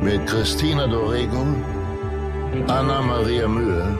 mit 0.00 0.26
Christina 0.26 0.86
Dorego, 0.86 1.42
Anna 2.68 3.00
Maria 3.02 3.48
Mühe 3.48 3.98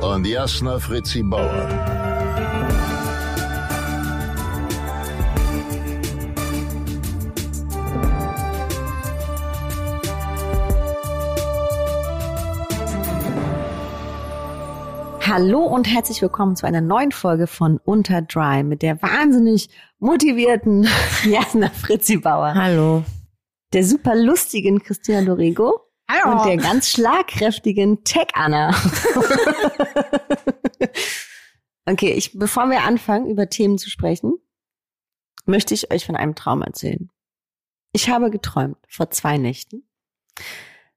und 0.00 0.26
Jasna 0.26 0.78
Fritzi 0.78 1.22
Bauer. 1.22 1.68
Hallo 15.26 15.60
und 15.64 15.92
herzlich 15.92 16.22
willkommen 16.22 16.54
zu 16.54 16.66
einer 16.66 16.80
neuen 16.80 17.10
Folge 17.10 17.46
von 17.46 17.78
Unter 17.84 18.22
Dry 18.22 18.62
mit 18.62 18.82
der 18.82 19.02
wahnsinnig 19.02 19.68
motivierten 19.98 20.86
Jasna 21.24 21.70
Fritzi 21.70 22.18
Bauer. 22.18 22.54
Hallo. 22.54 23.02
Der 23.74 23.82
super 23.82 24.14
lustigen 24.14 24.80
Christina 24.84 25.22
Dorego. 25.22 25.80
Hallo. 26.08 26.38
Und 26.38 26.46
der 26.46 26.58
ganz 26.58 26.90
schlagkräftigen 26.90 28.04
Tech 28.04 28.28
Anna. 28.34 28.70
okay, 31.84 32.12
ich, 32.12 32.38
bevor 32.38 32.70
wir 32.70 32.84
anfangen, 32.84 33.28
über 33.28 33.48
Themen 33.48 33.76
zu 33.76 33.90
sprechen, 33.90 34.34
möchte 35.44 35.74
ich 35.74 35.92
euch 35.92 36.06
von 36.06 36.14
einem 36.14 36.36
Traum 36.36 36.62
erzählen. 36.62 37.10
Ich 37.90 38.08
habe 38.10 38.30
geträumt 38.30 38.78
vor 38.88 39.10
zwei 39.10 39.38
Nächten. 39.38 39.82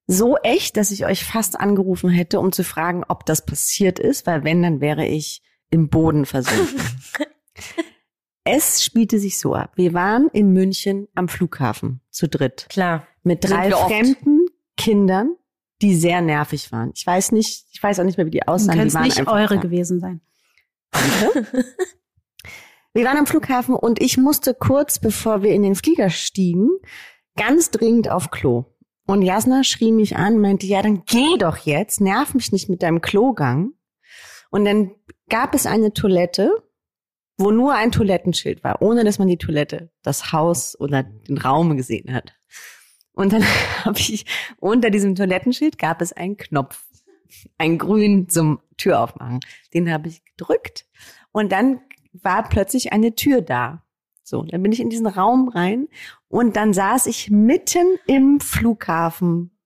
So 0.05 0.37
echt, 0.37 0.77
dass 0.77 0.91
ich 0.91 1.07
euch 1.07 1.25
fast 1.25 1.59
angerufen 1.59 2.11
hätte, 2.11 2.39
um 2.39 2.51
zu 2.51 2.63
fragen, 2.63 3.03
ob 3.07 3.25
das 3.25 3.43
passiert 3.43 3.97
ist, 3.97 4.27
weil 4.27 4.43
wenn, 4.43 4.61
dann 4.61 4.81
wäre 4.81 5.07
ich 5.07 5.41
im 5.71 5.89
Boden 5.89 6.27
versunken. 6.27 6.79
es 8.47 8.83
spielte 8.83 9.19
sich 9.19 9.39
so 9.39 9.53
ab. 9.53 9.73
Wir 9.75 9.93
waren 9.93 10.29
in 10.33 10.53
München 10.53 11.07
am 11.15 11.27
Flughafen 11.27 12.01
zu 12.09 12.27
dritt. 12.27 12.67
Klar. 12.69 13.07
Mit 13.23 13.43
drei 13.43 13.71
fremden 13.71 14.45
Kindern, 14.77 15.35
die 15.81 15.95
sehr 15.95 16.21
nervig 16.21 16.71
waren. 16.71 16.91
Ich 16.95 17.05
weiß 17.05 17.31
nicht, 17.31 17.65
ich 17.71 17.81
weiß 17.81 17.99
auch 17.99 18.03
nicht 18.03 18.17
mehr, 18.17 18.25
wie 18.25 18.31
die 18.31 18.47
aussahen. 18.47 18.77
Können 18.77 18.87
es 18.87 18.93
nicht 18.93 19.27
eure 19.27 19.55
da. 19.55 19.61
gewesen 19.61 19.99
sein. 19.99 20.21
Wir 22.93 23.05
waren 23.05 23.17
am 23.17 23.27
Flughafen 23.27 23.75
und 23.75 24.01
ich 24.01 24.17
musste 24.17 24.55
kurz, 24.55 24.97
bevor 24.97 25.43
wir 25.43 25.51
in 25.51 25.61
den 25.61 25.75
Flieger 25.75 26.09
stiegen, 26.09 26.69
ganz 27.35 27.69
dringend 27.69 28.09
auf 28.09 28.31
Klo. 28.31 28.65
Und 29.05 29.21
Jasna 29.21 29.63
schrie 29.63 29.91
mich 29.91 30.15
an, 30.15 30.39
meinte, 30.39 30.65
ja, 30.65 30.81
dann 30.81 31.03
geh 31.05 31.37
doch 31.37 31.57
jetzt, 31.57 32.01
nerv 32.01 32.33
mich 32.33 32.51
nicht 32.51 32.69
mit 32.69 32.81
deinem 32.81 33.01
Klogang. 33.01 33.73
Und 34.49 34.65
dann 34.65 34.95
gab 35.29 35.53
es 35.53 35.67
eine 35.67 35.93
Toilette, 35.93 36.49
wo 37.37 37.51
nur 37.51 37.73
ein 37.73 37.91
Toilettenschild 37.91 38.63
war, 38.63 38.81
ohne 38.81 39.03
dass 39.03 39.19
man 39.19 39.27
die 39.27 39.37
Toilette, 39.37 39.91
das 40.01 40.31
Haus 40.31 40.79
oder 40.79 41.03
den 41.03 41.37
Raum 41.37 41.77
gesehen 41.77 42.13
hat. 42.13 42.33
Und 43.13 43.33
dann 43.33 43.43
habe 43.85 43.99
ich, 43.99 44.25
unter 44.59 44.89
diesem 44.89 45.15
Toilettenschild 45.15 45.77
gab 45.77 46.01
es 46.01 46.13
einen 46.13 46.37
Knopf, 46.37 46.85
einen 47.57 47.77
grünen 47.77 48.29
zum 48.29 48.59
Tür 48.77 49.01
aufmachen. 49.01 49.39
Den 49.73 49.91
habe 49.91 50.07
ich 50.07 50.23
gedrückt 50.23 50.85
und 51.31 51.51
dann 51.51 51.81
war 52.13 52.47
plötzlich 52.47 52.93
eine 52.93 53.15
Tür 53.15 53.41
da. 53.41 53.83
So, 54.23 54.43
dann 54.43 54.61
bin 54.61 54.71
ich 54.71 54.81
in 54.81 54.89
diesen 54.89 55.07
Raum 55.07 55.47
rein 55.47 55.87
und 56.27 56.55
dann 56.55 56.73
saß 56.73 57.05
ich 57.07 57.29
mitten 57.29 57.97
im 58.07 58.39
Flughafen 58.39 59.56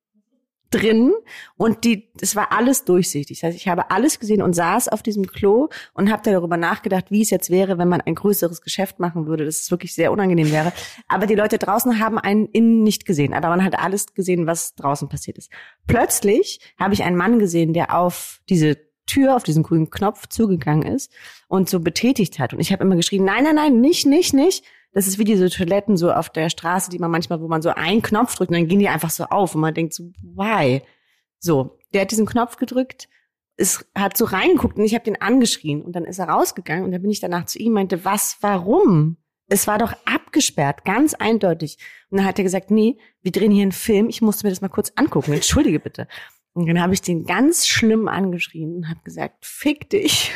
drin 0.72 1.12
und 1.58 1.84
die, 1.84 2.10
es 2.20 2.36
war 2.36 2.52
alles 2.52 2.86
durchsichtig. 2.86 3.40
Das 3.40 3.50
heißt, 3.50 3.58
ich 3.58 3.68
habe 3.68 3.92
alles 3.92 4.20
gesehen 4.20 4.42
und 4.42 4.54
saß 4.54 4.88
auf 4.88 5.04
diesem 5.04 5.28
Klo 5.28 5.68
und 5.94 6.12
habe 6.12 6.24
darüber 6.24 6.58
nachgedacht, 6.58 7.12
wie 7.12 7.22
es 7.22 7.30
jetzt 7.30 7.50
wäre, 7.50 7.78
wenn 7.78 7.90
man 7.90 8.02
ein 8.02 8.16
größeres 8.16 8.62
Geschäft 8.62 9.00
machen 9.00 9.28
würde, 9.28 9.46
dass 9.46 9.60
es 9.62 9.72
wirklich 9.72 9.94
sehr 9.94 10.12
unangenehm 10.12 10.52
wäre. 10.52 10.72
Aber 11.08 11.28
die 11.28 11.36
Leute 11.36 11.58
draußen 11.58 12.00
haben 12.00 12.18
einen 12.18 12.48
innen 12.48 12.84
nicht 12.84 13.06
gesehen, 13.06 13.34
aber 13.34 13.50
man 13.50 13.64
hat 13.64 13.78
alles 13.78 14.14
gesehen, 14.14 14.48
was 14.48 14.74
draußen 14.76 15.10
passiert 15.10 15.38
ist. 15.38 15.52
Plötzlich 15.88 16.60
habe 16.80 16.94
ich 16.94 17.04
einen 17.04 17.18
Mann 17.18 17.38
gesehen, 17.38 17.74
der 17.74 17.98
auf 17.98 18.42
diese 18.50 18.78
Tür, 19.08 19.36
auf 19.36 19.44
diesen 19.44 19.64
grünen 19.64 19.90
Knopf 19.90 20.28
zugegangen 20.28 20.84
ist 20.84 21.12
und 21.50 21.70
so 21.70 21.82
betätigt 21.82 22.40
hat. 22.40 22.54
Und 22.54 22.62
ich 22.62 22.72
habe 22.72 22.84
immer 22.84 22.96
geschrien, 22.96 23.26
nein, 23.26 23.44
nein, 23.44 23.56
nein, 23.56 23.82
nicht, 23.82 24.06
nicht, 24.06 24.34
nicht. 24.34 24.64
Das 24.94 25.08
ist 25.08 25.18
wie 25.18 25.24
diese 25.24 25.50
Toiletten 25.50 25.96
so 25.96 26.12
auf 26.12 26.30
der 26.30 26.50
Straße, 26.50 26.90
die 26.90 27.00
man 27.00 27.12
manchmal, 27.12 27.42
wo 27.42 27.48
man 27.48 27.62
so 27.62 27.70
einen 27.70 28.02
Knopf 28.02 28.36
drückt 28.36 28.52
und 28.52 28.58
dann 28.58 28.68
gehen 28.68 28.80
die 28.80 28.90
einfach 28.90 29.10
so 29.10 29.26
auf 29.26 29.56
und 29.56 29.62
man 29.62 29.74
denkt 29.74 29.94
so, 29.94 30.12
why? 30.22 30.82
So, 31.40 31.78
der 31.94 32.02
hat 32.02 32.12
diesen 32.12 32.26
Knopf 32.26 32.58
gedrückt, 32.58 33.08
ist, 33.58 33.86
hat 33.96 34.18
so 34.18 34.26
reingeguckt 34.26 34.78
und 34.78 34.84
ich 34.84 34.94
habe 34.94 35.06
den 35.06 35.22
angeschrien 35.22 35.82
und 35.82 35.96
dann 35.96 36.06
ist 36.06 36.20
er 36.20 36.30
rausgegangen 36.30 36.84
und 36.84 36.92
dann 36.92 37.02
bin 37.02 37.12
ich 37.12 37.20
danach 37.20 37.46
zu 37.46 37.60
ihm 37.60 37.74
meinte, 37.74 38.04
was, 38.04 38.38
warum? 38.42 39.18
Es 39.48 39.68
war 39.68 39.78
doch 39.78 39.94
abgesperrt, 40.06 40.86
ganz 40.86 41.14
eindeutig. 41.14 41.78
Und 42.10 42.20
dann 42.20 42.28
hat 42.28 42.40
er 42.40 42.44
gesagt, 42.44 42.72
nee, 42.72 42.98
wir 43.22 43.34
drehen 43.34 43.52
hier 43.52 43.64
einen 43.64 43.74
Film, 43.74 44.08
ich 44.08 44.22
musste 44.22 44.46
mir 44.46 44.52
das 44.52 44.62
mal 44.62 44.70
kurz 44.70 44.94
angucken, 44.96 45.34
entschuldige 45.34 45.80
bitte. 45.80 46.08
Und 46.54 46.68
dann 46.68 46.82
habe 46.82 46.94
ich 46.94 47.02
den 47.02 47.26
ganz 47.26 47.68
schlimm 47.68 48.08
angeschrien 48.08 48.76
und 48.76 48.90
habe 48.90 49.00
gesagt, 49.04 49.46
fick 49.46 49.90
dich. 49.90 50.34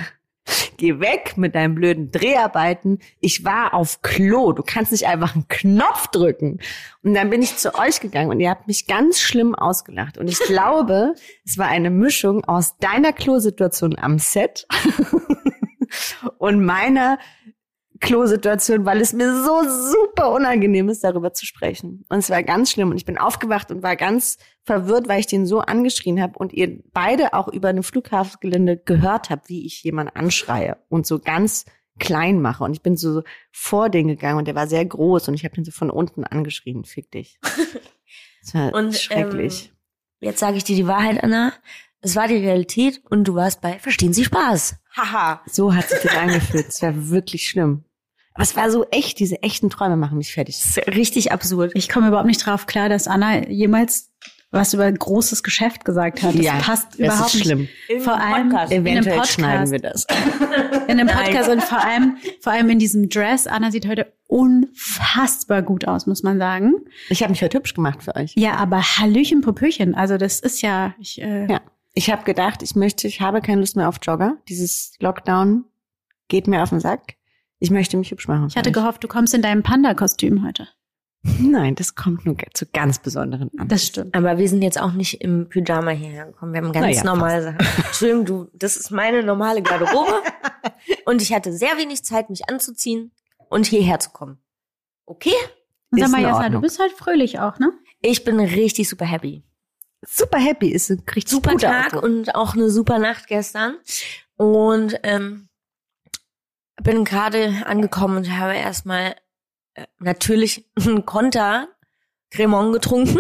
Geh 0.77 0.99
weg 0.99 1.37
mit 1.37 1.55
deinen 1.55 1.75
blöden 1.75 2.11
Dreharbeiten. 2.11 2.99
Ich 3.19 3.43
war 3.45 3.73
auf 3.73 4.01
Klo. 4.01 4.51
Du 4.51 4.61
kannst 4.61 4.91
nicht 4.91 5.07
einfach 5.07 5.33
einen 5.33 5.47
Knopf 5.47 6.07
drücken. 6.07 6.59
Und 7.03 7.13
dann 7.13 7.29
bin 7.29 7.41
ich 7.41 7.57
zu 7.57 7.75
euch 7.75 7.99
gegangen 8.01 8.29
und 8.29 8.39
ihr 8.39 8.49
habt 8.49 8.67
mich 8.67 8.87
ganz 8.87 9.19
schlimm 9.19 9.55
ausgelacht. 9.55 10.17
Und 10.17 10.27
ich 10.27 10.39
glaube, 10.39 11.13
es 11.45 11.57
war 11.57 11.67
eine 11.67 11.89
Mischung 11.89 12.43
aus 12.43 12.77
deiner 12.77 13.13
Klosituation 13.13 13.97
am 13.97 14.19
Set 14.19 14.67
und 16.37 16.63
meiner 16.63 17.19
Klosituation, 18.01 18.85
weil 18.85 19.01
es 19.01 19.13
mir 19.13 19.31
so 19.43 19.61
super 19.63 20.31
unangenehm 20.31 20.89
ist, 20.89 21.03
darüber 21.03 21.33
zu 21.33 21.45
sprechen. 21.45 22.05
Und 22.09 22.19
es 22.19 22.29
war 22.29 22.43
ganz 22.43 22.71
schlimm. 22.71 22.91
Und 22.91 22.97
ich 22.97 23.05
bin 23.05 23.17
aufgewacht 23.17 23.71
und 23.71 23.83
war 23.83 23.95
ganz 23.95 24.37
verwirrt, 24.63 25.07
weil 25.07 25.19
ich 25.19 25.27
den 25.27 25.45
so 25.45 25.59
angeschrien 25.59 26.21
habe 26.21 26.37
und 26.37 26.53
ihr 26.53 26.81
beide 26.93 27.33
auch 27.33 27.47
über 27.47 27.69
ein 27.69 27.83
Flughafengelände 27.83 28.77
gehört 28.77 29.29
habt, 29.29 29.49
wie 29.49 29.65
ich 29.65 29.83
jemanden 29.83 30.15
anschreie 30.15 30.77
und 30.89 31.05
so 31.07 31.19
ganz 31.19 31.65
klein 31.99 32.41
mache. 32.41 32.63
Und 32.63 32.73
ich 32.73 32.81
bin 32.81 32.97
so 32.97 33.23
vor 33.51 33.89
den 33.89 34.07
gegangen 34.07 34.39
und 34.39 34.47
der 34.47 34.55
war 34.55 34.67
sehr 34.67 34.85
groß 34.85 35.27
und 35.27 35.33
ich 35.33 35.45
habe 35.45 35.55
den 35.55 35.65
so 35.65 35.71
von 35.71 35.89
unten 35.89 36.23
angeschrien, 36.23 36.83
fick 36.83 37.11
dich. 37.11 37.39
Das 38.45 38.53
war 38.53 38.73
Und, 38.75 38.95
schrecklich. 38.95 39.71
Ähm, 40.21 40.27
jetzt 40.27 40.39
sage 40.39 40.57
ich 40.57 40.63
dir 40.63 40.75
die 40.75 40.85
Wahrheit, 40.85 41.23
Anna. 41.23 41.51
Es 42.05 42.15
war 42.15 42.27
die 42.27 42.35
Realität 42.35 43.01
und 43.09 43.23
du 43.23 43.33
warst 43.33 43.61
bei 43.61 43.79
Verstehen 43.79 44.13
Sie 44.13 44.23
Spaß. 44.23 44.75
Haha. 44.95 45.41
so 45.51 45.73
hat 45.73 45.89
sich 45.89 45.99
das 46.03 46.15
angefühlt. 46.15 46.67
Es 46.69 46.79
war 46.83 47.09
wirklich 47.09 47.49
schlimm. 47.49 47.83
Aber 48.35 48.43
es 48.43 48.55
war 48.55 48.69
so 48.69 48.85
echt, 48.91 49.17
diese 49.19 49.41
echten 49.41 49.71
Träume 49.71 49.97
machen 49.97 50.19
mich 50.19 50.31
fertig. 50.31 50.55
Das 50.61 50.77
ist 50.77 50.87
richtig 50.95 51.31
absurd. 51.31 51.71
Ich 51.73 51.89
komme 51.89 52.09
überhaupt 52.09 52.27
nicht 52.27 52.45
drauf 52.45 52.67
klar, 52.67 52.89
dass 52.89 53.07
Anna 53.07 53.47
jemals 53.47 54.11
was 54.51 54.75
über 54.75 54.89
großes 54.89 55.41
Geschäft 55.41 55.83
gesagt 55.83 56.21
hat. 56.21 56.35
Das 56.37 56.63
passt 56.63 56.87
das 56.91 56.99
überhaupt 56.99 57.33
ist 57.33 57.41
schlimm. 57.43 57.67
nicht. 57.89 58.03
Vor 58.03 58.13
allem 58.21 58.51
in 58.51 58.55
einem 58.55 58.71
Eventuell 58.85 59.15
Podcast. 59.15 59.33
schneiden 59.33 59.71
wir 59.71 59.79
das. 59.79 60.05
In 60.87 60.99
einem 60.99 61.07
Podcast 61.07 61.49
und 61.49 61.63
vor 61.63 61.83
allem, 61.83 62.17
vor 62.41 62.53
allem 62.53 62.69
in 62.69 62.77
diesem 62.77 63.09
Dress. 63.09 63.47
Anna 63.47 63.71
sieht 63.71 63.87
heute 63.87 64.13
unfassbar 64.27 65.63
gut 65.63 65.87
aus, 65.87 66.05
muss 66.05 66.21
man 66.21 66.37
sagen. 66.37 66.73
Ich 67.09 67.23
habe 67.23 67.31
mich 67.31 67.41
heute 67.41 67.57
hübsch 67.57 67.73
gemacht 67.73 68.03
für 68.03 68.15
euch. 68.15 68.33
Ja, 68.35 68.53
aber 68.57 68.81
Hallöchen, 68.83 69.41
Popöchen. 69.41 69.95
Also 69.95 70.17
das 70.17 70.39
ist 70.39 70.61
ja, 70.61 70.93
ich, 70.99 71.19
äh, 71.21 71.47
Ja. 71.51 71.61
Ich 71.95 72.11
habe 72.11 72.23
gedacht, 72.23 72.61
ich 72.61 72.75
möchte, 72.75 73.07
ich 73.07 73.21
habe 73.21 73.41
keine 73.41 73.61
Lust 73.61 73.77
mehr 73.77 73.87
auf 73.87 73.97
Jogger. 74.01 74.37
Dieses 74.49 74.93
Lockdown 74.99 75.63
geht 76.27 76.45
mir 76.47 76.61
auf 76.61 76.69
den 76.69 76.81
Sack. 76.81 77.15
Ich 77.59 77.71
möchte 77.71 77.95
mich 77.97 78.11
hübsch 78.11 78.27
machen. 78.27 78.47
ich 78.49 78.57
hatte 78.57 78.69
euch. 78.69 78.75
gehofft, 78.75 79.03
du 79.03 79.07
kommst 79.07 79.33
in 79.33 79.41
deinem 79.41 79.63
Panda-Kostüm 79.63 80.45
heute. 80.45 80.67
Nein, 81.39 81.73
das 81.73 81.95
kommt 81.95 82.25
nur 82.25 82.35
zu 82.53 82.65
ganz 82.67 82.99
besonderen 82.99 83.49
an. 83.57 83.67
Das 83.67 83.85
stimmt. 83.85 84.13
Aber 84.13 84.37
wir 84.37 84.47
sind 84.47 84.61
jetzt 84.61 84.79
auch 84.79 84.91
nicht 84.91 85.21
im 85.21 85.49
Pyjama 85.49 85.91
hierher 85.91 86.25
gekommen. 86.25 86.53
Wir 86.53 86.61
haben 86.61 86.71
ganz 86.71 86.85
Naja, 86.85 87.03
normale 87.03 87.43
Sachen. 87.43 87.57
Entschuldigung, 87.85 88.25
du, 88.25 88.47
das 88.53 88.77
ist 88.77 88.91
meine 88.91 89.23
normale 89.23 89.63
Garderobe. 89.63 90.21
und 91.05 91.21
ich 91.21 91.33
hatte 91.33 91.51
sehr 91.53 91.77
wenig 91.77 92.03
Zeit, 92.03 92.29
mich 92.29 92.47
anzuziehen 92.49 93.11
und 93.49 93.65
hierher 93.65 93.99
zu 93.99 94.11
kommen. 94.11 94.37
Okay? 95.05 95.33
Und 95.91 95.99
sag 95.99 96.11
mal, 96.11 96.21
Jasna, 96.21 96.49
du 96.49 96.61
bist 96.61 96.79
halt 96.79 96.91
fröhlich 96.91 97.39
auch, 97.39 97.57
ne? 97.57 97.71
Ich 98.01 98.23
bin 98.23 98.39
richtig 98.39 98.87
super 98.87 99.05
happy. 99.05 99.43
Super 100.07 100.39
happy 100.39 100.69
ist 100.69 100.89
richtig 100.89 101.29
Super 101.29 101.57
Tag 101.57 101.87
Ausdruck. 101.87 102.03
und 102.03 102.35
auch 102.35 102.53
eine 102.53 102.69
super 102.69 102.99
Nacht 102.99 103.27
gestern. 103.27 103.77
Und 104.37 104.99
ähm, 105.03 105.49
bin 106.81 107.05
gerade 107.05 107.63
angekommen 107.65 108.17
und 108.17 108.37
habe 108.37 108.55
erstmal 108.55 109.15
äh, 109.75 109.85
natürlich 109.99 110.69
einen 110.79 111.05
Konter 111.05 111.69
Cremon 112.31 112.73
getrunken 112.73 113.19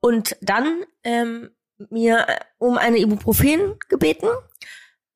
und 0.00 0.36
dann 0.40 0.84
ähm, 1.04 1.50
mir 1.90 2.28
äh, 2.28 2.40
um 2.58 2.78
eine 2.78 2.98
Ibuprofen 2.98 3.78
gebeten, 3.88 4.28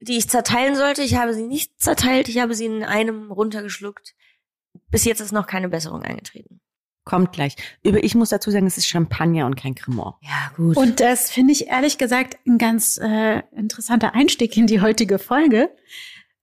die 0.01 0.17
ich 0.17 0.29
zerteilen 0.29 0.77
sollte. 0.77 1.03
Ich 1.03 1.17
habe 1.17 1.35
sie 1.35 1.47
nicht 1.47 1.81
zerteilt, 1.81 2.29
ich 2.29 2.39
habe 2.39 2.55
sie 2.55 2.67
in 2.67 2.85
einem 2.85 3.31
runtergeschluckt. 3.31 4.15
Bis 4.89 5.05
jetzt 5.05 5.21
ist 5.21 5.33
noch 5.33 5.47
keine 5.47 5.69
Besserung 5.69 6.03
eingetreten. 6.03 6.60
Kommt 7.11 7.33
gleich. 7.33 7.57
Über, 7.83 8.05
ich 8.05 8.15
muss 8.15 8.29
dazu 8.29 8.53
sagen, 8.53 8.69
es 8.69 8.77
ist 8.77 8.87
Champagner 8.87 9.45
und 9.45 9.57
kein 9.57 9.75
Cremant. 9.75 10.15
Ja, 10.23 10.53
gut. 10.57 10.77
Und 10.77 11.01
das 11.01 11.29
finde 11.29 11.51
ich 11.51 11.67
ehrlich 11.67 11.99
gesagt 11.99 12.39
ein 12.47 12.57
ganz 12.57 13.01
äh, 13.03 13.43
interessanter 13.51 14.15
Einstieg 14.15 14.57
in 14.57 14.69
die 14.69 14.81
heutige 14.81 15.19
Folge. 15.19 15.71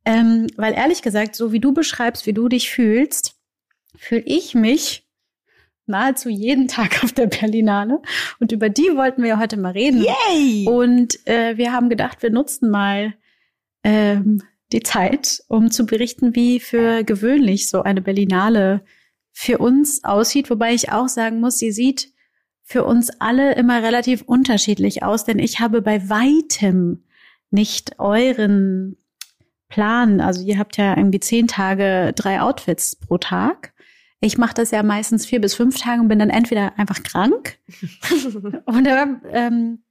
Ähm, 0.03 0.47
weil 0.57 0.73
ehrlich 0.73 1.01
gesagt, 1.01 1.37
so 1.37 1.53
wie 1.53 1.61
du 1.61 1.73
beschreibst, 1.73 2.25
wie 2.25 2.33
du 2.33 2.49
dich 2.49 2.69
fühlst, 2.69 3.37
fühle 3.95 4.23
ich 4.25 4.55
mich 4.55 5.07
nahezu 5.85 6.27
jeden 6.27 6.67
Tag 6.67 7.01
auf 7.01 7.13
der 7.13 7.27
Berlinale. 7.27 8.01
Und 8.41 8.51
über 8.51 8.67
die 8.67 8.89
wollten 8.93 9.23
wir 9.23 9.39
heute 9.39 9.55
mal 9.55 9.71
reden. 9.71 10.03
Yay! 10.03 10.67
Und 10.67 11.25
äh, 11.25 11.55
wir 11.55 11.71
haben 11.71 11.87
gedacht, 11.87 12.21
wir 12.21 12.29
nutzen 12.29 12.69
mal 12.69 13.13
ähm, 13.85 14.43
die 14.73 14.83
Zeit, 14.83 15.41
um 15.47 15.71
zu 15.71 15.85
berichten, 15.85 16.35
wie 16.35 16.59
für 16.59 17.05
gewöhnlich 17.05 17.69
so 17.69 17.83
eine 17.83 18.01
Berlinale 18.01 18.83
für 19.39 19.59
uns 19.59 20.03
aussieht. 20.03 20.49
Wobei 20.49 20.73
ich 20.73 20.91
auch 20.91 21.07
sagen 21.07 21.39
muss, 21.39 21.59
sie 21.59 21.71
sieht 21.71 22.11
für 22.63 22.83
uns 22.83 23.11
alle 23.19 23.53
immer 23.53 23.83
relativ 23.83 24.23
unterschiedlich 24.23 25.03
aus, 25.03 25.25
denn 25.25 25.37
ich 25.37 25.59
habe 25.59 25.83
bei 25.83 26.09
weitem 26.09 27.03
nicht 27.51 27.99
euren 27.99 28.97
Plan. 29.69 30.21
Also 30.21 30.43
ihr 30.43 30.57
habt 30.57 30.77
ja 30.77 30.97
irgendwie 30.97 31.19
zehn 31.19 31.45
Tage, 31.45 32.13
drei 32.15 32.41
Outfits 32.41 32.95
pro 32.95 33.19
Tag. 33.19 33.73
Ich 34.21 34.39
mache 34.39 34.55
das 34.55 34.71
ja 34.71 34.81
meistens 34.81 35.27
vier 35.27 35.39
bis 35.39 35.53
fünf 35.53 35.79
Tage 35.79 36.01
und 36.01 36.07
bin 36.07 36.17
dann 36.17 36.31
entweder 36.31 36.79
einfach 36.79 37.03
krank 37.03 37.59
oder 38.65 39.21
ähm, 39.31 39.83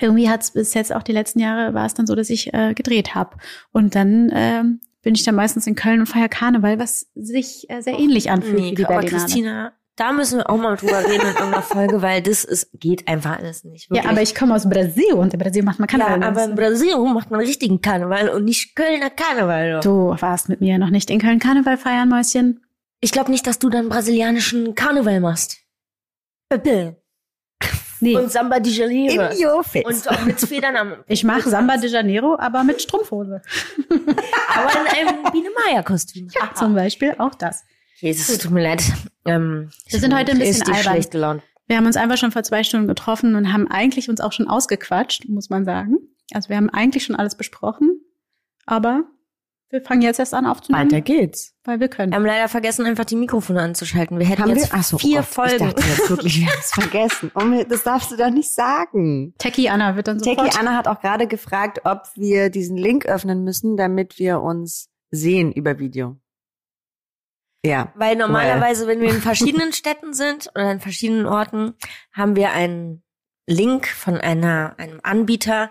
irgendwie 0.00 0.28
hat 0.28 0.42
es 0.42 0.50
bis 0.50 0.74
jetzt 0.74 0.92
auch 0.92 1.04
die 1.04 1.12
letzten 1.12 1.38
Jahre 1.38 1.74
war 1.74 1.86
es 1.86 1.94
dann 1.94 2.08
so, 2.08 2.16
dass 2.16 2.28
ich 2.28 2.52
äh, 2.52 2.74
gedreht 2.74 3.14
habe. 3.14 3.36
Und 3.70 3.94
dann 3.94 4.32
ähm, 4.34 4.80
bin 5.02 5.14
ich 5.14 5.24
dann 5.24 5.34
meistens 5.34 5.66
in 5.66 5.74
Köln 5.74 6.00
und 6.00 6.06
feier 6.06 6.28
Karneval, 6.28 6.78
was 6.78 7.06
sich 7.14 7.68
äh, 7.70 7.80
sehr 7.80 7.98
ähnlich 7.98 8.30
anfühlt 8.30 8.60
nee, 8.60 8.70
wie 8.72 8.74
die 8.74 8.84
aber 8.84 9.00
Berlinale. 9.00 9.22
Christina, 9.24 9.72
da 9.96 10.12
müssen 10.12 10.38
wir 10.38 10.48
auch 10.48 10.56
mal 10.56 10.76
drüber 10.76 10.98
reden 11.00 11.20
in 11.20 11.26
irgendeiner 11.26 11.62
Folge, 11.62 12.00
weil 12.00 12.22
das 12.22 12.44
ist, 12.44 12.70
geht 12.72 13.06
einfach 13.06 13.38
alles 13.38 13.64
nicht. 13.64 13.90
Wirklich. 13.90 14.04
Ja, 14.04 14.10
aber 14.10 14.22
ich 14.22 14.34
komme 14.34 14.54
aus 14.54 14.68
Brasil 14.68 15.12
und 15.12 15.34
in 15.34 15.38
Brasil 15.38 15.62
macht 15.62 15.78
man 15.78 15.88
Karneval. 15.88 16.20
ja, 16.20 16.28
aber 16.28 16.44
in 16.44 16.54
Brasilien 16.54 17.12
macht 17.12 17.30
man 17.30 17.40
richtigen 17.40 17.80
Karneval 17.80 18.30
und 18.30 18.44
nicht 18.44 18.74
Kölner 18.74 19.10
Karneval. 19.10 19.80
Du 19.82 20.16
warst 20.18 20.48
mit 20.48 20.60
mir 20.60 20.78
noch 20.78 20.90
nicht 20.90 21.10
in 21.10 21.18
Köln 21.18 21.38
Karneval 21.38 21.76
feiern, 21.76 22.08
Mäuschen. 22.08 22.64
Ich 23.00 23.12
glaube 23.12 23.30
nicht, 23.30 23.46
dass 23.46 23.58
du 23.58 23.68
dann 23.68 23.88
brasilianischen 23.88 24.74
Karneval 24.74 25.20
machst. 25.20 25.58
Bitte. 26.48 26.99
Nee, 28.00 28.16
Und 28.16 28.30
Samba 28.30 28.60
de 28.60 28.72
Janeiro. 28.72 29.22
In 29.30 29.46
your 29.46 29.62
face. 29.64 29.84
Und 29.84 30.08
auch 30.08 30.24
mit 30.24 30.40
Federn 30.40 30.76
am. 30.76 30.94
ich 31.06 31.24
mache 31.24 31.48
Samba 31.48 31.76
de 31.76 31.90
Janeiro, 31.90 32.36
aber 32.38 32.64
mit 32.64 32.80
Strumpfhose. 32.80 33.42
Aber 33.88 34.70
in 34.72 35.08
einem 35.08 35.32
Biene 35.32 35.48
Maya 35.66 35.82
Kostüm. 35.82 36.28
Ja, 36.34 36.52
zum 36.54 36.74
Beispiel 36.74 37.14
auch 37.18 37.34
das. 37.34 37.64
Jesus, 37.96 38.38
tut 38.38 38.50
mir 38.50 38.62
leid. 38.62 38.82
Ähm, 39.26 39.70
Wir 39.88 40.00
sind 40.00 40.14
heute 40.14 40.32
ein 40.32 40.38
bisschen 40.38 40.62
albern. 40.68 40.82
schlecht 40.82 41.10
gelaunt. 41.10 41.42
Wir 41.66 41.76
haben 41.76 41.86
uns 41.86 41.96
einfach 41.96 42.16
schon 42.16 42.32
vor 42.32 42.42
zwei 42.42 42.64
Stunden 42.64 42.88
getroffen 42.88 43.36
und 43.36 43.52
haben 43.52 43.68
eigentlich 43.68 44.08
uns 44.08 44.20
auch 44.20 44.32
schon 44.32 44.48
ausgequatscht, 44.48 45.28
muss 45.28 45.50
man 45.50 45.64
sagen. 45.64 45.98
Also 46.32 46.48
wir 46.48 46.56
haben 46.56 46.70
eigentlich 46.70 47.04
schon 47.04 47.16
alles 47.16 47.36
besprochen, 47.36 48.00
aber 48.66 49.04
wir 49.70 49.82
fangen 49.82 50.02
jetzt 50.02 50.18
erst 50.18 50.34
an 50.34 50.46
aufzunehmen, 50.46 50.90
Weiter 50.90 51.00
geht's. 51.00 51.54
weil 51.64 51.78
wir 51.78 51.88
können. 51.88 52.10
Wir 52.10 52.16
haben 52.16 52.26
leider 52.26 52.48
vergessen, 52.48 52.86
einfach 52.86 53.04
die 53.04 53.14
Mikrofone 53.14 53.60
anzuschalten. 53.62 54.18
Wir 54.18 54.26
hätten 54.26 54.42
Haben 54.42 54.56
jetzt 54.56 54.72
wir? 54.72 54.82
So, 54.82 54.98
vier 54.98 55.20
oh 55.20 55.22
Gott, 55.22 55.26
Folgen. 55.26 55.68
Ich 55.68 55.74
dachte 55.74 55.88
jetzt 55.88 56.10
wirklich, 56.10 56.40
wir 56.40 56.46
haben 56.48 56.58
es 56.58 56.72
vergessen. 56.72 57.30
Oh, 57.34 57.64
das 57.68 57.82
darfst 57.84 58.10
du 58.10 58.16
doch 58.16 58.30
nicht 58.30 58.52
sagen. 58.52 59.34
Techie 59.38 59.70
Anna 59.70 59.94
wird 59.94 60.08
dann 60.08 60.18
sofort. 60.18 60.50
Techie 60.50 60.58
Anna 60.58 60.76
hat 60.76 60.88
auch 60.88 61.00
gerade 61.00 61.28
gefragt, 61.28 61.82
ob 61.84 62.02
wir 62.16 62.50
diesen 62.50 62.76
Link 62.76 63.06
öffnen 63.06 63.44
müssen, 63.44 63.76
damit 63.76 64.18
wir 64.18 64.40
uns 64.40 64.88
sehen 65.12 65.52
über 65.52 65.78
Video. 65.78 66.16
Ja. 67.64 67.92
Weil 67.94 68.16
normalerweise, 68.16 68.86
wenn 68.86 69.00
wir 69.00 69.10
in 69.10 69.20
verschiedenen 69.20 69.72
Städten 69.72 70.14
sind 70.14 70.50
oder 70.54 70.72
in 70.72 70.80
verschiedenen 70.80 71.26
Orten, 71.26 71.74
haben 72.12 72.34
wir 72.34 72.52
einen 72.52 73.02
Link 73.46 73.86
von 73.86 74.16
einer, 74.16 74.74
einem 74.78 75.00
Anbieter, 75.02 75.70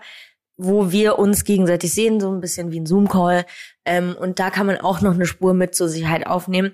wo 0.62 0.90
wir 0.90 1.18
uns 1.18 1.44
gegenseitig 1.44 1.92
sehen, 1.92 2.20
so 2.20 2.30
ein 2.30 2.40
bisschen 2.40 2.70
wie 2.70 2.80
ein 2.80 2.86
Zoom-Call. 2.86 3.46
Ähm, 3.84 4.16
und 4.18 4.38
da 4.38 4.50
kann 4.50 4.66
man 4.66 4.78
auch 4.78 5.00
noch 5.00 5.14
eine 5.14 5.26
Spur 5.26 5.54
mit 5.54 5.74
zur 5.74 5.88
Sicherheit 5.88 6.26
aufnehmen. 6.26 6.72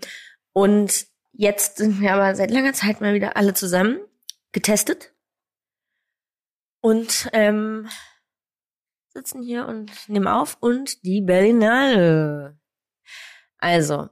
Und 0.52 1.06
jetzt 1.32 1.76
sind 1.76 2.00
wir 2.00 2.14
aber 2.14 2.34
seit 2.34 2.50
langer 2.50 2.72
Zeit 2.72 3.00
mal 3.00 3.14
wieder 3.14 3.36
alle 3.36 3.54
zusammen 3.54 3.98
getestet. 4.52 5.14
Und 6.80 7.28
ähm, 7.32 7.88
sitzen 9.12 9.42
hier 9.42 9.66
und 9.66 9.90
nehmen 10.08 10.28
auf 10.28 10.56
und 10.60 11.04
die 11.04 11.20
Berlinale. 11.20 12.58
Also, 13.58 14.08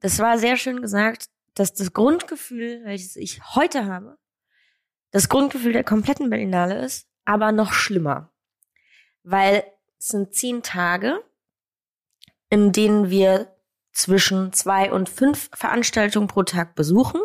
das 0.00 0.18
war 0.18 0.38
sehr 0.38 0.56
schön 0.56 0.80
gesagt, 0.80 1.26
dass 1.54 1.74
das 1.74 1.92
Grundgefühl, 1.92 2.84
welches 2.84 3.16
ich 3.16 3.40
heute 3.54 3.86
habe, 3.86 4.16
das 5.10 5.28
Grundgefühl 5.28 5.72
der 5.72 5.84
kompletten 5.84 6.30
Berlinale 6.30 6.84
ist, 6.84 7.08
aber 7.24 7.52
noch 7.52 7.72
schlimmer. 7.72 8.32
Weil 9.22 9.64
es 9.98 10.08
sind 10.08 10.34
zehn 10.34 10.62
Tage, 10.62 11.22
in 12.48 12.72
denen 12.72 13.10
wir 13.10 13.54
zwischen 13.92 14.52
zwei 14.52 14.90
und 14.92 15.08
fünf 15.08 15.50
Veranstaltungen 15.54 16.26
pro 16.28 16.42
Tag 16.42 16.74
besuchen. 16.74 17.20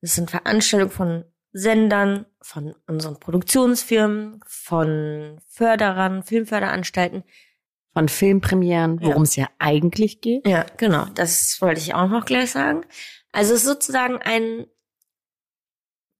Das 0.00 0.14
sind 0.14 0.30
Veranstaltungen 0.30 0.90
von 0.90 1.24
Sendern, 1.52 2.26
von 2.40 2.74
unseren 2.86 3.18
Produktionsfirmen, 3.18 4.40
von 4.46 5.40
Förderern, 5.48 6.22
Filmförderanstalten, 6.22 7.24
Von 7.92 8.08
Filmpremieren, 8.08 8.98
Ja. 9.00 9.08
worum 9.08 9.22
es 9.24 9.34
ja 9.34 9.48
eigentlich 9.58 10.20
geht. 10.20 10.46
Ja, 10.46 10.64
genau. 10.76 11.06
Das 11.16 11.60
wollte 11.60 11.80
ich 11.80 11.92
auch 11.92 12.08
noch 12.08 12.24
gleich 12.24 12.52
sagen. 12.52 12.86
Also 13.32 13.52
es 13.52 13.60
ist 13.62 13.66
sozusagen 13.66 14.18
ein, 14.18 14.66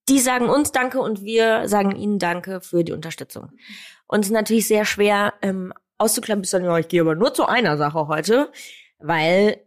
die 0.09 0.19
sagen 0.19 0.49
uns 0.49 0.73
Danke 0.73 1.01
und 1.01 1.23
wir 1.23 1.69
sagen 1.69 1.95
ihnen 1.95 2.19
Danke 2.19 2.61
für 2.61 2.83
die 2.83 2.91
Unterstützung. 2.93 3.53
Und 4.11 4.21
es 4.21 4.27
ist 4.27 4.33
natürlich 4.33 4.67
sehr 4.67 4.85
schwer 4.85 5.35
ähm, 5.41 5.73
dann, 6.51 6.65
ja, 6.65 6.79
ich 6.79 6.89
gehe 6.89 7.01
aber 7.01 7.15
nur 7.15 7.33
zu 7.33 7.47
einer 7.47 7.77
Sache 7.77 8.09
heute, 8.09 8.51
weil, 8.99 9.65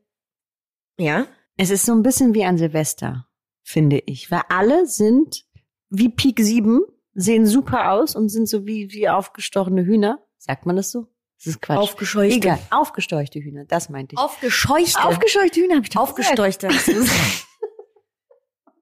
ja, 0.97 1.27
Es 1.55 1.69
ist 1.69 1.85
so 1.85 1.93
ein 1.93 2.03
bisschen 2.03 2.33
wie 2.33 2.43
an 2.43 2.57
Silvester, 2.57 3.25
finde 3.61 3.99
ich. 4.05 4.29
Weil 4.31 4.41
alle 4.49 4.85
sind 4.85 5.45
wie 5.89 6.09
Peak 6.09 6.39
7, 6.41 6.81
sehen 7.13 7.45
super 7.45 7.91
aus 7.91 8.15
und 8.17 8.27
sind 8.27 8.49
so 8.49 8.65
wie, 8.65 8.91
wie 8.91 9.07
aufgestochene 9.07 9.85
Hühner. 9.85 10.25
Sagt 10.39 10.65
man 10.65 10.75
das 10.75 10.91
so? 10.91 11.07
Das 11.37 11.47
ist 11.47 11.61
Quatsch. 11.61 11.77
aufgescheuchte. 11.77 12.35
Egal, 12.35 12.59
aufgesteuchte 12.69 13.39
Hühner, 13.39 13.63
das 13.63 13.87
meinte 13.89 14.15
ich. 14.15 14.19
Aufgescheuchte. 14.19 15.05
Aufgescheuchte 15.05 15.61
Hühner 15.61 15.75
habe 15.75 15.85
ich 15.85 15.91
doch 15.91 16.01
Aufgesteuchte. 16.01 16.67
gesagt. 16.67 17.09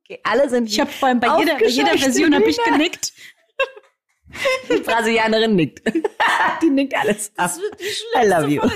Okay, 0.03 0.19
alle 0.25 0.49
sind 0.49 0.67
Ich 0.67 0.77
habe 0.77 0.91
vor 0.91 1.07
allem 1.07 1.21
bei 1.21 1.27
jeder, 1.39 1.53
bei 1.57 1.67
jeder 1.67 1.85
Aufgescheuchte 1.85 1.99
Version 2.03 2.35
habe 2.35 2.49
ich 2.49 2.61
genickt. 2.61 3.13
Die 4.69 4.79
Brasilianerin 4.81 5.55
nickt. 5.55 5.81
die 6.61 6.69
nickt 6.69 6.95
alles 6.95 7.31
ab. 7.35 7.51
I 8.21 8.25
love 8.27 8.47
you. 8.47 8.61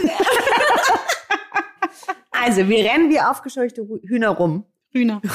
also, 2.32 2.68
wir 2.68 2.86
rennen 2.86 3.10
wie 3.10 3.20
aufgescheuchte 3.20 3.88
Hühner 4.04 4.30
rum. 4.30 4.66
Hühner. 4.92 5.22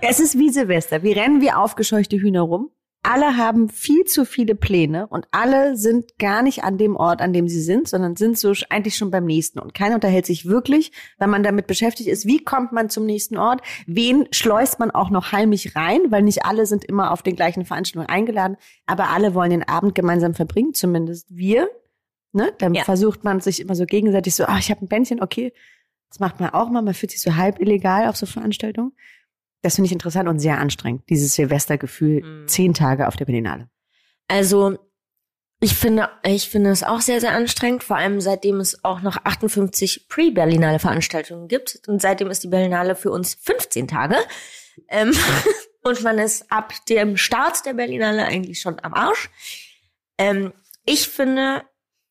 es 0.00 0.20
ist 0.20 0.38
wie 0.38 0.50
Silvester. 0.50 1.02
Wir 1.02 1.16
rennen 1.16 1.40
wie 1.40 1.50
aufgescheuchte 1.52 2.16
Hühner 2.16 2.42
rum. 2.42 2.70
Alle 3.02 3.36
haben 3.36 3.68
viel 3.68 4.04
zu 4.04 4.24
viele 4.24 4.54
Pläne 4.54 5.06
und 5.06 5.26
alle 5.30 5.76
sind 5.76 6.18
gar 6.18 6.42
nicht 6.42 6.64
an 6.64 6.78
dem 6.78 6.96
Ort, 6.96 7.22
an 7.22 7.32
dem 7.32 7.48
sie 7.48 7.60
sind, 7.60 7.88
sondern 7.88 8.16
sind 8.16 8.36
so 8.38 8.52
eigentlich 8.70 8.96
schon 8.96 9.10
beim 9.10 9.24
nächsten. 9.24 9.60
Und 9.60 9.72
keiner 9.72 9.94
unterhält 9.94 10.26
sich 10.26 10.46
wirklich, 10.46 10.92
weil 11.18 11.28
man 11.28 11.42
damit 11.42 11.66
beschäftigt 11.68 12.08
ist, 12.08 12.26
wie 12.26 12.42
kommt 12.42 12.72
man 12.72 12.90
zum 12.90 13.06
nächsten 13.06 13.38
Ort, 13.38 13.62
wen 13.86 14.26
schleust 14.32 14.78
man 14.80 14.90
auch 14.90 15.10
noch 15.10 15.32
heimlich 15.32 15.76
rein, 15.76 16.00
weil 16.10 16.22
nicht 16.22 16.44
alle 16.44 16.66
sind 16.66 16.84
immer 16.84 17.12
auf 17.12 17.22
den 17.22 17.36
gleichen 17.36 17.64
Veranstaltungen 17.64 18.08
eingeladen, 18.08 18.56
aber 18.86 19.10
alle 19.10 19.32
wollen 19.32 19.50
den 19.50 19.68
Abend 19.68 19.94
gemeinsam 19.94 20.34
verbringen, 20.34 20.74
zumindest 20.74 21.26
wir. 21.30 21.70
Ne? 22.32 22.52
Dann 22.58 22.74
Ja. 22.74 22.84
versucht 22.84 23.24
man 23.24 23.40
sich 23.40 23.60
immer 23.60 23.74
so 23.74 23.86
gegenseitig 23.86 24.34
so, 24.34 24.44
ah, 24.44 24.58
ich 24.58 24.70
habe 24.70 24.84
ein 24.84 24.88
Bändchen, 24.88 25.22
okay. 25.22 25.52
Das 26.10 26.20
macht 26.20 26.40
man 26.40 26.50
auch 26.50 26.68
mal, 26.70 26.82
man 26.82 26.94
fühlt 26.94 27.12
sich 27.12 27.20
so 27.20 27.36
halb 27.36 27.60
illegal 27.60 28.08
auf 28.08 28.16
so 28.16 28.26
Veranstaltungen. 28.26 28.92
Das 29.62 29.74
finde 29.74 29.86
ich 29.86 29.92
interessant 29.92 30.28
und 30.28 30.38
sehr 30.38 30.58
anstrengend, 30.58 31.08
dieses 31.08 31.34
Silvestergefühl, 31.34 32.22
Mhm. 32.22 32.48
zehn 32.48 32.74
Tage 32.74 33.08
auf 33.08 33.16
der 33.16 33.24
Berlinale. 33.24 33.68
Also, 34.28 34.78
ich 35.60 35.74
finde, 35.74 36.08
ich 36.22 36.48
finde 36.48 36.70
es 36.70 36.84
auch 36.84 37.00
sehr, 37.00 37.20
sehr 37.20 37.32
anstrengend, 37.32 37.82
vor 37.82 37.96
allem 37.96 38.20
seitdem 38.20 38.60
es 38.60 38.84
auch 38.84 39.02
noch 39.02 39.16
58 39.24 40.08
Pre-Berlinale 40.08 40.78
Veranstaltungen 40.78 41.48
gibt. 41.48 41.80
Und 41.88 42.00
seitdem 42.00 42.30
ist 42.30 42.44
die 42.44 42.48
Berlinale 42.48 42.94
für 42.94 43.10
uns 43.10 43.34
15 43.34 43.88
Tage. 43.88 44.16
Ähm, 44.88 45.12
und 45.82 46.02
man 46.04 46.18
ist 46.18 46.52
ab 46.52 46.72
dem 46.88 47.16
Start 47.16 47.66
der 47.66 47.74
Berlinale 47.74 48.24
eigentlich 48.24 48.60
schon 48.60 48.78
am 48.80 48.94
Arsch. 48.94 49.30
Ähm, 50.18 50.52
ich 50.84 51.08
finde, 51.08 51.64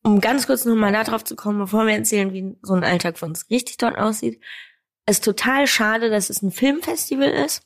um 0.04 0.20
ganz 0.20 0.46
kurz 0.48 0.66
nochmal 0.66 0.92
darauf 0.92 1.24
zu 1.24 1.38
kommen, 1.38 1.60
bevor 1.60 1.86
wir 1.86 1.94
erzählen, 1.96 2.34
wie 2.34 2.58
so 2.62 2.74
ein 2.74 2.84
Alltag 2.84 3.18
für 3.18 3.26
uns 3.26 3.50
richtig 3.50 3.78
dort 3.78 3.98
aussieht, 3.98 4.42
es 5.08 5.22
total 5.22 5.66
schade, 5.66 6.12
dass 6.12 6.30
es 6.30 6.44
ein 6.44 6.52
Filmfestival 6.52 7.30
ist, 7.30 7.64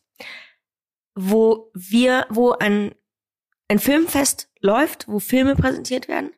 wo 1.15 1.71
wir, 1.73 2.25
wo 2.29 2.51
ein, 2.51 2.95
ein 3.67 3.79
Filmfest 3.79 4.49
läuft, 4.61 5.07
wo 5.07 5.19
Filme 5.19 5.55
präsentiert 5.55 6.07
werden 6.07 6.31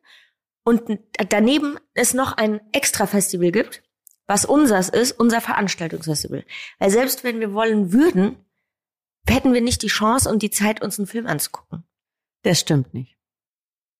und 0.64 0.98
daneben 1.28 1.78
es 1.92 2.14
noch 2.14 2.36
ein 2.36 2.60
Extra-Festival 2.72 3.52
gibt, 3.52 3.82
was 4.26 4.46
unseres 4.46 4.88
ist, 4.88 5.12
unser 5.12 5.42
Veranstaltungsfestival. 5.42 6.44
Weil 6.78 6.90
selbst 6.90 7.22
wenn 7.22 7.38
wir 7.38 7.52
wollen 7.52 7.92
würden, 7.92 8.36
hätten 9.28 9.52
wir 9.52 9.60
nicht 9.60 9.82
die 9.82 9.88
Chance 9.88 10.30
und 10.30 10.42
die 10.42 10.50
Zeit, 10.50 10.82
uns 10.82 10.98
einen 10.98 11.06
Film 11.06 11.26
anzugucken. 11.26 11.84
Das 12.42 12.60
stimmt 12.60 12.94
nicht. 12.94 13.13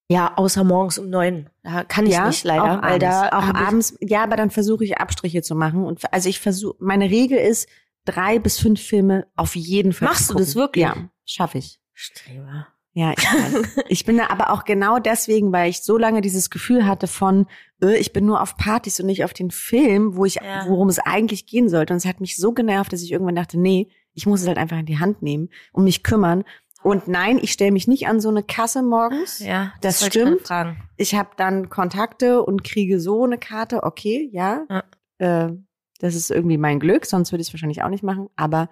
Ja, 0.08 0.34
außer 0.36 0.64
morgens 0.64 0.98
um 0.98 1.08
neun. 1.08 1.48
Da 1.62 1.82
kann 1.84 2.06
ich 2.06 2.12
ja, 2.12 2.26
nicht 2.26 2.44
leider, 2.44 2.62
auch 2.64 2.82
weil 2.82 3.02
abends, 3.02 3.04
da 3.06 3.28
auch 3.28 3.54
abends. 3.54 3.96
Ja, 4.00 4.22
aber 4.22 4.36
dann 4.36 4.50
versuche 4.50 4.84
ich 4.84 4.98
Abstriche 4.98 5.42
zu 5.42 5.54
machen 5.54 5.84
und 5.84 6.00
also 6.12 6.28
ich 6.28 6.40
versuche. 6.40 6.76
Meine 6.78 7.08
Regel 7.10 7.38
ist 7.38 7.68
drei 8.04 8.38
bis 8.38 8.58
fünf 8.58 8.80
Filme 8.82 9.26
auf 9.34 9.56
jeden 9.56 9.92
Fall. 9.92 10.08
Machst 10.08 10.30
du 10.30 10.34
das 10.34 10.54
wirklich? 10.56 10.84
Ja, 10.84 10.94
schaffe 11.24 11.58
ich. 11.58 11.80
Streber. 11.94 12.66
Ja, 12.92 13.12
ich 13.12 13.24
weiß. 13.24 13.84
ich 13.88 14.04
bin 14.04 14.18
da 14.18 14.28
aber 14.28 14.50
auch 14.50 14.64
genau 14.64 14.98
deswegen, 14.98 15.52
weil 15.52 15.68
ich 15.70 15.82
so 15.82 15.98
lange 15.98 16.20
dieses 16.20 16.48
Gefühl 16.50 16.86
hatte 16.86 17.08
von, 17.08 17.46
äh, 17.82 17.96
ich 17.96 18.12
bin 18.12 18.24
nur 18.24 18.40
auf 18.40 18.56
Partys 18.56 19.00
und 19.00 19.06
nicht 19.06 19.24
auf 19.24 19.32
den 19.32 19.50
Film, 19.50 20.16
wo 20.16 20.24
ich, 20.24 20.36
Ja. 20.36 20.66
worum 20.68 20.88
es 20.88 21.00
eigentlich 21.00 21.46
gehen 21.46 21.68
sollte. 21.68 21.92
Und 21.92 21.96
es 21.96 22.04
hat 22.04 22.20
mich 22.20 22.36
so 22.36 22.52
genervt, 22.52 22.92
dass 22.92 23.02
ich 23.02 23.10
irgendwann 23.10 23.34
dachte, 23.34 23.58
nee, 23.58 23.88
ich 24.12 24.26
muss 24.26 24.42
es 24.42 24.46
halt 24.46 24.58
einfach 24.58 24.78
in 24.78 24.86
die 24.86 25.00
Hand 25.00 25.22
nehmen 25.22 25.48
und 25.72 25.82
mich 25.82 26.04
kümmern. 26.04 26.44
Und 26.84 27.08
nein, 27.08 27.38
ich 27.40 27.50
stelle 27.52 27.72
mich 27.72 27.88
nicht 27.88 28.06
an 28.06 28.20
so 28.20 28.28
eine 28.28 28.42
Kasse 28.42 28.82
morgens. 28.82 29.38
Ja, 29.40 29.72
Das 29.80 30.02
ich 30.02 30.12
gerade 30.12 30.26
stimmt. 30.28 30.46
Fragen. 30.46 30.82
Ich 30.96 31.14
habe 31.14 31.30
dann 31.36 31.70
Kontakte 31.70 32.42
und 32.42 32.62
kriege 32.62 33.00
so 33.00 33.24
eine 33.24 33.38
Karte. 33.38 33.82
Okay, 33.82 34.28
ja, 34.32 34.64
Ja. 34.68 34.84
Äh, 35.18 35.52
das 36.00 36.14
ist 36.14 36.30
irgendwie 36.30 36.58
mein 36.58 36.80
Glück. 36.80 37.06
Sonst 37.06 37.32
würde 37.32 37.40
ich 37.40 37.48
es 37.48 37.54
wahrscheinlich 37.54 37.82
auch 37.82 37.88
nicht 37.88 38.02
machen. 38.02 38.28
Aber 38.36 38.68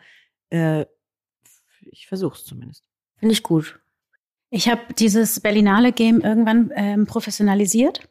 äh, 0.50 0.84
ich 1.90 2.06
versuche 2.06 2.36
es 2.36 2.44
zumindest. 2.44 2.84
Finde 3.18 3.32
ich 3.32 3.42
gut. 3.42 3.80
Ich 4.50 4.68
habe 4.68 4.92
dieses 4.98 5.40
Berlinale 5.40 5.92
Game 5.92 6.20
irgendwann 6.20 6.70
ähm, 6.74 7.06
professionalisiert. 7.06 8.08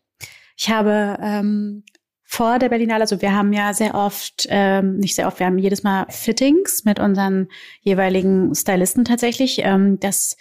Ich 0.58 0.70
habe 0.72 1.18
ähm, 1.22 1.84
vor 2.34 2.60
der 2.60 2.70
Berlinale, 2.70 3.02
also 3.02 3.22
wir 3.22 3.36
haben 3.36 3.52
ja 3.52 3.74
sehr 3.74 3.94
oft, 3.94 4.48
ähm, 4.50 4.96
nicht 4.96 5.16
sehr 5.16 5.28
oft, 5.28 5.40
wir 5.40 5.48
haben 5.48 5.58
jedes 5.58 5.84
Mal 5.84 6.06
Fittings 6.10 6.86
mit 6.86 6.98
unseren 6.98 7.50
jeweiligen 7.82 8.56
Stylisten 8.56 9.04
tatsächlich. 9.04 9.60
Ähm, 9.66 10.00
das 10.00 10.38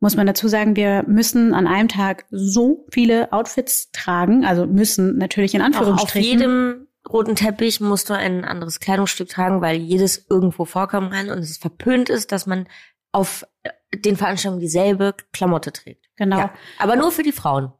muss 0.00 0.16
man 0.16 0.26
dazu 0.26 0.48
sagen, 0.48 0.74
wir 0.74 1.04
müssen 1.06 1.54
an 1.54 1.68
einem 1.68 1.86
Tag 1.86 2.24
so 2.32 2.84
viele 2.90 3.32
Outfits 3.32 3.92
tragen, 3.92 4.44
also 4.44 4.66
müssen 4.66 5.18
natürlich 5.18 5.54
in 5.54 5.62
Auch 5.62 5.66
auf 5.68 5.76
Anführungsstrichen. 5.76 6.30
jedem 6.40 6.88
roten 7.08 7.36
Teppich 7.36 7.80
musst 7.80 8.10
du 8.10 8.14
ein 8.14 8.44
anderes 8.44 8.80
Kleidungsstück 8.80 9.28
tragen, 9.28 9.60
weil 9.60 9.76
jedes 9.76 10.26
irgendwo 10.28 10.64
vorkommen 10.64 11.10
kann 11.10 11.30
und 11.30 11.38
es 11.38 11.58
verpönt 11.58 12.10
ist, 12.10 12.32
dass 12.32 12.46
man 12.46 12.66
auf 13.12 13.46
äh, 13.62 13.70
den 13.96 14.16
Veranstaltungen 14.16 14.60
dieselbe 14.60 15.14
Klamotte 15.32 15.70
trägt. 15.72 16.06
genau. 16.16 16.38
Ja. 16.38 16.54
Aber 16.80 16.96
nur 16.96 17.12
für 17.12 17.22
die 17.22 17.30
Frauen. 17.32 17.72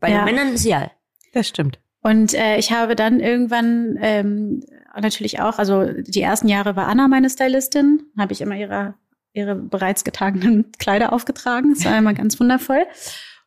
Bei 0.00 0.10
Ja. 0.10 0.24
den 0.24 0.34
Männern 0.34 0.54
ist 0.54 0.64
ja. 0.64 0.90
Das 1.32 1.46
stimmt. 1.46 1.78
Und 2.02 2.34
äh, 2.34 2.58
ich 2.58 2.72
habe 2.72 2.96
dann 2.96 3.20
irgendwann 3.20 3.96
ähm, 4.00 4.62
natürlich 5.00 5.40
auch, 5.40 5.58
also 5.58 5.86
die 5.86 6.20
ersten 6.20 6.48
Jahre 6.48 6.74
war 6.76 6.88
Anna 6.88 7.08
meine 7.08 7.30
Stylistin, 7.30 8.02
habe 8.18 8.32
ich 8.32 8.40
immer 8.40 8.56
ihre, 8.56 8.94
ihre 9.32 9.54
bereits 9.54 10.04
getragenen 10.04 10.72
Kleider 10.78 11.12
aufgetragen. 11.12 11.74
Das 11.74 11.84
war 11.84 11.96
immer 11.96 12.14
ganz 12.14 12.38
wundervoll. 12.40 12.84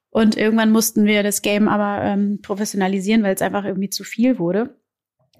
Und 0.09 0.38
irgendwann 0.38 0.71
mussten 0.71 1.05
wir 1.05 1.24
das 1.24 1.41
Game 1.41 1.67
aber 1.67 2.03
ähm, 2.03 2.39
professionalisieren, 2.41 3.24
weil 3.24 3.35
es 3.35 3.41
einfach 3.41 3.65
irgendwie 3.65 3.89
zu 3.89 4.05
viel 4.05 4.39
wurde. 4.39 4.79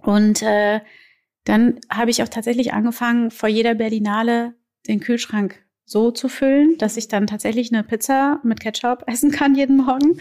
Und 0.01 0.41
äh, 0.41 0.81
dann 1.45 1.79
habe 1.89 2.12
ich 2.12 2.22
auch 2.22 2.27
tatsächlich 2.27 2.74
angefangen, 2.74 3.31
vor 3.31 3.48
jeder 3.48 3.75
Berlinale 3.75 4.55
den 4.88 5.00
Kühlschrank 5.00 5.64
so 5.86 6.10
zu 6.10 6.27
füllen, 6.30 6.77
dass 6.80 6.98
ich 6.98 7.08
dann 7.08 7.27
tatsächlich 7.27 7.72
eine 7.72 7.84
Pizza 7.84 8.39
mit 8.44 8.60
Ketchup 8.60 9.04
essen 9.08 9.32
kann 9.32 9.56
jeden 9.56 9.77
Morgen. 9.77 10.20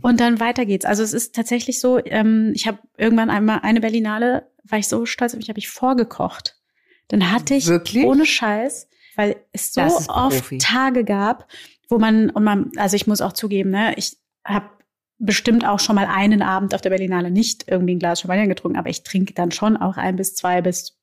Und 0.00 0.20
dann 0.20 0.40
weiter 0.40 0.64
geht's. 0.64 0.84
Also 0.84 1.02
es 1.02 1.12
ist 1.12 1.34
tatsächlich 1.34 1.80
so, 1.80 1.98
ähm, 2.04 2.52
ich 2.54 2.66
habe 2.66 2.78
irgendwann 2.96 3.30
einmal 3.30 3.60
eine 3.62 3.80
Berlinale, 3.80 4.48
war 4.64 4.78
ich 4.78 4.88
so 4.88 5.04
stolz 5.04 5.34
auf 5.34 5.38
mich, 5.38 5.48
habe 5.48 5.58
ich 5.58 5.68
vorgekocht. 5.68 6.56
Dann 7.08 7.32
hatte 7.32 7.54
ich 7.54 7.66
Wirklich? 7.66 8.04
ohne 8.04 8.24
Scheiß, 8.24 8.88
weil 9.16 9.36
es 9.52 9.74
so 9.74 9.82
oft. 9.82 10.58
Tage 10.60 11.04
gab, 11.04 11.48
wo 11.88 11.98
man, 11.98 12.30
und 12.30 12.44
man, 12.44 12.70
also 12.76 12.94
ich 12.96 13.06
muss 13.06 13.20
auch 13.20 13.32
zugeben, 13.32 13.70
ne, 13.70 13.94
ich 13.96 14.16
habe 14.44 14.70
bestimmt 15.18 15.66
auch 15.66 15.78
schon 15.78 15.94
mal 15.94 16.06
einen 16.06 16.42
Abend 16.42 16.74
auf 16.74 16.80
der 16.80 16.90
Berlinale 16.90 17.30
nicht 17.30 17.68
irgendwie 17.68 17.94
ein 17.94 17.98
Glas 17.98 18.20
Champagner 18.20 18.48
getrunken, 18.48 18.78
aber 18.78 18.88
ich 18.88 19.02
trinke 19.02 19.34
dann 19.34 19.52
schon 19.52 19.76
auch 19.76 19.96
ein 19.96 20.16
bis 20.16 20.34
zwei 20.34 20.62
bis 20.62 20.98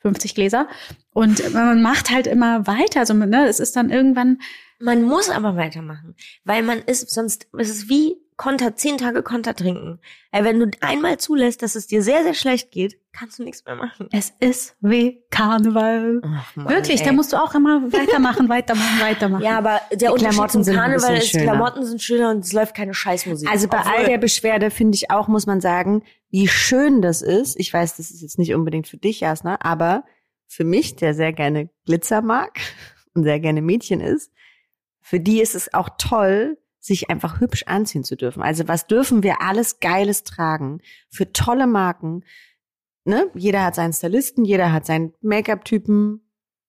50 0.00 0.34
Gläser. 0.34 0.68
Und 1.12 1.52
man 1.52 1.82
macht 1.82 2.10
halt 2.10 2.26
immer 2.26 2.66
weiter. 2.66 3.00
Also, 3.00 3.14
ne, 3.14 3.46
es 3.46 3.60
ist 3.60 3.76
dann 3.76 3.90
irgendwann, 3.90 4.38
Man 4.78 5.02
muss 5.02 5.28
aber 5.28 5.56
weitermachen, 5.56 6.14
weil 6.44 6.62
man 6.62 6.78
ist, 6.78 7.10
sonst 7.10 7.48
ist 7.52 7.68
es 7.68 7.88
wie 7.90 8.16
Konter, 8.40 8.74
zehn 8.74 8.96
Tage 8.96 9.22
Konter 9.22 9.54
trinken. 9.54 9.98
Weil 10.32 10.44
wenn 10.44 10.58
du 10.58 10.70
einmal 10.80 11.18
zulässt, 11.18 11.60
dass 11.60 11.74
es 11.74 11.86
dir 11.86 12.02
sehr, 12.02 12.22
sehr 12.22 12.32
schlecht 12.32 12.70
geht, 12.70 12.98
kannst 13.12 13.38
du 13.38 13.44
nichts 13.44 13.66
mehr 13.66 13.76
machen. 13.76 14.08
es 14.12 14.32
ist 14.40 14.76
wie 14.80 15.22
Karneval. 15.28 16.22
Mann, 16.54 16.68
Wirklich, 16.70 17.02
ey. 17.02 17.06
da 17.06 17.12
musst 17.12 17.34
du 17.34 17.36
auch 17.36 17.54
immer 17.54 17.82
weitermachen, 17.92 18.48
weitermachen, 18.48 18.98
weitermachen. 19.02 19.44
Ja, 19.44 19.58
aber 19.58 19.82
der 19.92 20.14
Unterschied 20.14 20.32
Klamotten 20.32 20.64
zum 20.64 20.74
Karneval 20.74 21.16
ist, 21.18 21.28
schöner. 21.28 21.42
Klamotten 21.44 21.84
sind 21.84 22.00
schöner 22.00 22.30
und 22.30 22.38
es 22.42 22.54
läuft 22.54 22.74
keine 22.74 22.94
Scheißmusik. 22.94 23.46
Also 23.46 23.68
bei 23.68 23.76
all 23.80 23.92
Obwohl- 23.96 24.06
der 24.06 24.16
Beschwerde 24.18 24.70
finde 24.70 24.96
ich 24.96 25.10
auch, 25.10 25.28
muss 25.28 25.44
man 25.44 25.60
sagen, 25.60 26.02
wie 26.30 26.48
schön 26.48 27.02
das 27.02 27.20
ist. 27.20 27.60
Ich 27.60 27.70
weiß, 27.74 27.98
das 27.98 28.10
ist 28.10 28.22
jetzt 28.22 28.38
nicht 28.38 28.54
unbedingt 28.54 28.88
für 28.88 28.96
dich, 28.96 29.20
Jasna, 29.20 29.58
aber 29.60 30.04
für 30.46 30.64
mich, 30.64 30.96
der 30.96 31.12
sehr 31.12 31.34
gerne 31.34 31.68
Glitzer 31.84 32.22
mag 32.22 32.58
und 33.14 33.24
sehr 33.24 33.38
gerne 33.38 33.60
Mädchen 33.60 34.00
ist, 34.00 34.32
für 35.02 35.20
die 35.20 35.42
ist 35.42 35.54
es 35.54 35.74
auch 35.74 35.90
toll, 35.98 36.56
sich 36.80 37.10
einfach 37.10 37.40
hübsch 37.40 37.64
anziehen 37.66 38.04
zu 38.04 38.16
dürfen. 38.16 38.42
Also 38.42 38.66
was 38.66 38.86
dürfen 38.86 39.22
wir 39.22 39.42
alles 39.42 39.80
Geiles 39.80 40.24
tragen 40.24 40.80
für 41.10 41.32
tolle 41.32 41.66
Marken? 41.66 42.24
Ne? 43.04 43.30
Jeder 43.34 43.64
hat 43.64 43.74
seinen 43.74 43.92
Stylisten, 43.92 44.44
jeder 44.44 44.72
hat 44.72 44.86
seinen 44.86 45.12
Make-up-Typen 45.20 46.26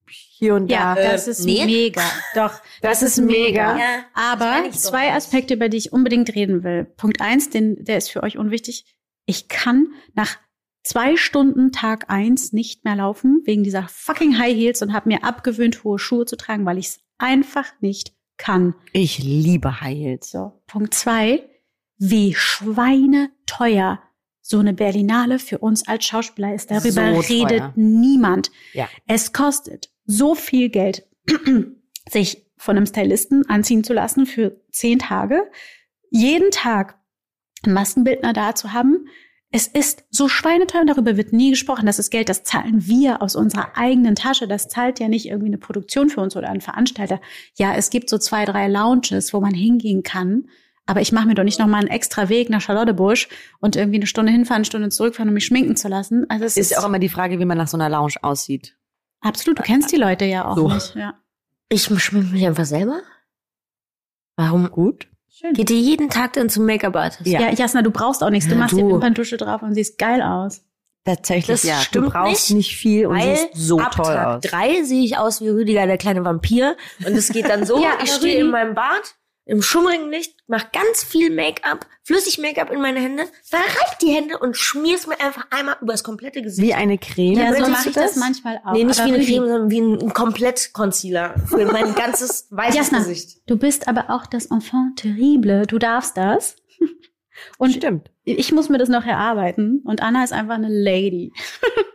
hier 0.10 0.56
und 0.56 0.70
Ja, 0.70 0.96
da. 0.96 1.02
das 1.12 1.28
ist 1.28 1.46
nee. 1.46 1.66
mega. 1.66 2.02
Doch, 2.36 2.54
Das 2.82 3.02
ist 3.02 3.18
mega. 3.20 3.78
Ja, 3.78 3.98
das 4.14 4.24
Aber 4.34 4.64
doch 4.68 4.72
zwei 4.76 5.06
nicht. 5.06 5.16
Aspekte, 5.16 5.54
über 5.54 5.70
die 5.70 5.78
ich 5.78 5.94
unbedingt 5.94 6.36
reden 6.36 6.64
will. 6.64 6.84
Punkt 6.86 7.22
eins, 7.22 7.50
den, 7.50 7.84
der 7.86 7.98
ist 7.98 8.10
für 8.12 8.24
euch 8.24 8.38
unwichtig. 8.38 8.86
Ich 9.26 9.48
kann 9.48 9.88
nach 10.14 10.38
zwei 10.84 11.16
Stunden 11.16 11.72
Tag 11.72 12.10
eins 12.10 12.52
nicht 12.52 12.84
mehr 12.84 12.96
laufen 12.96 13.42
wegen 13.46 13.64
dieser 13.64 13.88
fucking 13.88 14.38
High 14.38 14.56
Heels 14.56 14.82
und 14.82 14.92
habe 14.94 15.10
mir 15.10 15.24
abgewöhnt, 15.24 15.84
hohe 15.84 16.00
Schuhe 16.00 16.26
zu 16.26 16.36
tragen, 16.36 16.66
weil 16.66 16.78
ich 16.80 16.88
es 16.88 17.00
einfach 17.18 17.72
nicht 17.82 18.14
kann. 18.42 18.74
Ich 18.92 19.20
liebe 19.20 19.82
High 19.82 19.96
Heels. 19.98 20.32
So, 20.32 20.52
Punkt 20.68 20.94
zwei, 20.94 21.44
wie 21.98 22.34
schweineteuer 22.34 24.00
so 24.42 24.58
eine 24.60 24.74
Berlinale 24.74 25.38
für 25.40 25.60
uns 25.60 25.88
als 25.88 26.06
Schauspieler 26.06 26.54
ist. 26.54 26.72
Darüber 26.72 27.14
So 27.14 27.20
redet 27.34 27.60
teuer. 27.60 27.74
niemand. 27.76 28.52
Ja. 28.74 28.90
Es 29.08 29.32
kostet 29.32 29.92
so 30.06 30.34
viel 30.36 30.70
Geld, 30.70 31.08
sich 32.10 32.46
von 32.58 32.76
einem 32.76 32.88
Stylisten 32.88 33.48
anziehen 33.48 33.84
zu 33.84 33.94
lassen 33.94 34.26
für 34.26 34.60
zehn 34.72 35.00
Tage, 35.00 35.50
jeden 36.10 36.52
Tag 36.52 37.00
einen 37.64 37.76
Maskenbildner 37.76 38.34
da 38.34 38.56
zu 38.56 38.74
haben. 38.74 39.08
Es 39.54 39.68
ist 39.68 40.06
so 40.10 40.30
schweineteuer 40.30 40.82
und 40.82 40.88
darüber 40.88 41.18
wird 41.18 41.34
nie 41.34 41.50
gesprochen. 41.50 41.86
Das 41.86 42.00
ist 42.00 42.10
Geld, 42.10 42.30
das 42.30 42.44
zahlen 42.44 42.88
wir 42.88 43.22
aus 43.22 43.36
unserer 43.36 43.76
eigenen 43.78 44.16
Tasche. 44.16 44.48
Das 44.48 44.70
zahlt 44.70 45.00
ja 45.02 45.10
nicht 45.10 45.26
irgendwie 45.26 45.48
eine 45.48 45.58
Produktion 45.58 46.10
für 46.10 46.22
uns 46.22 46.38
oder 46.38 46.48
ein 46.50 46.62
Veranstalter. 46.62 47.20
Ja, 47.58 47.74
es 47.76 47.90
gibt 47.90 48.10
so 48.10 48.18
zwei, 48.18 48.46
drei 48.46 48.70
Lounges, 48.70 49.34
wo 49.34 49.42
man 49.42 49.54
hingehen 49.54 50.04
kann. 50.04 50.46
Aber 50.86 51.02
ich 51.02 51.12
mache 51.12 51.28
mir 51.28 51.34
doch 51.36 51.44
nicht 51.44 51.60
nochmal 51.60 51.82
einen 51.82 51.90
extra 51.90 52.30
Weg 52.30 52.50
nach 52.50 52.62
Charlottebusch 52.62 53.28
und 53.60 53.76
irgendwie 53.76 53.98
eine 53.98 54.08
Stunde 54.08 54.32
hinfahren, 54.32 54.60
eine 54.60 54.66
Stunde 54.66 54.90
zurückfahren, 54.90 55.28
um 55.30 55.34
mich 55.36 55.46
schminken 55.46 55.76
zu 55.76 55.90
lassen. 55.90 56.26
Also 56.30 56.46
es 56.46 56.56
Ist 56.58 56.78
auch 56.78 56.86
immer 56.86 57.00
die 57.00 57.10
Frage, 57.10 57.38
wie 57.40 57.46
man 57.46 57.58
nach 57.58 57.68
so 57.68 57.76
einer 57.78 57.90
Lounge 57.90 58.16
aussieht. 58.22 58.78
absolut. 59.20 59.60
Du 59.60 59.64
kennst 59.64 59.92
die 59.92 59.98
Leute 59.98 60.26
ja 60.26 60.46
auch 60.46 60.56
So. 60.56 60.70
nicht. 60.70 60.96
Ja. 60.96 61.14
Ich 61.70 61.84
schminke 61.84 62.32
mich 62.34 62.46
einfach 62.48 62.66
selber? 62.66 63.02
Warum? 64.38 64.72
Gut. 64.72 65.08
Schön. 65.42 65.54
Geht 65.54 65.72
ihr 65.72 65.78
jeden 65.80 66.10
Tag 66.10 66.34
dann 66.34 66.50
zum 66.50 66.66
Make-up-Artist? 66.68 67.26
Ja. 67.26 67.42
Ja, 67.42 67.50
Jasna, 67.52 67.82
du 67.82 67.90
brauchst 67.92 68.24
auch 68.24 68.30
nichts. 68.30 68.48
Du 68.48 68.56
machst 68.56 68.78
die 68.78 68.82
du. 68.82 68.92
Wimperntusche 68.92 69.38
drauf 69.38 69.64
und 69.64 69.74
siehst 69.74 69.98
geil 69.98 70.22
aus. 70.22 70.62
Tatsächlich, 71.04 71.48
Das 71.48 71.64
ja. 71.64 71.78
stimmt 71.80 72.06
du 72.08 72.12
brauchst 72.12 72.52
nicht, 72.52 72.58
nicht, 72.58 72.78
viel 72.78 73.08
und 73.08 73.20
siehst 73.20 73.48
so 73.56 73.80
ab 73.80 73.96
toll 73.96 74.06
Tag 74.06 74.28
aus. 74.28 74.42
drei 74.44 74.84
sehe 74.84 75.04
ich 75.04 75.18
aus 75.18 75.42
wie 75.42 75.50
Rüdiger, 75.50 75.88
der 75.88 75.98
kleine 75.98 76.24
Vampir. 76.24 76.78
Und 77.04 77.14
es 77.18 77.30
geht 77.32 77.50
dann 77.50 77.66
so, 77.66 77.80
Ja, 77.82 77.94
ich 78.04 78.12
stehe 78.12 78.40
in 78.40 78.52
meinem 78.52 78.76
Bad, 78.76 79.16
im 79.46 79.62
schummrigen 79.62 80.10
Licht, 80.12 80.36
mach 80.48 80.72
ganz 80.72 81.04
viel 81.04 81.30
Make-up, 81.34 81.86
flüssig 82.04 82.38
Make-up 82.38 82.72
in 82.72 82.80
meine 82.82 83.00
Hände, 83.00 83.24
verreib 83.44 84.00
die 84.02 84.10
Hände 84.14 84.38
und 84.40 84.56
schmier's 84.56 85.08
mir 85.08 85.20
einfach 85.20 85.48
einmal 85.50 85.78
übers 85.82 86.04
komplette 86.04 86.42
Gesicht. 86.42 86.66
Wie 86.68 86.74
eine 86.74 86.98
Creme. 86.98 87.38
Ja, 87.40 87.54
so 87.54 87.68
mache 87.70 87.90
ich 87.90 87.96
das 87.96 88.14
das? 88.14 88.16
manchmal 88.18 88.62
auch. 88.64 88.74
nee, 88.74 88.84
nicht 88.84 89.00
Aber 89.00 89.10
wie 89.10 89.16
eine 89.16 89.26
Creme, 89.26 89.48
sondern 89.48 89.70
wie 89.72 89.82
ein, 89.82 90.00
ein 90.02 90.14
Komplett-Concealer 90.14 91.36
für 91.48 91.66
mein 91.66 91.96
ganzes 91.96 92.48
weißes 92.52 92.76
Jasna, 92.76 93.00
Gesicht. 93.00 93.42
du 93.48 93.58
bist 93.58 93.88
aber 93.88 94.10
auch 94.10 94.26
das 94.28 94.46
Enfant 94.48 95.00
terrible. 95.00 95.66
Du 95.66 95.80
darfst 95.80 96.18
das. 96.18 96.56
Und 97.58 97.72
Stimmt. 97.74 98.12
ich 98.24 98.52
muss 98.52 98.70
mir 98.70 98.78
das 98.78 98.90
noch 98.90 99.06
erarbeiten. 99.06 99.82
Und 99.86 100.02
Anna 100.04 100.24
ist 100.24 100.34
einfach 100.34 100.56
eine 100.56 100.70
Lady. 100.70 101.34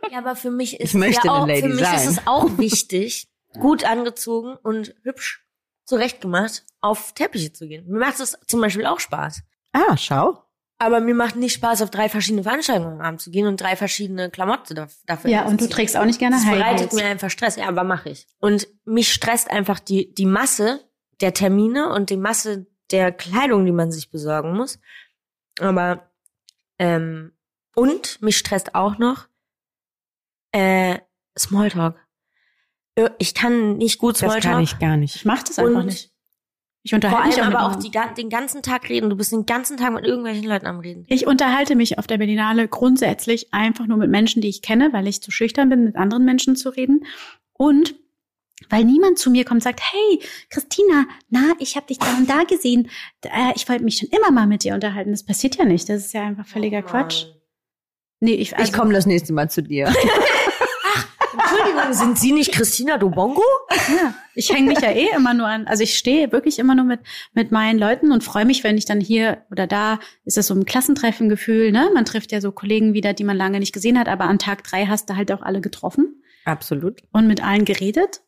Ja, 0.09 0.19
aber 0.19 0.37
für 0.37 0.51
mich 0.51 0.79
ist 0.79 0.91
Ich 0.91 0.93
möchte 0.93 1.27
ja 1.27 1.33
eine 1.33 1.43
auch, 1.43 1.47
Lady 1.47 1.61
für 1.63 1.67
mich 1.67 1.83
sein. 1.85 1.95
ist 1.95 2.05
es 2.07 2.21
auch 2.27 2.57
wichtig, 2.57 3.27
gut 3.59 3.83
angezogen 3.83 4.55
und 4.63 4.95
hübsch 5.03 5.45
zurechtgemacht 5.87 6.63
auf 6.81 7.13
Teppiche 7.13 7.51
zu 7.51 7.67
gehen. 7.67 7.87
Mir 7.87 7.97
macht 7.99 8.19
es 8.19 8.37
zum 8.45 8.61
Beispiel 8.61 8.85
auch 8.85 8.99
Spaß. 8.99 9.41
Ah, 9.73 9.97
schau. 9.97 10.43
Aber 10.79 10.99
mir 10.99 11.15
macht 11.15 11.35
nicht 11.35 11.53
Spaß, 11.53 11.81
auf 11.81 11.89
drei 11.89 12.07
verschiedene 12.07 12.43
Veranstaltungen 12.43 12.99
am 12.99 13.01
Abend 13.01 13.21
zu 13.21 13.31
gehen 13.31 13.47
und 13.47 13.59
drei 13.59 13.75
verschiedene 13.75 14.29
Klamotten 14.29 14.75
da- 14.75 14.87
dafür 15.07 15.31
Ja, 15.31 15.45
und 15.45 15.59
du 15.59 15.67
trägst 15.67 15.97
auch 15.97 16.05
nicht 16.05 16.19
gerne 16.19 16.35
Das 16.35 16.45
High 16.45 16.57
bereitet 16.59 16.93
mir 16.93 17.05
einfach 17.05 17.31
Stress. 17.31 17.55
Ja, 17.55 17.67
aber 17.67 17.83
mache 17.83 18.09
ich. 18.09 18.27
Und 18.39 18.67
mich 18.85 19.11
stresst 19.11 19.49
einfach 19.49 19.79
die, 19.79 20.13
die 20.13 20.27
Masse 20.27 20.81
der 21.19 21.33
Termine 21.33 21.89
und 21.89 22.11
die 22.11 22.17
Masse 22.17 22.67
der 22.91 23.11
Kleidung, 23.11 23.65
die 23.65 23.71
man 23.71 23.91
sich 23.91 24.11
besorgen 24.11 24.55
muss. 24.55 24.77
Aber, 25.59 26.11
ähm, 26.77 27.33
und 27.75 28.21
mich 28.21 28.37
stresst 28.37 28.75
auch 28.75 28.99
noch, 28.99 29.27
äh, 30.51 30.99
Smalltalk. 31.37 31.95
Äh, 32.97 33.09
Ich 33.19 33.33
kann 33.33 33.77
nicht 33.77 33.99
gut 33.99 34.15
Das 34.15 34.19
Smalltalk. 34.19 34.53
kann 34.55 34.63
ich 34.63 34.79
gar 34.79 34.97
nicht. 34.97 35.15
Ich 35.15 35.25
mach 35.25 35.43
das 35.43 35.59
einfach 35.59 35.79
Und 35.81 35.85
nicht. 35.87 36.11
Ich 36.83 36.93
unterhalte 36.93 37.27
mich 37.27 37.43
allem 37.43 37.55
auch 37.55 37.59
aber 37.59 37.75
auch 37.75 37.79
die, 37.79 37.91
den 38.17 38.29
ganzen 38.29 38.61
Tag 38.63 38.87
reden. 38.87 39.09
Du 39.09 39.17
bist 39.17 39.33
den 39.33 39.45
ganzen 39.45 39.75
Tag 39.75 39.93
mit 39.93 40.05
irgendwelchen 40.05 40.45
Leuten 40.45 40.67
am 40.67 40.79
Reden. 40.79 41.05
Ich 41.09 41.27
unterhalte 41.27 41.75
mich 41.75 41.99
auf 41.99 42.07
der 42.07 42.17
Berlinale 42.17 42.69
grundsätzlich 42.69 43.53
einfach 43.53 43.87
nur 43.87 43.97
mit 43.97 44.09
Menschen, 44.09 44.41
die 44.41 44.47
ich 44.47 44.61
kenne, 44.61 44.93
weil 44.93 45.05
ich 45.07 45.21
zu 45.21 45.29
schüchtern 45.29 45.67
bin, 45.67 45.83
mit 45.83 45.97
anderen 45.97 46.23
Menschen 46.23 46.55
zu 46.55 46.69
reden. 46.69 47.05
Und 47.51 47.95
weil 48.69 48.85
niemand 48.85 49.19
zu 49.19 49.29
mir 49.29 49.43
kommt 49.43 49.57
und 49.57 49.63
sagt, 49.63 49.81
hey, 49.81 50.21
Christina, 50.49 51.05
na, 51.29 51.53
ich 51.59 51.75
habe 51.75 51.87
dich 51.87 51.99
da 51.99 52.17
und 52.17 52.29
da 52.29 52.43
gesehen. 52.43 52.89
Äh, 53.21 53.51
ich 53.55 53.67
wollte 53.67 53.83
mich 53.83 53.97
schon 53.97 54.09
immer 54.09 54.31
mal 54.31 54.47
mit 54.47 54.63
dir 54.63 54.73
unterhalten. 54.73 55.11
Das 55.11 55.25
passiert 55.25 55.57
ja 55.57 55.65
nicht. 55.65 55.89
Das 55.89 56.05
ist 56.05 56.13
ja 56.13 56.23
einfach 56.23 56.47
völliger 56.47 56.79
Oh 56.85 56.89
Quatsch. 56.89 57.25
Nee, 58.21 58.33
ich, 58.33 58.57
also, 58.57 58.71
ich 58.71 58.77
komme 58.77 58.93
das 58.93 59.05
nächste 59.05 59.33
Mal 59.33 59.49
zu 59.49 59.61
dir. 59.61 59.93
Sind 61.91 62.17
Sie 62.19 62.31
nicht 62.31 62.51
Christina 62.51 62.97
Dobongo? 62.97 63.41
Ja, 63.89 64.13
ich 64.35 64.51
hänge 64.51 64.69
mich 64.69 64.79
ja 64.81 64.91
eh 64.91 65.09
immer 65.15 65.33
nur 65.33 65.47
an. 65.47 65.67
Also 65.67 65.83
ich 65.83 65.97
stehe 65.97 66.31
wirklich 66.31 66.59
immer 66.59 66.75
nur 66.75 66.85
mit 66.85 66.99
mit 67.33 67.51
meinen 67.51 67.79
Leuten 67.79 68.11
und 68.11 68.23
freue 68.23 68.45
mich, 68.45 68.63
wenn 68.63 68.77
ich 68.77 68.85
dann 68.85 68.99
hier 68.99 69.43
oder 69.51 69.67
da 69.67 69.99
ist 70.25 70.37
das 70.37 70.47
so 70.47 70.53
ein 70.53 70.65
Klassentreffen-Gefühl. 70.65 71.71
Ne, 71.71 71.89
man 71.93 72.05
trifft 72.05 72.31
ja 72.31 72.41
so 72.41 72.51
Kollegen 72.51 72.93
wieder, 72.93 73.13
die 73.13 73.23
man 73.23 73.37
lange 73.37 73.59
nicht 73.59 73.73
gesehen 73.73 73.97
hat, 73.99 74.07
aber 74.09 74.25
an 74.25 74.39
Tag 74.39 74.63
drei 74.63 74.85
hast 74.85 75.09
du 75.09 75.15
halt 75.15 75.31
auch 75.31 75.41
alle 75.41 75.61
getroffen 75.61 76.21
Absolut. 76.45 77.01
und 77.11 77.27
mit 77.27 77.43
allen 77.43 77.65
geredet. 77.65 78.21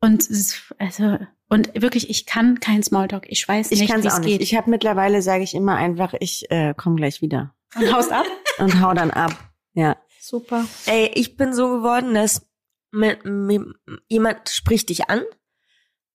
Und 0.00 0.22
es 0.22 0.30
ist, 0.30 0.74
also 0.78 1.18
und 1.48 1.70
wirklich, 1.80 2.08
ich 2.10 2.26
kann 2.26 2.60
kein 2.60 2.82
Smalltalk. 2.82 3.26
Ich 3.28 3.46
weiß 3.46 3.70
Ich 3.72 3.80
nicht, 3.80 3.90
kann 3.90 4.02
wie 4.02 4.08
es 4.08 4.20
geht. 4.20 4.40
Ich 4.40 4.54
habe 4.54 4.70
mittlerweile, 4.70 5.20
sage 5.20 5.42
ich 5.42 5.54
immer 5.54 5.74
einfach, 5.74 6.14
ich 6.20 6.50
äh, 6.50 6.74
komme 6.76 6.96
gleich 6.96 7.20
wieder. 7.22 7.54
und 7.76 7.92
haust 7.92 8.12
ab. 8.12 8.24
Und 8.58 8.80
hau 8.80 8.94
dann 8.94 9.10
ab. 9.10 9.32
Ja. 9.74 9.96
Super. 10.20 10.64
Ey, 10.86 11.10
ich 11.14 11.36
bin 11.36 11.52
so 11.52 11.68
geworden, 11.68 12.14
dass 12.14 12.46
jemand 12.92 14.48
spricht 14.48 14.88
dich 14.88 15.08
an 15.08 15.24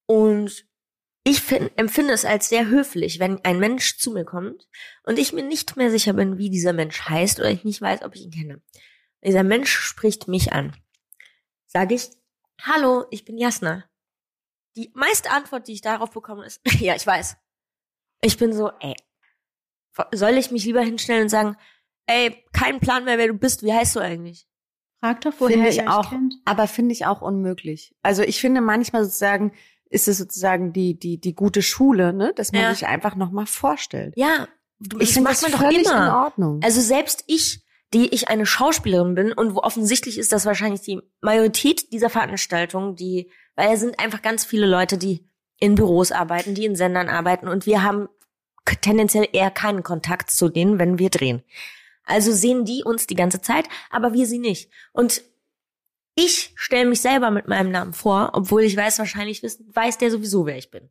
und 0.08 0.65
ich 1.27 1.41
find, 1.41 1.72
empfinde 1.77 2.13
es 2.13 2.24
als 2.24 2.50
sehr 2.50 2.67
höflich, 2.67 3.20
wenn 3.20 3.44
ein 3.44 3.60
Mensch 3.60 3.98
zu 3.98 4.12
mir 4.12 4.25
kommt 4.25 4.67
und 5.03 5.17
ich 5.17 5.34
mir 5.34 5.44
nicht 5.44 5.75
mehr 5.75 5.89
sicher 5.89 6.13
bin, 6.13 6.38
wie 6.38 6.51
dieser 6.51 6.74
Mensch 6.74 7.01
heißt 7.01 7.39
oder 7.39 7.50
ich 7.50 7.63
nicht 7.63 7.82
weiß, 7.82 8.03
ob 8.03 8.13
ich 8.13 8.22
ihn 8.22 8.32
kenne. 8.32 8.62
Dieser 9.24 9.44
Mensch 9.44 9.72
spricht 9.72 10.27
mich 10.27 10.53
an. 10.53 10.75
Sage 11.65 11.96
ich, 11.96 12.10
hallo, 12.62 13.05
ich 13.10 13.25
bin 13.25 13.39
Jasna. 13.39 13.86
Die 14.75 14.91
meiste 14.94 15.32
Antwort, 15.32 15.67
die 15.67 15.74
ich 15.74 15.82
darauf 15.82 16.12
bekomme, 16.12 16.46
ist, 16.46 16.62
ja, 16.79 16.96
ich 16.96 17.08
weiß. 17.08 17.38
Ich 18.22 18.38
bin 18.38 18.53
so, 18.53 18.72
ey, 18.79 18.96
soll 20.13 20.38
ich 20.38 20.51
mich 20.51 20.65
lieber 20.65 20.82
hinstellen 20.82 21.24
und 21.24 21.29
sagen, 21.29 21.58
ey, 22.05 22.46
kein 22.53 22.79
Plan 22.79 23.03
mehr, 23.03 23.17
wer 23.17 23.27
du 23.27 23.34
bist, 23.34 23.63
wie 23.63 23.74
heißt 23.74 23.96
du 23.96 24.00
eigentlich? 24.00 24.48
Frag 25.05 25.21
doch, 25.21 25.33
woher 25.39 25.53
Finde 25.55 25.69
ich 25.69 25.88
auch. 25.88 26.09
kennt. 26.09 26.35
Aber 26.45 26.67
finde 26.67 26.93
ich 26.93 27.05
auch 27.05 27.21
unmöglich. 27.21 27.93
Also 28.01 28.24
ich 28.24 28.39
finde 28.41 28.62
manchmal 28.62 29.03
sozusagen 29.03 29.51
ist 29.89 30.07
es 30.07 30.18
sozusagen 30.18 30.74
die 30.74 30.98
die 30.98 31.20
die 31.20 31.35
gute 31.35 31.61
Schule, 31.61 32.11
ne, 32.11 32.33
dass 32.35 32.51
man 32.51 32.61
Ja. 32.61 32.74
sich 32.74 32.87
einfach 32.87 33.15
noch 33.15 33.31
mal 33.31 33.46
vorstellt. 33.46 34.13
Ja, 34.18 34.48
du, 34.79 34.98
Ich 35.00 35.09
das 35.09 35.13
finde 35.13 35.29
macht 35.29 35.35
das 35.35 35.41
man 35.44 35.51
doch 35.51 35.59
völlig 35.59 35.85
in 35.85 35.91
immer. 35.91 36.24
Ordnung. 36.25 36.59
Also 36.63 36.81
selbst 36.81 37.24
ich, 37.27 37.63
die 37.94 38.07
ich 38.13 38.27
eine 38.29 38.46
Schauspielerin 38.48 39.13
bin 39.15 39.31
und 39.31 39.53
wo 39.53 39.59
offensichtlich 39.59 40.18
ist 40.18 40.31
das 40.31 40.46
wahrscheinlich 40.46 40.81
die 40.81 41.00
Majorität 41.22 41.91
dieser 41.94 42.09
Veranstaltungen, 42.09 42.96
die, 42.96 43.31
weil 43.55 43.74
es 43.74 43.79
sind 43.81 44.00
einfach 44.00 44.22
ganz 44.24 44.44
viele 44.44 44.65
Leute, 44.65 44.98
die 44.98 45.29
in 45.59 45.75
Büros 45.75 46.11
arbeiten, 46.11 46.55
die 46.55 46.65
in 46.65 46.75
Sendern 46.75 47.07
arbeiten 47.09 47.48
und 47.48 47.65
wir 47.68 47.83
haben 47.83 48.09
tendenziell 48.81 49.27
eher 49.31 49.51
keinen 49.51 49.83
Kontakt 49.83 50.31
zu 50.31 50.50
denen, 50.50 50.79
wenn 50.79 50.98
wir 50.98 51.09
drehen. 51.11 51.44
Also 52.05 52.31
sehen 52.31 52.65
die 52.65 52.83
uns 52.83 53.07
die 53.07 53.15
ganze 53.15 53.41
Zeit, 53.41 53.65
aber 53.89 54.13
wir 54.13 54.27
sie 54.27 54.39
nicht. 54.39 54.70
Und 54.94 55.24
ich 56.15 56.53
stelle 56.55 56.89
mich 56.89 57.01
selber 57.01 57.29
mit 57.29 57.48
meinem 57.48 57.72
Namen 57.72 57.94
vor, 57.94 58.31
obwohl 58.33 58.63
ich 58.63 58.77
weiß, 58.77 59.00
wahrscheinlich 59.00 59.44
wissen, 59.44 59.70
weiß 59.74 59.98
der 59.98 60.11
sowieso, 60.11 60.46
wer 60.46 60.57
ich 60.57 60.72
bin. 60.72 60.89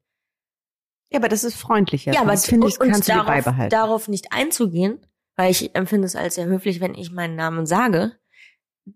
ja, 1.11 1.18
aber 1.18 1.29
das 1.29 1.44
ist 1.44 1.57
freundlicher. 1.57 2.12
Ja, 2.12 2.20
aber 2.20 2.33
das 2.33 2.46
finde 2.46 2.68
ich, 2.68 2.79
kannst 2.79 3.09
du 3.09 3.12
darauf, 3.12 3.27
beibehalten. 3.27 3.70
darauf 3.70 4.09
nicht 4.09 4.33
einzugehen, 4.33 5.07
weil 5.37 5.50
ich 5.50 5.74
empfinde 5.74 6.07
es 6.07 6.16
als 6.16 6.35
sehr 6.35 6.46
höflich, 6.46 6.81
wenn 6.81 6.94
ich 6.94 7.11
meinen 7.11 7.37
Namen 7.37 7.64
sage, 7.66 8.18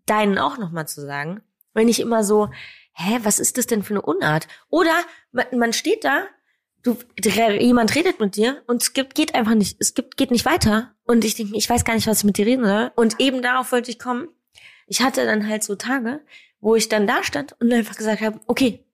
deinen 0.07 0.39
auch 0.39 0.59
nochmal 0.59 0.87
zu 0.87 1.01
sagen. 1.01 1.41
Wenn 1.73 1.89
ich 1.89 2.01
immer 2.01 2.25
so, 2.25 2.51
hä, 2.93 3.21
was 3.23 3.39
ist 3.39 3.57
das 3.57 3.67
denn 3.67 3.83
für 3.83 3.95
eine 3.95 4.03
Unart? 4.03 4.49
Oder 4.69 5.01
man, 5.33 5.47
man 5.57 5.73
steht 5.73 6.05
da, 6.05 6.27
du, 6.83 6.97
jemand 7.23 7.95
redet 7.95 8.21
mit 8.21 8.37
dir 8.37 8.63
und 8.67 8.83
es 8.83 8.93
gibt, 8.93 9.15
geht 9.15 9.35
einfach 9.35 9.55
nicht, 9.55 9.77
es 9.81 9.95
gibt, 9.95 10.17
geht 10.17 10.31
nicht 10.31 10.45
weiter. 10.45 10.95
Und 11.09 11.25
ich 11.25 11.35
denke, 11.35 11.57
ich 11.57 11.69
weiß 11.69 11.85
gar 11.85 11.95
nicht, 11.95 12.07
was 12.07 12.19
ich 12.19 12.25
mit 12.25 12.37
dir 12.37 12.45
reden 12.47 12.65
soll. 12.65 12.93
Und 12.95 13.19
eben 13.19 13.41
darauf 13.43 13.73
wollte 13.73 13.91
ich 13.91 13.99
kommen. 13.99 14.29
Ich 14.87 15.01
hatte 15.03 15.25
dann 15.25 15.49
halt 15.49 15.65
so 15.65 15.75
Tage, 15.75 16.21
wo 16.61 16.75
ich 16.77 16.89
dann 16.89 17.07
da 17.07 17.23
stand 17.25 17.57
und 17.61 17.73
einfach 17.73 17.97
gesagt 17.97 18.21
habe, 18.21 18.39
okay, 18.47 18.85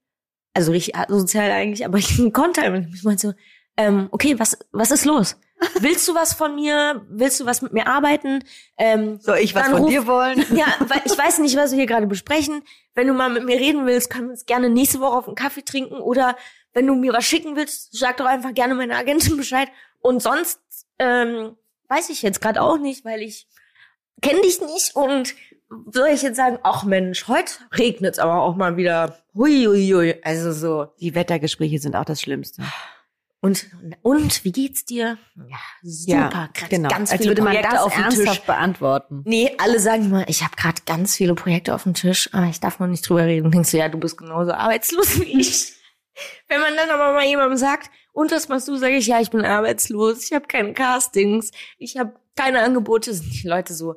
also 0.54 0.70
richtig 0.70 0.94
sozial 1.08 1.50
eigentlich, 1.50 1.84
aber 1.84 1.98
ich 1.98 2.16
konnte 2.32 2.62
halt 2.62 2.86
nicht. 2.86 2.94
Ich 2.94 3.02
meinte 3.02 3.28
so, 3.28 3.34
ähm, 3.76 4.08
okay, 4.12 4.38
was, 4.38 4.56
was 4.70 4.92
ist 4.92 5.04
los? 5.04 5.36
Willst 5.80 6.06
du 6.06 6.14
was 6.14 6.34
von 6.34 6.54
mir? 6.54 7.04
Willst 7.08 7.40
du 7.40 7.46
was 7.46 7.62
mit 7.62 7.72
mir 7.72 7.86
arbeiten? 7.88 8.44
Ähm, 8.78 9.18
Soll 9.20 9.38
ich 9.38 9.54
was 9.54 9.68
von 9.68 9.80
ruf- 9.82 9.90
dir 9.90 10.06
wollen? 10.06 10.44
ja, 10.56 10.66
weil 10.80 11.00
ich 11.04 11.16
weiß 11.18 11.38
nicht, 11.40 11.56
was 11.56 11.70
wir 11.72 11.78
hier 11.78 11.86
gerade 11.86 12.06
besprechen. 12.06 12.62
Wenn 12.94 13.08
du 13.08 13.14
mal 13.14 13.30
mit 13.30 13.44
mir 13.44 13.56
reden 13.58 13.86
willst, 13.86 14.10
können 14.10 14.26
wir 14.28 14.32
uns 14.32 14.46
gerne 14.46 14.68
nächste 14.68 15.00
Woche 15.00 15.16
auf 15.16 15.26
einen 15.26 15.36
Kaffee 15.36 15.62
trinken. 15.62 15.96
Oder 15.96 16.36
wenn 16.74 16.86
du 16.86 16.94
mir 16.94 17.12
was 17.12 17.24
schicken 17.24 17.56
willst, 17.56 17.96
sag 17.96 18.18
doch 18.18 18.26
einfach 18.26 18.52
gerne 18.54 18.74
meiner 18.74 18.96
Agentin 18.96 19.36
Bescheid. 19.36 19.68
Und 20.00 20.22
sonst 20.22 20.60
ähm, 20.98 21.56
weiß 21.94 22.10
ich 22.10 22.22
jetzt 22.22 22.40
gerade 22.40 22.60
auch 22.60 22.78
nicht, 22.78 23.04
weil 23.04 23.22
ich 23.22 23.46
kenne 24.20 24.40
dich 24.42 24.60
nicht 24.60 24.94
und 24.94 25.34
soll 25.90 26.08
ich 26.08 26.22
jetzt 26.22 26.36
sagen, 26.36 26.58
ach 26.62 26.84
Mensch, 26.84 27.26
heute 27.28 27.52
regnet's 27.72 28.18
aber 28.18 28.42
auch 28.42 28.56
mal 28.56 28.76
wieder. 28.76 29.18
Hui, 29.34 29.64
hui, 29.64 29.90
hui. 29.90 30.14
Also 30.22 30.52
so. 30.52 30.92
Die 31.00 31.14
Wettergespräche 31.14 31.78
sind 31.78 31.96
auch 31.96 32.04
das 32.04 32.20
Schlimmste. 32.20 32.62
Und, 33.40 33.66
und 34.00 34.44
wie 34.44 34.52
geht's 34.52 34.86
dir? 34.86 35.18
Ja, 35.36 35.58
super. 35.82 36.50
grad 36.54 36.70
genau. 36.70 36.88
Ganz 36.88 37.12
Als 37.12 37.20
viele 37.20 37.32
würde 37.32 37.42
man 37.42 37.52
Projekte 37.52 37.74
das 37.76 37.82
auf 37.84 37.94
dem 37.94 38.08
Tisch. 38.08 38.40
beantworten. 38.40 39.22
Nee, 39.26 39.54
alle 39.58 39.78
sagen 39.80 40.06
immer, 40.06 40.28
ich 40.28 40.42
habe 40.42 40.56
gerade 40.56 40.80
ganz 40.86 41.16
viele 41.16 41.34
Projekte 41.34 41.74
auf 41.74 41.82
dem 41.82 41.92
Tisch, 41.92 42.30
aber 42.32 42.46
ich 42.46 42.60
darf 42.60 42.78
noch 42.78 42.86
nicht 42.86 43.06
drüber 43.06 43.24
reden. 43.24 43.50
Denkst 43.50 43.72
du, 43.72 43.76
ja, 43.76 43.88
du 43.88 43.98
bist 43.98 44.16
genauso 44.16 44.52
arbeitslos 44.52 45.20
wie 45.20 45.40
ich. 45.40 45.74
Wenn 46.48 46.60
man 46.60 46.74
dann 46.76 46.88
aber 46.88 47.12
mal 47.12 47.26
jemandem 47.26 47.58
sagt, 47.58 47.90
und 48.14 48.32
was 48.32 48.48
machst 48.48 48.68
du, 48.68 48.76
sage 48.76 48.96
ich, 48.96 49.06
ja, 49.06 49.20
ich 49.20 49.30
bin 49.30 49.44
arbeitslos, 49.44 50.24
ich 50.24 50.32
habe 50.32 50.46
keine 50.46 50.72
Castings, 50.72 51.50
ich 51.78 51.98
habe 51.98 52.14
keine 52.36 52.62
Angebote, 52.62 53.12
sind 53.12 53.42
die 53.42 53.48
Leute 53.48 53.74
so 53.74 53.96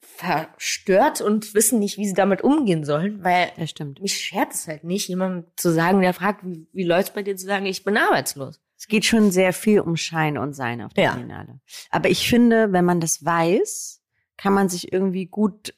verstört 0.00 1.20
und 1.20 1.54
wissen 1.54 1.78
nicht, 1.78 1.98
wie 1.98 2.06
sie 2.06 2.14
damit 2.14 2.42
umgehen 2.42 2.84
sollen, 2.84 3.22
weil 3.22 3.52
Das 3.56 3.70
stimmt. 3.70 4.00
mich 4.00 4.14
schert 4.18 4.52
es 4.54 4.66
halt 4.66 4.84
nicht, 4.84 5.08
jemandem 5.08 5.44
zu 5.56 5.70
sagen, 5.70 6.00
der 6.00 6.14
fragt, 6.14 6.44
wie, 6.44 6.66
wie 6.72 6.84
läuft's 6.84 7.12
bei 7.12 7.22
dir, 7.22 7.36
zu 7.36 7.46
sagen, 7.46 7.66
ich 7.66 7.84
bin 7.84 7.96
arbeitslos. 7.96 8.60
Es 8.76 8.86
geht 8.86 9.04
schon 9.04 9.30
sehr 9.32 9.52
viel 9.52 9.80
um 9.80 9.96
Schein 9.96 10.38
und 10.38 10.54
Sein 10.54 10.80
auf 10.82 10.92
der 10.94 11.04
Ja. 11.04 11.46
Aber 11.90 12.08
ich 12.08 12.28
finde, 12.28 12.72
wenn 12.72 12.84
man 12.84 13.00
das 13.00 13.24
weiß, 13.24 14.00
kann 14.36 14.52
man 14.52 14.68
sich 14.68 14.92
irgendwie 14.92 15.26
gut 15.26 15.74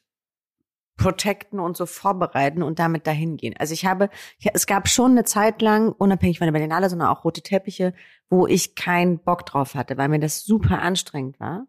protecten 0.97 1.59
und 1.59 1.77
so 1.77 1.85
vorbereiten 1.85 2.63
und 2.63 2.79
damit 2.79 3.07
dahin 3.07 3.37
gehen. 3.37 3.55
Also 3.57 3.73
ich 3.73 3.85
habe, 3.85 4.09
ja, 4.39 4.51
es 4.53 4.67
gab 4.67 4.87
schon 4.87 5.11
eine 5.11 5.23
Zeit 5.23 5.61
lang, 5.61 5.91
unabhängig 5.91 6.37
von 6.37 6.45
der 6.47 6.51
Berlinale, 6.51 6.89
sondern 6.89 7.07
auch 7.07 7.23
rote 7.23 7.41
Teppiche, 7.41 7.93
wo 8.29 8.45
ich 8.47 8.75
keinen 8.75 9.19
Bock 9.19 9.45
drauf 9.45 9.75
hatte, 9.75 9.97
weil 9.97 10.09
mir 10.09 10.19
das 10.19 10.43
super 10.43 10.81
anstrengend 10.81 11.39
war. 11.39 11.67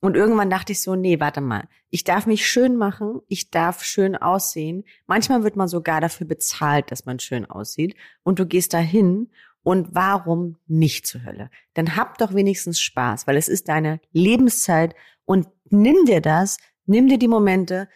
Und 0.00 0.16
irgendwann 0.16 0.48
dachte 0.48 0.72
ich 0.72 0.80
so, 0.80 0.96
nee, 0.96 1.20
warte 1.20 1.42
mal, 1.42 1.68
ich 1.90 2.04
darf 2.04 2.26
mich 2.26 2.48
schön 2.48 2.76
machen, 2.76 3.20
ich 3.28 3.50
darf 3.50 3.84
schön 3.84 4.16
aussehen. 4.16 4.84
Manchmal 5.06 5.44
wird 5.44 5.56
man 5.56 5.68
sogar 5.68 6.00
dafür 6.00 6.26
bezahlt, 6.26 6.90
dass 6.90 7.04
man 7.04 7.18
schön 7.18 7.44
aussieht. 7.44 7.94
Und 8.22 8.38
du 8.38 8.46
gehst 8.46 8.72
dahin 8.72 9.28
und 9.62 9.94
warum 9.94 10.56
nicht 10.66 11.06
zur 11.06 11.24
Hölle? 11.24 11.50
Dann 11.74 11.96
hab 11.96 12.16
doch 12.16 12.34
wenigstens 12.34 12.80
Spaß, 12.80 13.26
weil 13.26 13.36
es 13.36 13.48
ist 13.48 13.68
deine 13.68 14.00
Lebenszeit 14.12 14.94
und 15.26 15.48
nimm 15.68 16.06
dir 16.06 16.22
das, 16.22 16.56
nimm 16.86 17.08
dir 17.08 17.18
die 17.18 17.28
Momente, 17.28 17.88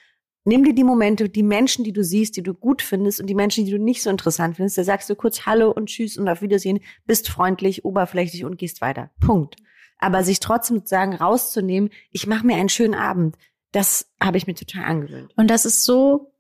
nimm 0.45 0.65
dir 0.65 0.75
die 0.75 0.85
Momente, 0.85 1.29
die 1.29 1.43
Menschen, 1.43 1.85
die 1.85 1.93
du 1.93 2.05
siehst, 2.05 2.37
die 2.37 2.43
du 2.43 2.55
gut 2.55 2.83
findest 2.83 3.21
und 3.21 3.27
die 3.27 3.35
Menschen, 3.35 3.65
die 3.65 3.71
du 3.71 3.79
nicht 3.79 4.03
so 4.03 4.11
interessant 4.11 4.57
findest, 4.57 4.79
da 4.79 4.85
sagst 4.85 5.09
du 5.11 5.17
kurz 5.17 5.47
Hallo 5.47 5.71
und 5.71 5.87
Tschüss 5.87 6.17
und 6.17 6.29
auf 6.29 6.43
Wiedersehen, 6.43 6.81
bist 7.07 7.29
freundlich, 7.29 7.85
oberflächlich 7.85 8.45
und 8.45 8.59
gehst 8.59 8.81
weiter. 8.81 9.11
Punkt. 9.21 9.57
aber 9.99 10.23
sich 10.23 10.41
trotzdem 10.41 10.79
sozusagen 10.79 11.15
rauszunehmen, 11.15 11.91
ich 12.11 12.27
mache 12.27 12.47
mir 12.47 12.57
einen 12.57 12.69
schönen 12.69 12.95
Abend, 12.95 13.37
das 13.73 14.13
habe 14.23 14.37
ich 14.37 14.47
mir 14.47 14.55
total 14.55 14.85
angewöhnt. 14.85 15.33
Und 15.37 15.49
das 15.49 15.65
ist 15.65 15.85
so 15.85 16.34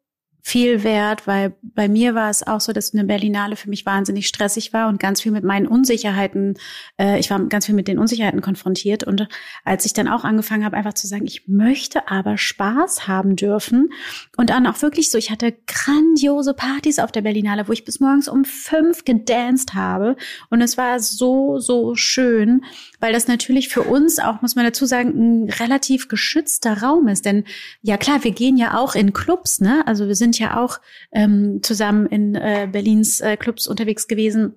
viel 0.46 0.84
wert, 0.84 1.26
weil 1.26 1.54
bei 1.62 1.88
mir 1.88 2.14
war 2.14 2.28
es 2.28 2.46
auch 2.46 2.60
so, 2.60 2.74
dass 2.74 2.92
eine 2.92 3.04
Berlinale 3.04 3.56
für 3.56 3.70
mich 3.70 3.86
wahnsinnig 3.86 4.28
stressig 4.28 4.74
war 4.74 4.88
und 4.88 5.00
ganz 5.00 5.22
viel 5.22 5.32
mit 5.32 5.42
meinen 5.42 5.66
Unsicherheiten, 5.66 6.58
äh, 7.00 7.18
ich 7.18 7.30
war 7.30 7.40
ganz 7.46 7.64
viel 7.64 7.74
mit 7.74 7.88
den 7.88 7.98
Unsicherheiten 7.98 8.42
konfrontiert. 8.42 9.04
Und 9.04 9.26
als 9.64 9.86
ich 9.86 9.94
dann 9.94 10.06
auch 10.06 10.22
angefangen 10.22 10.66
habe, 10.66 10.76
einfach 10.76 10.92
zu 10.92 11.06
sagen, 11.06 11.24
ich 11.24 11.48
möchte 11.48 12.08
aber 12.10 12.36
Spaß 12.36 13.08
haben 13.08 13.36
dürfen 13.36 13.88
und 14.36 14.50
dann 14.50 14.66
auch 14.66 14.82
wirklich 14.82 15.10
so, 15.10 15.16
ich 15.16 15.30
hatte 15.30 15.56
grandiose 15.66 16.52
Partys 16.52 16.98
auf 16.98 17.10
der 17.10 17.22
Berlinale, 17.22 17.66
wo 17.66 17.72
ich 17.72 17.86
bis 17.86 18.00
morgens 18.00 18.28
um 18.28 18.44
fünf 18.44 19.06
gedanced 19.06 19.72
habe. 19.72 20.14
Und 20.50 20.60
es 20.60 20.76
war 20.76 21.00
so, 21.00 21.58
so 21.58 21.94
schön, 21.94 22.66
weil 23.00 23.14
das 23.14 23.28
natürlich 23.28 23.70
für 23.70 23.82
uns 23.82 24.18
auch, 24.18 24.42
muss 24.42 24.56
man 24.56 24.66
dazu 24.66 24.84
sagen, 24.84 25.44
ein 25.46 25.50
relativ 25.50 26.08
geschützter 26.08 26.82
Raum 26.82 27.08
ist, 27.08 27.24
denn 27.24 27.44
ja 27.80 27.96
klar, 27.96 28.24
wir 28.24 28.32
gehen 28.32 28.58
ja 28.58 28.76
auch 28.76 28.94
in 28.94 29.14
Clubs, 29.14 29.62
ne, 29.62 29.82
also 29.86 30.06
wir 30.06 30.14
sind 30.14 30.33
sind 30.34 30.46
ja 30.46 30.62
auch 30.62 30.80
ähm, 31.12 31.60
zusammen 31.62 32.06
in 32.06 32.34
äh, 32.34 32.68
Berlins 32.70 33.20
äh, 33.20 33.36
Clubs 33.36 33.66
unterwegs 33.66 34.08
gewesen. 34.08 34.54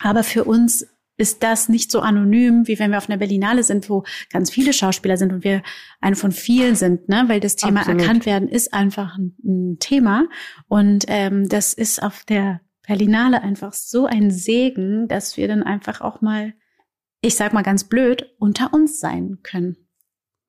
Aber 0.00 0.24
für 0.24 0.44
uns 0.44 0.86
ist 1.16 1.42
das 1.42 1.68
nicht 1.68 1.90
so 1.90 2.00
anonym, 2.00 2.66
wie 2.66 2.78
wenn 2.78 2.90
wir 2.90 2.98
auf 2.98 3.08
einer 3.08 3.18
Berlinale 3.18 3.62
sind, 3.62 3.88
wo 3.88 4.02
ganz 4.30 4.50
viele 4.50 4.72
Schauspieler 4.72 5.16
sind 5.16 5.32
und 5.32 5.44
wir 5.44 5.62
eine 6.00 6.16
von 6.16 6.32
vielen 6.32 6.74
sind, 6.74 7.08
ne? 7.08 7.24
Weil 7.28 7.38
das 7.38 7.56
Thema 7.56 7.80
Absolut. 7.80 8.00
erkannt 8.00 8.26
werden 8.26 8.48
ist 8.48 8.72
einfach 8.72 9.16
ein, 9.16 9.36
ein 9.44 9.78
Thema. 9.78 10.24
Und 10.68 11.04
ähm, 11.08 11.48
das 11.48 11.74
ist 11.74 12.02
auf 12.02 12.24
der 12.24 12.60
Berlinale 12.86 13.42
einfach 13.42 13.72
so 13.72 14.06
ein 14.06 14.30
Segen, 14.30 15.06
dass 15.06 15.36
wir 15.36 15.48
dann 15.48 15.62
einfach 15.62 16.00
auch 16.00 16.20
mal, 16.22 16.54
ich 17.20 17.36
sag 17.36 17.52
mal 17.52 17.62
ganz 17.62 17.84
blöd, 17.84 18.34
unter 18.38 18.72
uns 18.72 18.98
sein 18.98 19.38
können. 19.42 19.76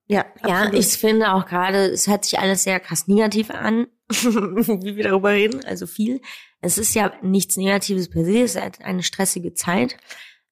Ja, 0.08 0.26
Absolut. 0.42 0.50
ja, 0.50 0.74
ich 0.74 0.88
finde 0.88 1.34
auch 1.34 1.46
gerade, 1.46 1.92
es 1.92 2.08
hört 2.08 2.26
sich 2.26 2.40
alles 2.40 2.64
sehr 2.64 2.80
krass 2.80 3.08
negativ 3.08 3.52
an, 3.52 3.88
wie 4.84 4.95
wir 4.95 5.04
darüber 5.04 5.32
reden, 5.32 5.63
also 5.65 5.88
viel. 5.88 6.21
Es 6.62 6.78
ist 6.78 6.93
ja 6.93 7.13
nichts 7.21 7.58
Negatives 7.58 8.10
per 8.10 8.26
se, 8.26 8.43
es 8.43 8.56
ist 8.56 8.82
eine 8.82 9.04
stressige 9.04 9.54
Zeit. 9.54 9.97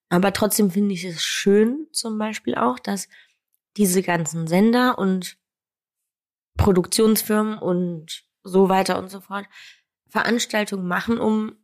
Aber 0.10 0.34
trotzdem 0.34 0.72
finde 0.72 0.94
ich 0.94 1.06
es 1.06 1.24
schön, 1.24 1.88
zum 1.92 2.18
Beispiel 2.18 2.56
auch, 2.56 2.80
dass 2.80 3.08
diese 3.78 4.04
ganzen 4.04 4.48
Sender 4.48 4.98
und 4.98 5.38
Produktionsfirmen 6.58 7.58
und 7.58 8.26
so 8.44 8.68
weiter 8.70 9.00
und 9.00 9.10
so 9.10 9.22
fort 9.22 9.46
Veranstaltungen 10.10 10.88
machen, 10.88 11.18
um 11.18 11.56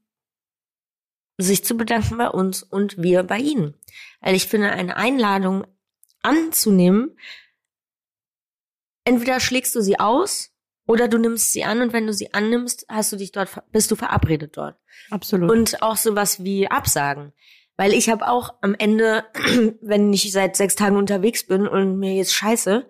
sich 1.37 1.63
zu 1.63 1.75
bedanken 1.75 2.17
bei 2.17 2.29
uns 2.29 2.63
und 2.63 2.97
wir 2.97 3.23
bei 3.23 3.37
ihnen. 3.37 3.75
Weil 4.21 4.35
ich 4.35 4.47
finde, 4.47 4.71
eine 4.71 4.95
Einladung 4.95 5.67
anzunehmen, 6.21 7.17
entweder 9.03 9.39
schlägst 9.39 9.75
du 9.75 9.81
sie 9.81 9.99
aus 9.99 10.56
oder 10.87 11.07
du 11.07 11.17
nimmst 11.17 11.51
sie 11.51 11.63
an 11.63 11.81
und 11.81 11.93
wenn 11.93 12.07
du 12.07 12.13
sie 12.13 12.33
annimmst, 12.33 12.85
hast 12.89 13.11
du 13.11 13.17
dich 13.17 13.31
dort, 13.31 13.49
bist 13.71 13.91
du 13.91 13.95
verabredet 13.95 14.55
dort. 14.57 14.77
Absolut. 15.11 15.51
Und 15.51 15.81
auch 15.83 15.97
sowas 15.97 16.43
wie 16.43 16.67
Absagen. 16.67 17.33
Weil 17.75 17.93
ich 17.93 18.09
habe 18.09 18.27
auch 18.27 18.55
am 18.61 18.73
Ende, 18.73 19.25
wenn 19.81 20.11
ich 20.11 20.31
seit 20.31 20.55
sechs 20.55 20.75
Tagen 20.75 20.95
unterwegs 20.95 21.45
bin 21.45 21.67
und 21.67 21.99
mir 21.99 22.13
jetzt 22.15 22.33
scheiße, 22.33 22.87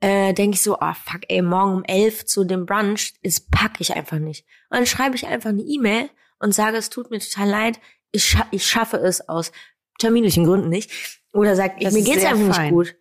äh, 0.00 0.32
denke 0.32 0.54
ich 0.54 0.62
so, 0.62 0.78
oh 0.80 0.94
fuck, 1.04 1.22
ey, 1.28 1.42
morgen 1.42 1.74
um 1.74 1.84
elf 1.84 2.24
zu 2.24 2.44
dem 2.44 2.64
Brunch, 2.64 3.14
ist 3.20 3.50
pack 3.50 3.80
ich 3.80 3.94
einfach 3.94 4.18
nicht. 4.18 4.46
Und 4.70 4.78
dann 4.78 4.86
schreibe 4.86 5.16
ich 5.16 5.26
einfach 5.26 5.50
eine 5.50 5.62
E-Mail 5.62 6.08
und 6.38 6.54
sage, 6.54 6.78
es 6.78 6.88
tut 6.88 7.10
mir 7.10 7.18
total 7.18 7.48
leid, 7.48 7.80
ich, 8.12 8.24
scha 8.24 8.46
ich 8.50 8.66
schaffe 8.66 8.96
es 8.96 9.28
aus 9.28 9.52
terminlichen 9.98 10.44
Gründen 10.44 10.68
nicht. 10.68 10.90
Oder 11.32 11.54
sag, 11.54 11.80
mir 11.80 11.90
geht's 11.90 12.24
einfach 12.24 12.54
fein. 12.54 12.62
nicht 12.64 12.72
gut. 12.72 12.96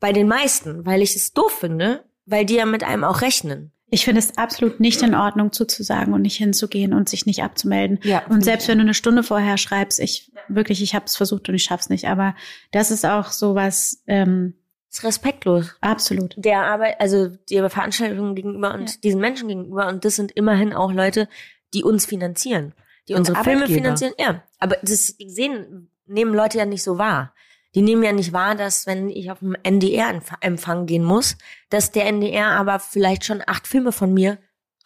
Bei 0.00 0.12
den 0.12 0.28
meisten, 0.28 0.86
weil 0.86 1.02
ich 1.02 1.14
es 1.14 1.32
doof 1.32 1.52
finde, 1.52 2.04
weil 2.24 2.46
die 2.46 2.54
ja 2.54 2.64
mit 2.64 2.84
einem 2.84 3.04
auch 3.04 3.20
rechnen. 3.20 3.72
Ich 3.90 4.04
finde 4.04 4.20
es 4.20 4.38
absolut 4.38 4.80
nicht 4.80 5.02
in 5.02 5.14
Ordnung 5.14 5.52
zuzusagen 5.52 6.14
und 6.14 6.22
nicht 6.22 6.36
hinzugehen 6.36 6.94
und 6.94 7.08
sich 7.08 7.26
nicht 7.26 7.42
abzumelden. 7.42 7.98
Ja, 8.02 8.24
und 8.28 8.44
selbst 8.44 8.68
wenn 8.68 8.78
du 8.78 8.82
eine 8.82 8.94
Stunde 8.94 9.22
vorher 9.22 9.58
schreibst, 9.58 9.98
ich 9.98 10.32
wirklich, 10.48 10.82
ich 10.82 10.94
habe 10.94 11.06
es 11.06 11.16
versucht 11.16 11.48
und 11.48 11.54
ich 11.54 11.64
schaff's 11.64 11.88
nicht. 11.88 12.06
Aber 12.06 12.34
das 12.72 12.90
ist 12.90 13.04
auch 13.04 13.26
sowas. 13.26 14.02
Ähm, 14.06 14.54
ist 14.90 15.04
respektlos. 15.04 15.76
Absolut. 15.80 16.34
Der 16.36 16.62
Arbeit, 16.62 17.00
also 17.00 17.28
der 17.28 17.70
Veranstaltung 17.70 18.34
gegenüber 18.34 18.74
und 18.74 18.90
ja. 18.90 18.96
diesen 19.04 19.20
Menschen 19.20 19.48
gegenüber 19.48 19.86
und 19.86 20.04
das 20.04 20.16
sind 20.16 20.32
immerhin 20.32 20.72
auch 20.72 20.92
Leute, 20.92 21.28
die 21.74 21.84
uns 21.84 22.06
finanzieren, 22.06 22.74
die 23.08 23.14
unsere 23.14 23.42
Filme 23.44 23.66
finanzieren. 23.66 24.14
Ja, 24.18 24.42
aber 24.58 24.78
das 24.82 25.14
sehen 25.24 25.90
nehmen 26.06 26.34
Leute 26.34 26.58
ja 26.58 26.66
nicht 26.66 26.82
so 26.82 26.98
wahr. 26.98 27.32
Die 27.74 27.82
nehmen 27.82 28.02
ja 28.02 28.12
nicht 28.12 28.32
wahr, 28.32 28.56
dass 28.56 28.86
wenn 28.86 29.08
ich 29.08 29.30
auf 29.30 29.42
einen 29.42 29.54
NDR-Empfang 29.54 30.86
gehen 30.86 31.04
muss, 31.04 31.36
dass 31.68 31.92
der 31.92 32.06
NDR 32.06 32.48
aber 32.48 32.80
vielleicht 32.80 33.24
schon 33.24 33.42
acht 33.46 33.66
Filme 33.66 33.92
von 33.92 34.12
mir 34.12 34.38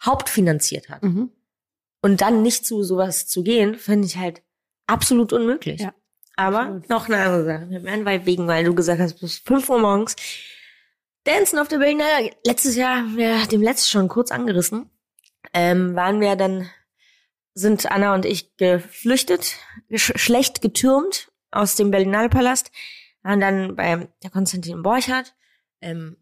hauptfinanziert 0.03 0.89
hat. 0.89 1.03
Mhm. 1.03 1.31
Und 2.01 2.21
dann 2.21 2.43
nicht 2.43 2.65
zu 2.65 2.83
sowas 2.83 3.27
zu 3.27 3.43
gehen, 3.43 3.75
finde 3.75 4.05
ich 4.05 4.17
halt 4.17 4.43
absolut 4.85 5.33
unmöglich. 5.33 5.81
Ja, 5.81 5.95
aber 6.35 6.59
absolut. 6.59 6.89
noch 6.89 7.09
eine 7.09 7.17
andere 7.17 7.45
Sache. 7.45 7.69
Wir 7.69 7.83
werden 7.83 8.05
weit 8.05 8.27
wegen, 8.27 8.47
weil 8.47 8.63
du 8.63 8.75
gesagt 8.75 9.01
hast, 9.01 9.19
bis 9.19 9.39
fünf 9.39 9.67
Uhr 9.69 9.79
morgens. 9.79 10.15
Dancen 11.23 11.57
auf 11.57 11.67
der 11.67 11.79
Berliner, 11.79 12.05
letztes 12.45 12.75
Jahr, 12.75 13.03
wir 13.15 13.47
dem 13.47 13.63
letzten 13.63 13.87
schon 13.87 14.07
kurz 14.07 14.29
angerissen, 14.29 14.91
ähm, 15.53 15.95
waren 15.95 16.21
wir 16.21 16.35
dann, 16.35 16.69
sind 17.55 17.91
Anna 17.91 18.13
und 18.13 18.25
ich 18.25 18.55
geflüchtet, 18.57 19.55
sch 19.91 20.11
schlecht 20.17 20.61
getürmt 20.61 21.31
aus 21.55 21.75
dem 21.75 21.91
Berlinale-Palast, 21.91 22.71
waren 23.23 23.39
dann 23.39 23.75
bei 23.75 24.07
der 24.23 24.29
Konstantin 24.29 24.83
Borchardt, 24.83 25.33
ähm, 25.81 26.17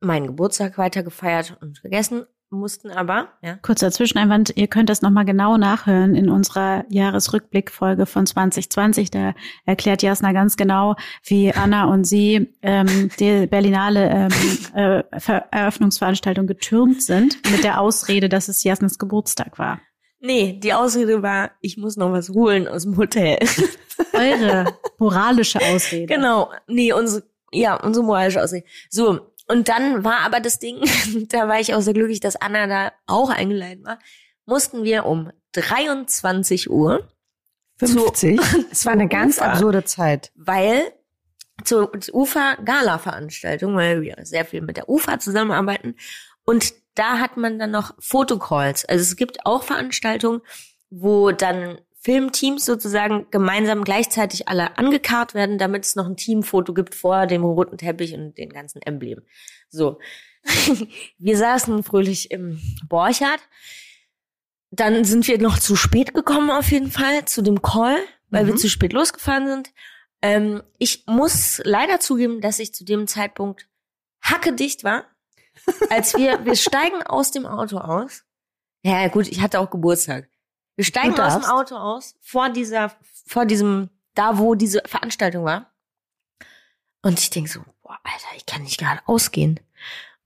meinen 0.00 0.26
Geburtstag 0.26 0.78
weiter 0.78 1.02
gefeiert 1.02 1.56
und 1.60 1.82
gegessen, 1.82 2.26
mussten 2.50 2.90
aber, 2.90 3.28
ja. 3.42 3.56
Kurzer 3.56 3.90
Zwischeneinwand, 3.90 4.52
ihr 4.56 4.68
könnt 4.68 4.88
das 4.88 5.02
nochmal 5.02 5.24
genau 5.24 5.56
nachhören 5.56 6.14
in 6.14 6.28
unserer 6.28 6.84
Jahresrückblickfolge 6.88 8.06
von 8.06 8.26
2020. 8.26 9.10
Da 9.10 9.34
erklärt 9.64 10.02
Jasna 10.02 10.32
ganz 10.32 10.56
genau, 10.56 10.94
wie 11.24 11.52
Anna 11.52 11.86
und 11.86 12.04
sie 12.04 12.54
ähm, 12.62 13.10
die 13.18 13.46
Berlinale 13.46 14.08
ähm, 14.10 14.32
äh, 14.74 15.02
Eröffnungsveranstaltung 15.50 16.46
getürmt 16.46 17.02
sind, 17.02 17.38
mit 17.50 17.64
der 17.64 17.80
Ausrede, 17.80 18.28
dass 18.28 18.48
es 18.48 18.62
Jasnas 18.62 18.98
Geburtstag 18.98 19.58
war. 19.58 19.80
Nee, 20.18 20.58
die 20.62 20.72
Ausrede 20.72 21.22
war, 21.22 21.52
ich 21.60 21.76
muss 21.76 21.96
noch 21.96 22.12
was 22.12 22.30
holen 22.30 22.68
aus 22.68 22.84
dem 22.84 22.96
Hotel. 22.96 23.38
Eure 24.12 24.78
moralische 24.98 25.60
Ausrede. 25.60 26.06
Genau. 26.06 26.50
Nee, 26.66 26.92
unsere, 26.92 27.24
ja, 27.52 27.76
unsere 27.76 28.04
moralische 28.04 28.42
Ausrede. 28.42 28.66
So. 28.88 29.32
Und 29.48 29.68
dann 29.68 30.02
war 30.02 30.20
aber 30.20 30.40
das 30.40 30.58
Ding, 30.58 30.80
da 31.28 31.48
war 31.48 31.60
ich 31.60 31.74
auch 31.74 31.80
sehr 31.80 31.94
glücklich, 31.94 32.20
dass 32.20 32.36
Anna 32.36 32.66
da 32.66 32.92
auch 33.06 33.30
eingeladen 33.30 33.84
war, 33.84 33.98
mussten 34.44 34.84
wir 34.84 35.06
um 35.06 35.30
23 35.52 36.70
Uhr 36.70 37.08
50. 37.78 38.40
Es 38.70 38.86
war 38.86 38.92
eine 38.92 39.08
ganz 39.08 39.36
Ufer, 39.38 39.52
absurde 39.52 39.84
Zeit. 39.84 40.32
Weil 40.34 40.92
zur 41.64 41.92
UFA-Gala-Veranstaltung, 42.12 43.76
weil 43.76 44.02
wir 44.02 44.16
sehr 44.22 44.44
viel 44.44 44.62
mit 44.62 44.76
der 44.76 44.88
UFA 44.88 45.18
zusammenarbeiten. 45.18 45.96
Und 46.44 46.74
da 46.96 47.18
hat 47.18 47.36
man 47.36 47.58
dann 47.58 47.70
noch 47.70 47.94
Fotocalls. 48.00 48.84
Also 48.84 49.02
es 49.02 49.16
gibt 49.16 49.46
auch 49.46 49.62
Veranstaltungen, 49.62 50.40
wo 50.90 51.30
dann 51.30 51.78
Filmteams 52.00 52.64
sozusagen 52.64 53.26
gemeinsam 53.30 53.82
gleichzeitig 53.82 54.48
alle 54.48 54.78
angekarrt 54.78 55.34
werden, 55.34 55.58
damit 55.58 55.84
es 55.84 55.96
noch 55.96 56.06
ein 56.06 56.16
Teamfoto 56.16 56.72
gibt 56.72 56.94
vor 56.94 57.26
dem 57.26 57.42
roten 57.42 57.78
Teppich 57.78 58.14
und 58.14 58.38
den 58.38 58.50
ganzen 58.50 58.80
Emblem. 58.82 59.22
So. 59.68 59.98
wir 61.18 61.36
saßen 61.36 61.82
fröhlich 61.82 62.30
im 62.30 62.60
Borchardt. 62.88 63.40
Dann 64.70 65.04
sind 65.04 65.26
wir 65.26 65.38
noch 65.38 65.58
zu 65.58 65.74
spät 65.74 66.14
gekommen 66.14 66.50
auf 66.50 66.70
jeden 66.70 66.90
Fall 66.90 67.24
zu 67.24 67.42
dem 67.42 67.60
Call, 67.60 67.98
weil 68.30 68.44
mhm. 68.44 68.48
wir 68.48 68.56
zu 68.56 68.68
spät 68.68 68.92
losgefahren 68.92 69.48
sind. 69.48 69.72
Ähm, 70.22 70.62
ich 70.78 71.04
muss 71.06 71.60
leider 71.64 71.98
zugeben, 71.98 72.40
dass 72.40 72.60
ich 72.60 72.72
zu 72.72 72.84
dem 72.84 73.06
Zeitpunkt 73.08 73.68
hackedicht 74.22 74.84
war, 74.84 75.06
als 75.90 76.14
wir, 76.14 76.44
wir 76.44 76.56
steigen 76.56 77.02
aus 77.02 77.30
dem 77.30 77.46
Auto 77.46 77.78
aus. 77.78 78.24
Ja, 78.82 79.08
gut, 79.08 79.28
ich 79.28 79.40
hatte 79.40 79.60
auch 79.60 79.70
Geburtstag. 79.70 80.28
Wir 80.76 80.84
steigen 80.84 81.18
aus 81.18 81.34
dem 81.34 81.44
Auto 81.44 81.76
aus, 81.76 82.14
vor 82.20 82.50
dieser, 82.50 82.92
vor 83.26 83.46
diesem, 83.46 83.90
da 84.14 84.38
wo 84.38 84.54
diese 84.54 84.82
Veranstaltung 84.84 85.44
war. 85.44 85.72
Und 87.02 87.18
ich 87.18 87.30
denke 87.30 87.50
so, 87.50 87.60
boah, 87.82 87.98
Alter, 88.04 88.36
ich 88.36 88.46
kann 88.46 88.62
nicht 88.62 88.78
gerade 88.78 89.00
ausgehen. 89.06 89.60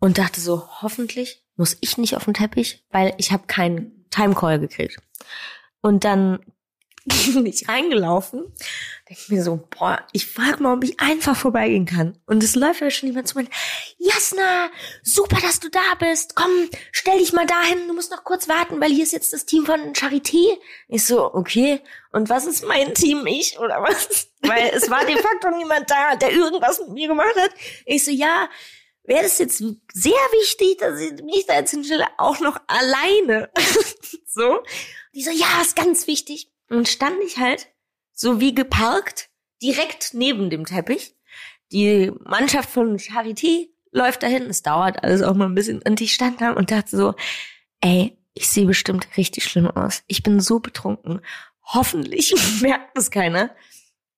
Und 0.00 0.18
dachte 0.18 0.40
so, 0.40 0.66
hoffentlich 0.83 1.44
muss 1.57 1.76
ich 1.81 1.98
nicht 1.98 2.16
auf 2.16 2.24
den 2.24 2.35
Teppich, 2.35 2.85
weil 2.90 3.14
ich 3.18 3.33
habe 3.33 3.46
keinen 3.46 4.09
Timecall 4.11 4.59
gekriegt. 4.59 4.96
Und 5.83 6.05
dann 6.05 6.40
bin 7.32 7.46
ich 7.46 7.68
reingelaufen. 7.68 8.52
Denke 9.08 9.22
mir 9.28 9.42
so, 9.42 9.56
boah, 9.78 10.06
ich 10.12 10.26
frage 10.26 10.62
mal, 10.62 10.74
ob 10.74 10.84
ich 10.84 11.00
einfach 11.00 11.36
vorbeigehen 11.36 11.86
kann. 11.86 12.18
Und 12.26 12.44
es 12.44 12.54
läuft 12.54 12.80
ja 12.80 12.90
schon 12.90 13.08
jemand 13.08 13.28
zu 13.28 13.38
mir, 13.38 13.48
Jasna, 13.98 14.70
super, 15.02 15.38
dass 15.40 15.60
du 15.60 15.70
da 15.70 15.94
bist. 15.98 16.36
Komm, 16.36 16.50
stell 16.92 17.18
dich 17.18 17.32
mal 17.32 17.46
dahin, 17.46 17.88
du 17.88 17.94
musst 17.94 18.10
noch 18.10 18.24
kurz 18.24 18.48
warten, 18.48 18.80
weil 18.80 18.92
hier 18.92 19.04
ist 19.04 19.12
jetzt 19.12 19.32
das 19.32 19.46
Team 19.46 19.64
von 19.64 19.94
Charité. 19.94 20.58
Ich 20.88 21.04
so, 21.04 21.32
okay. 21.34 21.80
Und 22.12 22.28
was 22.28 22.46
ist 22.46 22.64
mein 22.64 22.94
Team? 22.94 23.26
Ich 23.26 23.58
oder 23.58 23.82
was? 23.82 24.28
Weil 24.42 24.72
es 24.74 24.88
war 24.90 25.04
de 25.04 25.16
facto 25.16 25.50
niemand 25.50 25.90
da, 25.90 26.16
der 26.16 26.32
irgendwas 26.32 26.80
mit 26.80 26.88
mir 26.90 27.08
gemacht 27.08 27.36
hat. 27.36 27.50
Ich 27.84 28.04
so, 28.04 28.10
ja, 28.10 28.48
wäre 29.04 29.24
es 29.24 29.38
jetzt 29.38 29.58
sehr 29.58 30.12
wichtig, 30.40 30.78
dass 30.78 30.98
ich 30.98 31.22
mich 31.22 31.44
da 31.46 31.54
jetzt 31.54 31.70
hinstelle, 31.72 32.06
auch 32.16 32.40
noch 32.40 32.58
alleine. 32.66 33.50
so. 34.26 34.60
Die 35.14 35.22
so, 35.22 35.30
ja, 35.30 35.60
ist 35.60 35.76
ganz 35.76 36.06
wichtig. 36.06 36.49
Und 36.70 36.88
stand 36.88 37.16
ich 37.24 37.38
halt 37.38 37.68
so 38.12 38.40
wie 38.40 38.54
geparkt, 38.54 39.28
direkt 39.62 40.14
neben 40.14 40.50
dem 40.50 40.64
Teppich. 40.64 41.14
Die 41.72 42.12
Mannschaft 42.24 42.70
von 42.70 42.96
Charité 42.98 43.68
läuft 43.92 44.22
dahin. 44.22 44.44
Es 44.44 44.62
dauert 44.62 45.02
alles 45.02 45.22
auch 45.22 45.35
mal 45.35 45.46
ein 45.46 45.54
bisschen. 45.54 45.83
Und 45.83 46.00
ich 46.00 46.14
stand 46.14 46.40
da 46.40 46.52
und 46.52 46.70
dachte 46.70 46.96
so, 46.96 47.14
ey, 47.80 48.16
ich 48.35 48.48
sehe 48.48 48.66
bestimmt 48.66 49.09
richtig 49.16 49.44
schlimm 49.44 49.70
aus. 49.70 50.02
Ich 50.06 50.22
bin 50.22 50.40
so 50.40 50.61
betrunken. 50.61 51.20
Hoffentlich 51.64 52.35
merkt 52.61 52.96
es 52.96 53.11
keiner. 53.11 53.54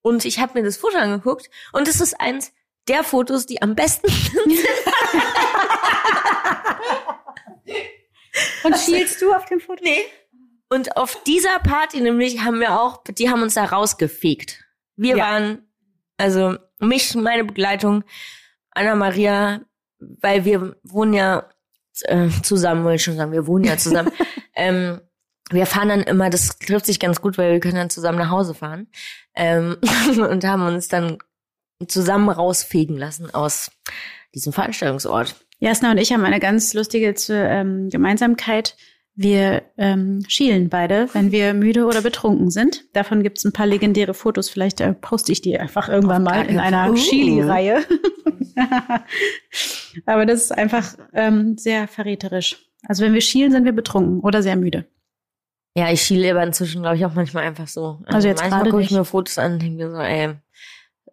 Und 0.02 0.24
ich 0.24 0.38
habe 0.38 0.58
mir 0.58 0.64
das 0.64 0.76
Foto 0.76 0.98
angeguckt 0.98 1.48
und 1.72 1.88
es 1.88 2.00
ist 2.00 2.20
eins 2.20 2.52
der 2.88 3.04
Fotos, 3.04 3.46
die 3.46 3.62
am 3.62 3.74
besten 3.76 4.08
sind. 4.10 4.58
und 8.64 8.76
schielst 8.76 9.22
du 9.22 9.32
auf 9.32 9.44
dem 9.46 9.60
Foto? 9.60 9.82
Nee, 9.84 10.04
und 10.72 10.96
auf 10.96 11.22
dieser 11.24 11.58
Party 11.58 12.00
nämlich 12.00 12.40
haben 12.40 12.58
wir 12.58 12.80
auch, 12.80 13.02
die 13.04 13.28
haben 13.28 13.42
uns 13.42 13.52
da 13.52 13.64
rausgefegt. 13.66 14.64
Wir 14.96 15.18
ja. 15.18 15.24
waren, 15.24 15.58
also 16.16 16.56
mich, 16.78 17.14
meine 17.14 17.44
Begleitung, 17.44 18.04
Anna 18.70 18.94
Maria, 18.94 19.60
weil 19.98 20.46
wir 20.46 20.74
wohnen 20.82 21.12
ja 21.12 21.46
äh, 22.04 22.28
zusammen, 22.42 22.84
wollte 22.84 22.96
ich 22.96 23.04
schon 23.04 23.16
sagen, 23.16 23.32
wir 23.32 23.46
wohnen 23.46 23.64
ja 23.64 23.76
zusammen. 23.76 24.12
ähm, 24.56 25.02
wir 25.50 25.66
fahren 25.66 25.90
dann 25.90 26.00
immer, 26.04 26.30
das 26.30 26.58
trifft 26.58 26.86
sich 26.86 26.98
ganz 26.98 27.20
gut, 27.20 27.36
weil 27.36 27.52
wir 27.52 27.60
können 27.60 27.76
dann 27.76 27.90
zusammen 27.90 28.18
nach 28.18 28.30
Hause 28.30 28.54
fahren. 28.54 28.88
Ähm, 29.34 29.76
und 30.16 30.42
haben 30.42 30.66
uns 30.66 30.88
dann 30.88 31.18
zusammen 31.86 32.30
rausfegen 32.30 32.96
lassen 32.96 33.32
aus 33.34 33.70
diesem 34.34 34.54
Veranstaltungsort. 34.54 35.34
Jasna 35.58 35.90
und 35.90 35.98
ich 35.98 36.14
haben 36.14 36.24
eine 36.24 36.40
ganz 36.40 36.72
lustige 36.72 37.14
ähm, 37.28 37.90
Gemeinsamkeit. 37.90 38.74
Wir 39.14 39.62
ähm, 39.76 40.24
schielen 40.26 40.70
beide, 40.70 41.08
wenn 41.12 41.32
wir 41.32 41.52
müde 41.52 41.84
oder 41.84 42.00
betrunken 42.00 42.50
sind. 42.50 42.84
Davon 42.94 43.22
gibt's 43.22 43.44
ein 43.44 43.52
paar 43.52 43.66
legendäre 43.66 44.14
Fotos. 44.14 44.48
Vielleicht 44.48 44.80
äh, 44.80 44.94
poste 44.94 45.32
ich 45.32 45.42
die 45.42 45.58
einfach 45.58 45.88
irgendwann 45.88 46.22
mal 46.22 46.46
in 46.46 46.58
einer 46.58 46.90
uh. 46.90 46.94
Chili-Reihe. 46.94 47.84
Aber 50.06 50.24
das 50.24 50.44
ist 50.44 50.52
einfach 50.52 50.94
ähm, 51.12 51.58
sehr 51.58 51.88
verräterisch. 51.88 52.56
Also 52.88 53.04
wenn 53.04 53.12
wir 53.12 53.20
schielen, 53.20 53.52
sind 53.52 53.64
wir 53.64 53.72
betrunken 53.72 54.20
oder 54.20 54.42
sehr 54.42 54.56
müde. 54.56 54.86
Ja, 55.74 55.90
ich 55.90 56.02
schiele 56.02 56.30
aber 56.30 56.42
inzwischen, 56.42 56.82
glaube 56.82 56.96
ich, 56.96 57.06
auch 57.06 57.14
manchmal 57.14 57.44
einfach 57.44 57.66
so. 57.66 58.00
Also, 58.04 58.16
also 58.16 58.28
jetzt 58.28 58.42
manchmal 58.42 58.70
gucke 58.70 58.82
ich 58.82 58.90
mir 58.90 59.04
Fotos 59.04 59.38
an 59.38 59.54
und 59.54 59.62
denke 59.62 59.84
mir 59.84 59.90
so, 59.90 59.96
ey. 59.96 60.34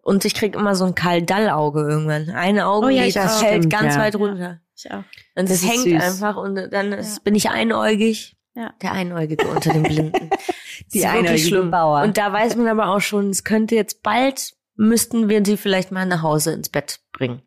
Und 0.02 0.24
ich 0.24 0.34
krieg 0.34 0.54
immer 0.54 0.74
so 0.74 0.84
ein 0.84 0.94
Karl-Dall-Auge 0.94 1.80
irgendwann. 1.80 2.30
Eine 2.30 2.66
Auge, 2.66 2.86
oh, 2.86 2.90
ja, 2.90 3.08
das 3.08 3.40
fällt 3.40 3.70
ganz 3.70 3.94
ja. 3.94 4.00
weit 4.00 4.16
runter. 4.16 4.60
Ich 4.84 4.90
auch. 4.90 5.04
Und 5.34 5.50
es 5.50 5.66
hängt 5.66 5.82
süß. 5.82 6.02
einfach 6.02 6.36
und 6.36 6.54
dann 6.54 6.92
ist, 6.92 7.18
ja. 7.18 7.22
bin 7.22 7.34
ich 7.34 7.50
einäugig. 7.50 8.36
Ja. 8.54 8.74
Der 8.82 8.92
Einäugige 8.92 9.46
unter 9.46 9.72
den 9.72 9.82
Blinden. 9.82 10.30
Die 10.92 11.06
einäugige 11.06 11.62
Bauer. 11.64 12.02
Und 12.02 12.16
da 12.16 12.32
weiß 12.32 12.56
man 12.56 12.66
aber 12.66 12.88
auch 12.88 13.00
schon, 13.00 13.30
es 13.30 13.44
könnte 13.44 13.74
jetzt 13.74 14.02
bald, 14.02 14.54
müssten 14.74 15.28
wir 15.28 15.44
sie 15.44 15.56
vielleicht 15.56 15.92
mal 15.92 16.06
nach 16.06 16.22
Hause 16.22 16.52
ins 16.52 16.68
Bett 16.68 17.00
bringen. 17.12 17.42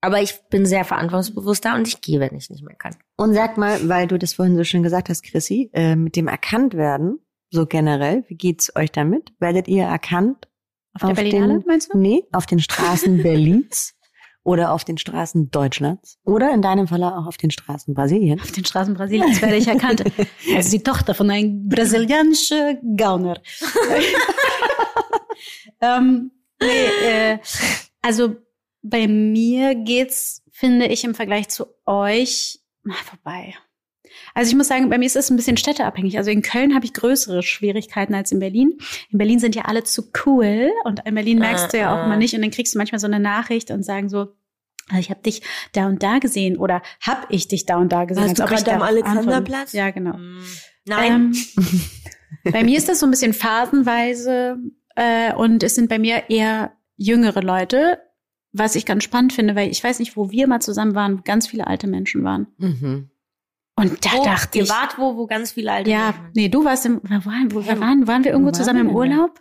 Aber 0.00 0.22
ich 0.22 0.34
bin 0.50 0.66
sehr 0.66 0.84
verantwortungsbewusst 0.84 1.64
da 1.64 1.74
und 1.74 1.88
ich 1.88 2.00
gehe, 2.00 2.20
wenn 2.20 2.34
ich 2.34 2.50
nicht 2.50 2.64
mehr 2.64 2.76
kann. 2.76 2.96
Und 3.16 3.34
sag 3.34 3.58
mal, 3.58 3.88
weil 3.88 4.06
du 4.06 4.18
das 4.18 4.34
vorhin 4.34 4.56
so 4.56 4.64
schön 4.64 4.82
gesagt 4.82 5.08
hast, 5.08 5.22
Chrissy, 5.24 5.70
äh, 5.72 5.96
mit 5.96 6.16
dem 6.16 6.28
Erkanntwerden, 6.28 7.20
so 7.50 7.66
generell, 7.66 8.24
wie 8.28 8.36
geht's 8.36 8.74
euch 8.76 8.92
damit? 8.92 9.32
Werdet 9.40 9.68
ihr 9.68 9.84
erkannt? 9.84 10.48
Auf, 10.94 11.04
auf 11.04 11.08
der 11.08 11.22
Berlinale, 11.22 11.58
den, 11.60 11.64
meinst 11.66 11.92
du? 11.92 11.98
Nee, 11.98 12.24
auf 12.32 12.46
den 12.46 12.60
Straßen 12.60 13.22
Berlins 13.22 13.93
oder 14.44 14.72
auf 14.72 14.84
den 14.84 14.98
Straßen 14.98 15.50
Deutschlands 15.50 16.18
oder 16.24 16.52
in 16.52 16.62
deinem 16.62 16.86
Fall 16.86 17.02
auch 17.02 17.26
auf 17.26 17.38
den 17.38 17.50
Straßen 17.50 17.94
Brasiliens. 17.94 18.42
Auf 18.42 18.52
den 18.52 18.64
Straßen 18.64 18.94
Brasiliens 18.94 19.42
werde 19.42 19.56
ich 19.56 19.66
erkannt 19.66 20.04
als 20.54 20.70
die 20.70 20.82
Tochter 20.82 21.14
von 21.14 21.30
einem 21.30 21.68
brasilianischen 21.68 22.96
Gauner. 22.96 23.40
ähm, 25.80 26.30
nee, 26.60 27.06
äh, 27.06 27.38
also 28.02 28.36
bei 28.82 29.08
mir 29.08 29.74
geht's, 29.74 30.42
finde 30.52 30.86
ich, 30.86 31.04
im 31.04 31.14
Vergleich 31.14 31.48
zu 31.48 31.66
euch 31.86 32.60
mal 32.82 32.94
vorbei. 32.96 33.54
Also 34.34 34.50
ich 34.50 34.56
muss 34.56 34.68
sagen, 34.68 34.90
bei 34.90 34.98
mir 34.98 35.06
ist 35.06 35.16
es 35.16 35.30
ein 35.30 35.36
bisschen 35.36 35.56
städteabhängig. 35.56 36.18
Also 36.18 36.30
in 36.30 36.42
Köln 36.42 36.74
habe 36.74 36.84
ich 36.84 36.92
größere 36.92 37.42
Schwierigkeiten 37.42 38.14
als 38.14 38.32
in 38.32 38.40
Berlin. 38.40 38.76
In 39.10 39.18
Berlin 39.18 39.38
sind 39.38 39.54
ja 39.54 39.62
alle 39.62 39.84
zu 39.84 40.10
cool 40.26 40.70
und 40.84 41.00
in 41.06 41.14
Berlin 41.14 41.38
merkst 41.38 41.72
du 41.72 41.78
ja 41.78 41.94
auch 41.94 42.06
immer 42.06 42.16
nicht 42.16 42.34
und 42.34 42.42
dann 42.42 42.50
kriegst 42.50 42.74
du 42.74 42.78
manchmal 42.78 42.98
so 42.98 43.06
eine 43.06 43.20
Nachricht 43.20 43.70
und 43.70 43.84
sagen 43.84 44.08
so, 44.08 44.34
also 44.88 45.00
ich 45.00 45.10
habe 45.10 45.22
dich 45.22 45.42
da 45.72 45.86
und 45.86 46.02
da 46.02 46.18
gesehen 46.18 46.58
oder 46.58 46.82
hab 47.00 47.26
ich 47.30 47.48
dich 47.48 47.64
da 47.64 47.78
und 47.78 47.92
da 47.92 48.04
gesehen. 48.04 48.24
Hast 48.24 48.38
du 48.38 48.44
gerade 48.44 48.72
am 48.72 48.82
Alexanderplatz? 48.82 49.72
Ja, 49.72 49.90
genau. 49.90 50.14
Hm. 50.14 50.42
Nein. 50.84 51.32
Ähm, 51.56 51.80
bei 52.52 52.64
mir 52.64 52.76
ist 52.76 52.88
das 52.88 53.00
so 53.00 53.06
ein 53.06 53.10
bisschen 53.10 53.32
phasenweise 53.32 54.58
äh, 54.96 55.32
und 55.34 55.62
es 55.62 55.74
sind 55.74 55.88
bei 55.88 55.98
mir 55.98 56.24
eher 56.28 56.72
jüngere 56.96 57.40
Leute, 57.40 57.98
was 58.52 58.74
ich 58.76 58.84
ganz 58.84 59.04
spannend 59.04 59.32
finde, 59.32 59.56
weil 59.56 59.70
ich 59.70 59.82
weiß 59.82 59.98
nicht, 60.00 60.16
wo 60.16 60.30
wir 60.30 60.46
mal 60.46 60.60
zusammen 60.60 60.94
waren, 60.94 61.22
ganz 61.24 61.46
viele 61.46 61.66
alte 61.66 61.86
Menschen 61.86 62.22
waren. 62.24 62.48
Mhm. 62.58 63.10
Und 63.76 64.04
da 64.04 64.10
wo, 64.18 64.24
dachte 64.24 64.58
ich. 64.58 64.64
Ihr 64.64 64.70
wart 64.70 64.98
wo, 64.98 65.16
wo 65.16 65.26
ganz 65.26 65.52
viele 65.52 65.72
alte 65.72 65.90
ja, 65.90 66.06
Menschen. 66.06 66.30
nee, 66.34 66.48
du 66.48 66.64
warst 66.64 66.86
im, 66.86 67.00
wo 67.02 67.08
waren, 67.10 67.52
wo, 67.52 67.64
wir 67.64 67.80
waren, 67.80 68.06
waren 68.06 68.24
wir 68.24 68.32
irgendwo 68.32 68.52
zusammen 68.52 68.80
im 68.80 68.94
Urlaub? 68.94 69.40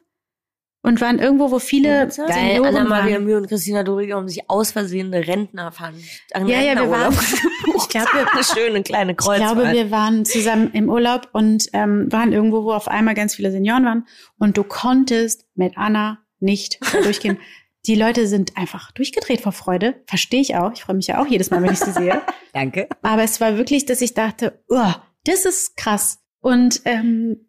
Und 0.85 0.99
waren 0.99 1.17
irgendwo, 1.17 1.49
wo 1.49 1.59
viele 1.59 2.09
Geil, 2.09 2.61
Anna-Maria 2.61 3.19
Mühe 3.19 3.37
und 3.37 3.47
Christina 3.47 3.83
Doriga 3.83 4.17
haben 4.17 4.27
sich 4.27 4.49
aus 4.49 4.73
Versehen 4.73 5.13
eine 5.13 5.25
Rentner 5.25 5.71
fanden. 5.71 6.03
Ja, 6.33 6.59
ja, 6.59 6.75
wir 6.75 6.89
waren, 6.91 7.13
ich 7.77 7.87
glaube, 7.87 8.09
wir 8.11 8.27
eine 8.33 8.43
schöne 8.43 8.83
kleine 8.83 9.15
Kreuz. 9.15 9.39
Ich 9.39 9.45
glaube, 9.45 9.71
wir 9.71 9.91
waren 9.91 10.25
zusammen 10.25 10.71
im 10.73 10.89
Urlaub 10.89 11.29
und 11.31 11.69
ähm, 11.71 12.11
waren 12.11 12.33
irgendwo, 12.33 12.65
wo 12.65 12.73
auf 12.73 12.89
einmal 12.89 13.13
ganz 13.13 13.33
viele 13.35 13.49
Senioren 13.51 13.85
waren. 13.85 14.07
Und 14.39 14.57
du 14.57 14.65
konntest 14.65 15.45
mit 15.55 15.77
Anna 15.77 16.19
nicht 16.41 16.79
durchgehen. 16.91 17.37
Die 17.85 17.95
Leute 17.95 18.27
sind 18.27 18.55
einfach 18.57 18.91
durchgedreht 18.91 19.41
vor 19.41 19.51
Freude. 19.51 19.95
Verstehe 20.07 20.39
ich 20.39 20.55
auch. 20.55 20.71
Ich 20.73 20.83
freue 20.83 20.95
mich 20.95 21.07
ja 21.07 21.21
auch 21.21 21.27
jedes 21.27 21.49
Mal, 21.49 21.61
wenn 21.61 21.73
ich 21.73 21.79
sie 21.79 21.91
sehe. 21.91 22.21
Danke. 22.53 22.87
Aber 23.01 23.23
es 23.23 23.41
war 23.41 23.57
wirklich, 23.57 23.85
dass 23.85 24.01
ich 24.01 24.13
dachte, 24.13 24.63
oh, 24.69 24.93
das 25.25 25.45
ist 25.45 25.75
krass. 25.75 26.19
Und 26.39 26.81
ähm, 26.85 27.45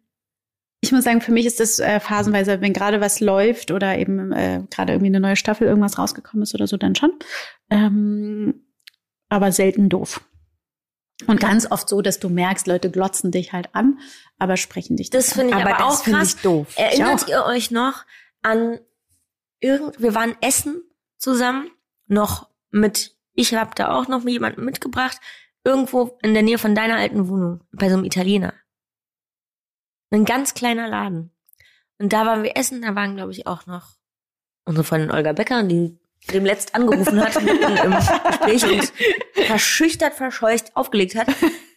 ich 0.81 0.91
muss 0.91 1.05
sagen, 1.05 1.21
für 1.21 1.31
mich 1.31 1.45
ist 1.45 1.59
das 1.59 1.79
äh, 1.79 1.99
phasenweise, 1.99 2.61
wenn 2.61 2.73
gerade 2.73 2.99
was 2.99 3.19
läuft 3.21 3.71
oder 3.71 3.97
eben 3.97 4.31
äh, 4.33 4.63
gerade 4.69 4.93
irgendwie 4.93 5.07
eine 5.07 5.19
neue 5.19 5.35
Staffel 5.35 5.67
irgendwas 5.67 5.97
rausgekommen 5.97 6.43
ist 6.43 6.53
oder 6.53 6.67
so, 6.67 6.77
dann 6.77 6.95
schon. 6.95 7.11
Ähm, 7.69 8.65
aber 9.29 9.51
selten 9.51 9.89
doof. 9.89 10.21
Und 11.27 11.39
ganz 11.39 11.69
oft 11.71 11.87
so, 11.87 12.01
dass 12.01 12.19
du 12.19 12.29
merkst, 12.29 12.67
Leute 12.67 12.91
glotzen 12.91 13.31
dich 13.31 13.53
halt 13.53 13.73
an, 13.73 13.99
aber 14.37 14.57
sprechen 14.57 14.97
dich 14.97 15.09
Das 15.09 15.33
finde 15.33 15.51
ich 15.51 15.55
aber, 15.55 15.77
aber 15.77 15.85
auch 15.85 16.03
krass. 16.03 16.35
Ich 16.35 16.41
doof. 16.41 16.73
Erinnert 16.75 17.23
ich 17.23 17.29
ihr 17.29 17.45
euch 17.45 17.71
noch 17.71 18.03
an 18.41 18.79
irgend, 19.59 19.99
wir 20.01 20.15
waren 20.15 20.35
essen 20.41 20.81
zusammen, 21.17 21.71
noch 22.07 22.49
mit, 22.71 23.15
ich 23.33 23.53
habe 23.53 23.71
da 23.75 23.95
auch 23.95 24.07
noch 24.07 24.25
jemanden 24.25 24.63
mitgebracht, 24.63 25.19
irgendwo 25.63 26.17
in 26.21 26.33
der 26.33 26.43
Nähe 26.43 26.57
von 26.57 26.75
deiner 26.75 26.97
alten 26.97 27.27
Wohnung, 27.27 27.63
bei 27.71 27.89
so 27.89 27.95
einem 27.95 28.05
Italiener. 28.05 28.53
Ein 30.11 30.25
ganz 30.25 30.53
kleiner 30.53 30.87
Laden. 30.87 31.31
Und 31.97 32.13
da 32.13 32.25
waren 32.25 32.43
wir 32.43 32.55
essen, 32.55 32.81
da 32.81 32.95
waren, 32.95 33.15
glaube 33.15 33.31
ich, 33.31 33.47
auch 33.47 33.65
noch 33.65 33.95
unsere 34.65 34.83
Freundin 34.83 35.11
Olga 35.11 35.33
Becker, 35.33 35.63
die 35.63 35.97
dem 36.31 36.45
letzt 36.45 36.73
angerufen 36.73 37.19
hat 37.19 37.35
im 37.37 37.45
Gespräch 37.45 38.65
und 38.65 38.91
verschüchtert, 39.45 40.13
verscheucht 40.15 40.75
aufgelegt 40.75 41.15
hat. 41.15 41.27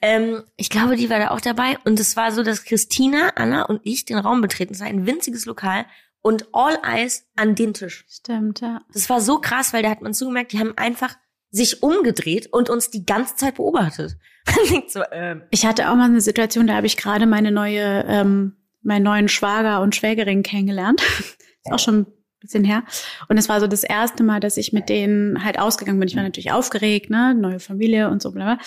Ähm, 0.00 0.42
ich 0.56 0.70
glaube, 0.70 0.96
die 0.96 1.10
war 1.10 1.18
da 1.18 1.30
auch 1.30 1.40
dabei. 1.40 1.76
Und 1.84 2.00
es 2.00 2.16
war 2.16 2.32
so, 2.32 2.42
dass 2.42 2.64
Christina, 2.64 3.32
Anna 3.34 3.64
und 3.64 3.80
ich 3.84 4.04
den 4.04 4.18
Raum 4.18 4.40
betreten. 4.40 4.72
Es 4.72 4.80
war 4.80 4.86
ein 4.86 5.06
winziges 5.06 5.44
Lokal 5.44 5.86
und 6.28 6.46
All 6.52 6.78
Eyes 6.84 7.26
an 7.36 7.54
den 7.54 7.72
Tisch. 7.72 8.04
Stimmt, 8.06 8.60
ja. 8.60 8.82
Das 8.92 9.08
war 9.08 9.22
so 9.22 9.38
krass, 9.38 9.72
weil 9.72 9.82
da 9.82 9.88
hat 9.88 10.02
man 10.02 10.12
zugemerkt, 10.12 10.52
die 10.52 10.58
haben 10.58 10.76
einfach 10.76 11.16
sich 11.50 11.82
umgedreht 11.82 12.52
und 12.52 12.68
uns 12.68 12.90
die 12.90 13.06
ganze 13.06 13.36
Zeit 13.36 13.54
beobachtet. 13.54 14.18
so, 14.88 15.00
ähm. 15.10 15.44
Ich 15.50 15.64
hatte 15.64 15.88
auch 15.88 15.94
mal 15.94 16.04
eine 16.04 16.20
Situation, 16.20 16.66
da 16.66 16.74
habe 16.74 16.86
ich 16.86 16.98
gerade 16.98 17.24
meine 17.24 17.50
neue, 17.50 18.04
ähm, 18.06 18.58
meinen 18.82 19.04
neuen 19.04 19.28
Schwager 19.28 19.80
und 19.80 19.96
Schwägerin 19.96 20.42
kennengelernt. 20.42 21.00
Ist 21.64 21.72
auch 21.72 21.78
schon 21.78 22.00
ein 22.00 22.06
bisschen 22.40 22.62
her. 22.62 22.84
Und 23.30 23.38
es 23.38 23.48
war 23.48 23.58
so 23.60 23.66
das 23.66 23.82
erste 23.82 24.22
Mal, 24.22 24.40
dass 24.40 24.58
ich 24.58 24.74
mit 24.74 24.90
denen 24.90 25.42
halt 25.42 25.58
ausgegangen 25.58 25.98
bin. 25.98 26.10
Ich 26.10 26.16
war 26.16 26.24
natürlich 26.24 26.52
aufgeregt, 26.52 27.08
ne, 27.08 27.34
neue 27.34 27.58
Familie 27.58 28.10
und 28.10 28.20
so. 28.20 28.32
Bla. 28.32 28.58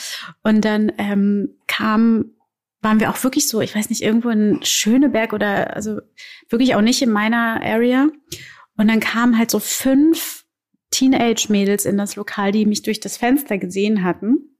Und 0.42 0.66
dann 0.66 0.92
ähm, 0.98 1.60
kam 1.68 2.32
waren 2.82 3.00
wir 3.00 3.10
auch 3.10 3.24
wirklich 3.24 3.48
so, 3.48 3.62
ich 3.62 3.76
weiß 3.76 3.90
nicht, 3.90 4.02
irgendwo 4.02 4.30
in 4.30 4.60
Schöneberg 4.64 5.34
oder 5.34 5.76
also 5.76 6.00
wirklich 6.50 6.76
auch 6.76 6.82
nicht 6.82 7.02
in 7.02 7.12
meiner 7.12 7.62
Area. 7.62 8.08
Und 8.76 8.88
dann 8.88 9.00
kamen 9.00 9.38
halt 9.38 9.52
so 9.52 9.60
fünf 9.60 10.46
Teenage-Mädels 10.90 11.86
in 11.86 11.98
das 11.98 12.16
Lokal, 12.16 12.52
die 12.52 12.66
mich 12.66 12.82
durch 12.82 13.00
das 13.00 13.18
Fenster 13.18 13.58
gesehen 13.58 14.04
hatten, 14.04 14.58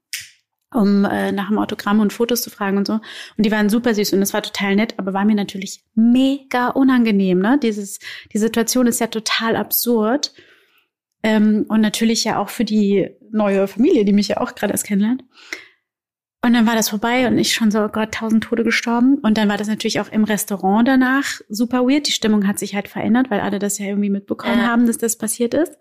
um 0.72 1.04
äh, 1.04 1.32
nach 1.32 1.48
dem 1.48 1.58
Autogramm 1.58 2.00
und 2.00 2.12
Fotos 2.12 2.42
zu 2.42 2.50
fragen 2.50 2.78
und 2.78 2.86
so. 2.86 2.94
Und 2.94 3.02
die 3.38 3.50
waren 3.50 3.68
super 3.68 3.94
süß 3.94 4.12
und 4.12 4.20
das 4.20 4.32
war 4.32 4.42
total 4.42 4.76
nett, 4.76 4.94
aber 4.98 5.12
war 5.12 5.24
mir 5.24 5.34
natürlich 5.34 5.82
mega 5.94 6.68
unangenehm. 6.68 7.40
Ne? 7.40 7.58
Dieses, 7.60 7.98
die 8.32 8.38
Situation 8.38 8.86
ist 8.86 9.00
ja 9.00 9.08
total 9.08 9.56
absurd. 9.56 10.32
Ähm, 11.24 11.66
und 11.68 11.80
natürlich 11.80 12.24
ja 12.24 12.38
auch 12.38 12.48
für 12.48 12.64
die 12.64 13.10
neue 13.30 13.68
Familie, 13.68 14.04
die 14.04 14.12
mich 14.12 14.28
ja 14.28 14.38
auch 14.38 14.54
gerade 14.54 14.72
erst 14.72 14.86
kennenlernt. 14.86 15.22
Und 16.44 16.54
dann 16.54 16.66
war 16.66 16.74
das 16.74 16.88
vorbei 16.88 17.28
und 17.28 17.38
ich 17.38 17.54
schon 17.54 17.70
so, 17.70 17.80
oh 17.84 17.88
Gott, 17.88 18.12
tausend 18.14 18.42
Tode 18.42 18.64
gestorben. 18.64 19.18
Und 19.22 19.38
dann 19.38 19.48
war 19.48 19.56
das 19.58 19.68
natürlich 19.68 20.00
auch 20.00 20.08
im 20.10 20.24
Restaurant 20.24 20.88
danach 20.88 21.40
super 21.48 21.84
weird. 21.86 22.08
Die 22.08 22.12
Stimmung 22.12 22.48
hat 22.48 22.58
sich 22.58 22.74
halt 22.74 22.88
verändert, 22.88 23.30
weil 23.30 23.38
alle 23.40 23.60
das 23.60 23.78
ja 23.78 23.86
irgendwie 23.86 24.10
mitbekommen 24.10 24.58
Ja. 24.58 24.66
haben, 24.66 24.86
dass 24.86 24.98
das 24.98 25.16
passiert 25.16 25.54
ist. 25.54 25.78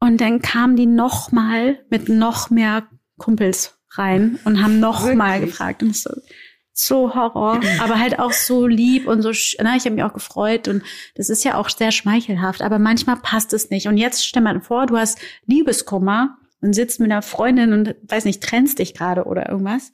Und 0.00 0.20
dann 0.20 0.42
kamen 0.42 0.76
die 0.76 0.84
noch 0.86 1.32
mal 1.32 1.78
mit 1.88 2.10
noch 2.10 2.50
mehr 2.50 2.86
Kumpels 3.16 3.78
rein 3.92 4.38
und 4.44 4.62
haben 4.62 4.80
noch 4.80 5.02
mal 5.14 5.36
Wirklich? 5.40 5.50
gefragt. 5.52 5.82
Und 5.82 5.96
so, 5.96 6.10
so 6.74 7.14
Horror, 7.14 7.60
aber 7.80 7.98
halt 7.98 8.18
auch 8.18 8.32
so 8.32 8.66
lieb 8.66 9.06
und 9.08 9.22
so, 9.22 9.30
na, 9.62 9.76
ich 9.76 9.86
habe 9.86 9.94
mich 9.94 10.04
auch 10.04 10.12
gefreut 10.12 10.68
und 10.68 10.82
das 11.14 11.30
ist 11.30 11.42
ja 11.42 11.54
auch 11.56 11.70
sehr 11.70 11.90
schmeichelhaft, 11.90 12.60
aber 12.60 12.78
manchmal 12.78 13.16
passt 13.16 13.54
es 13.54 13.70
nicht. 13.70 13.88
Und 13.88 13.96
jetzt 13.96 14.26
stell 14.26 14.42
mal 14.42 14.60
vor, 14.60 14.84
du 14.84 14.98
hast 14.98 15.18
Liebeskummer 15.46 16.36
und 16.66 16.74
sitzt 16.74 17.00
mit 17.00 17.10
einer 17.10 17.22
Freundin 17.22 17.72
und 17.72 17.94
weiß 18.02 18.24
nicht, 18.24 18.42
trennst 18.42 18.78
dich 18.78 18.92
gerade 18.92 19.24
oder 19.24 19.48
irgendwas. 19.48 19.92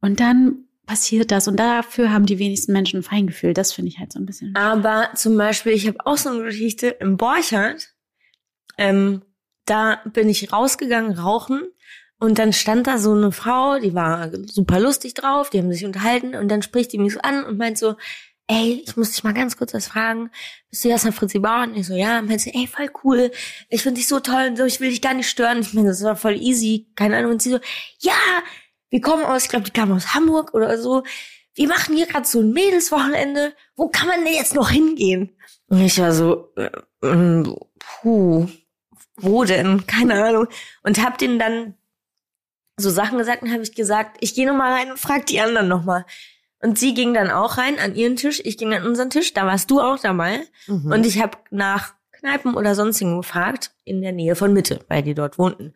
Und 0.00 0.18
dann 0.18 0.64
passiert 0.86 1.30
das 1.30 1.48
und 1.48 1.56
dafür 1.58 2.12
haben 2.12 2.26
die 2.26 2.38
wenigsten 2.38 2.72
Menschen 2.72 3.00
ein 3.00 3.02
Feingefühl. 3.02 3.54
Das 3.54 3.72
finde 3.72 3.90
ich 3.90 3.98
halt 3.98 4.12
so 4.12 4.18
ein 4.18 4.26
bisschen. 4.26 4.54
Aber 4.56 5.10
zum 5.14 5.36
Beispiel, 5.36 5.72
ich 5.72 5.86
habe 5.86 5.98
auch 6.04 6.16
so 6.16 6.30
eine 6.30 6.44
Geschichte 6.44 6.88
im 6.88 7.16
Borchardt. 7.16 7.94
Ähm, 8.78 9.22
da 9.64 10.00
bin 10.12 10.28
ich 10.28 10.52
rausgegangen, 10.52 11.18
rauchen. 11.18 11.62
Und 12.18 12.38
dann 12.38 12.52
stand 12.52 12.86
da 12.86 12.98
so 12.98 13.12
eine 13.12 13.30
Frau, 13.30 13.78
die 13.78 13.94
war 13.94 14.30
super 14.46 14.80
lustig 14.80 15.12
drauf, 15.12 15.50
die 15.50 15.58
haben 15.58 15.70
sich 15.70 15.84
unterhalten 15.84 16.34
und 16.34 16.48
dann 16.48 16.62
spricht 16.62 16.92
die 16.94 16.98
mich 16.98 17.12
so 17.12 17.20
an 17.20 17.44
und 17.44 17.58
meint 17.58 17.76
so, 17.76 17.96
ey, 18.48 18.82
ich 18.86 18.96
muss 18.96 19.12
dich 19.12 19.24
mal 19.24 19.34
ganz 19.34 19.56
kurz 19.56 19.74
was 19.74 19.88
fragen. 19.88 20.30
Bist 20.70 20.84
du 20.84 20.88
Jasna 20.88 21.12
Fritzi 21.12 21.38
Bauer? 21.38 21.64
Und 21.64 21.76
ich 21.76 21.86
so, 21.86 21.94
ja. 21.94 22.18
Und 22.18 22.40
sie, 22.40 22.54
ey, 22.54 22.66
voll 22.66 22.90
cool. 23.04 23.30
Ich 23.68 23.82
finde 23.82 23.98
dich 23.98 24.08
so 24.08 24.20
toll 24.20 24.48
und 24.50 24.56
so, 24.56 24.64
ich 24.64 24.80
will 24.80 24.90
dich 24.90 25.02
gar 25.02 25.14
nicht 25.14 25.28
stören. 25.28 25.60
Ich 25.60 25.74
meine, 25.74 25.88
das 25.88 26.02
war 26.02 26.16
voll 26.16 26.36
easy, 26.36 26.86
keine 26.94 27.16
Ahnung. 27.16 27.32
Und 27.32 27.42
sie 27.42 27.50
so, 27.50 27.58
ja, 28.00 28.14
wir 28.90 29.00
kommen 29.00 29.24
aus, 29.24 29.44
ich 29.44 29.48
glaube, 29.48 29.64
die 29.64 29.72
kamen 29.72 29.92
aus 29.92 30.14
Hamburg 30.14 30.54
oder 30.54 30.78
so. 30.78 31.02
Wir 31.54 31.68
machen 31.68 31.96
hier 31.96 32.06
gerade 32.06 32.26
so 32.26 32.40
ein 32.40 32.52
Mädelswochenende. 32.52 33.54
Wo 33.74 33.88
kann 33.88 34.08
man 34.08 34.24
denn 34.24 34.34
jetzt 34.34 34.54
noch 34.54 34.70
hingehen? 34.70 35.36
Und 35.68 35.80
ich 35.80 35.98
war 35.98 36.12
so, 36.12 36.52
äh, 36.56 36.70
ähm, 37.02 37.56
puh, 37.78 38.46
wo 39.16 39.44
denn? 39.44 39.86
Keine 39.86 40.22
Ahnung. 40.22 40.46
Und 40.82 41.02
hab 41.02 41.18
denen 41.18 41.38
dann 41.38 41.74
so 42.76 42.90
Sachen 42.90 43.18
gesagt 43.18 43.42
und 43.42 43.50
habe 43.52 43.62
ich 43.62 43.74
gesagt, 43.74 44.18
ich 44.20 44.34
gehe 44.34 44.46
noch 44.46 44.56
mal 44.56 44.72
rein 44.72 44.90
und 44.90 44.98
frag 44.98 45.26
die 45.26 45.40
anderen 45.40 45.68
noch 45.68 45.84
mal. 45.84 46.04
Und 46.66 46.80
sie 46.80 46.94
ging 46.94 47.14
dann 47.14 47.30
auch 47.30 47.58
rein 47.58 47.78
an 47.78 47.94
ihren 47.94 48.16
Tisch, 48.16 48.42
ich 48.44 48.58
ging 48.58 48.74
an 48.74 48.84
unseren 48.84 49.08
Tisch, 49.08 49.32
da 49.32 49.46
warst 49.46 49.70
du 49.70 49.80
auch 49.80 50.00
dabei. 50.00 50.40
Mhm. 50.66 50.90
Und 50.90 51.06
ich 51.06 51.22
habe 51.22 51.38
nach 51.52 51.94
Kneipen 52.10 52.56
oder 52.56 52.74
sonstigen 52.74 53.18
gefragt, 53.18 53.70
in 53.84 54.02
der 54.02 54.10
Nähe 54.10 54.34
von 54.34 54.52
Mitte, 54.52 54.80
weil 54.88 55.04
die 55.04 55.14
dort 55.14 55.38
wohnten. 55.38 55.74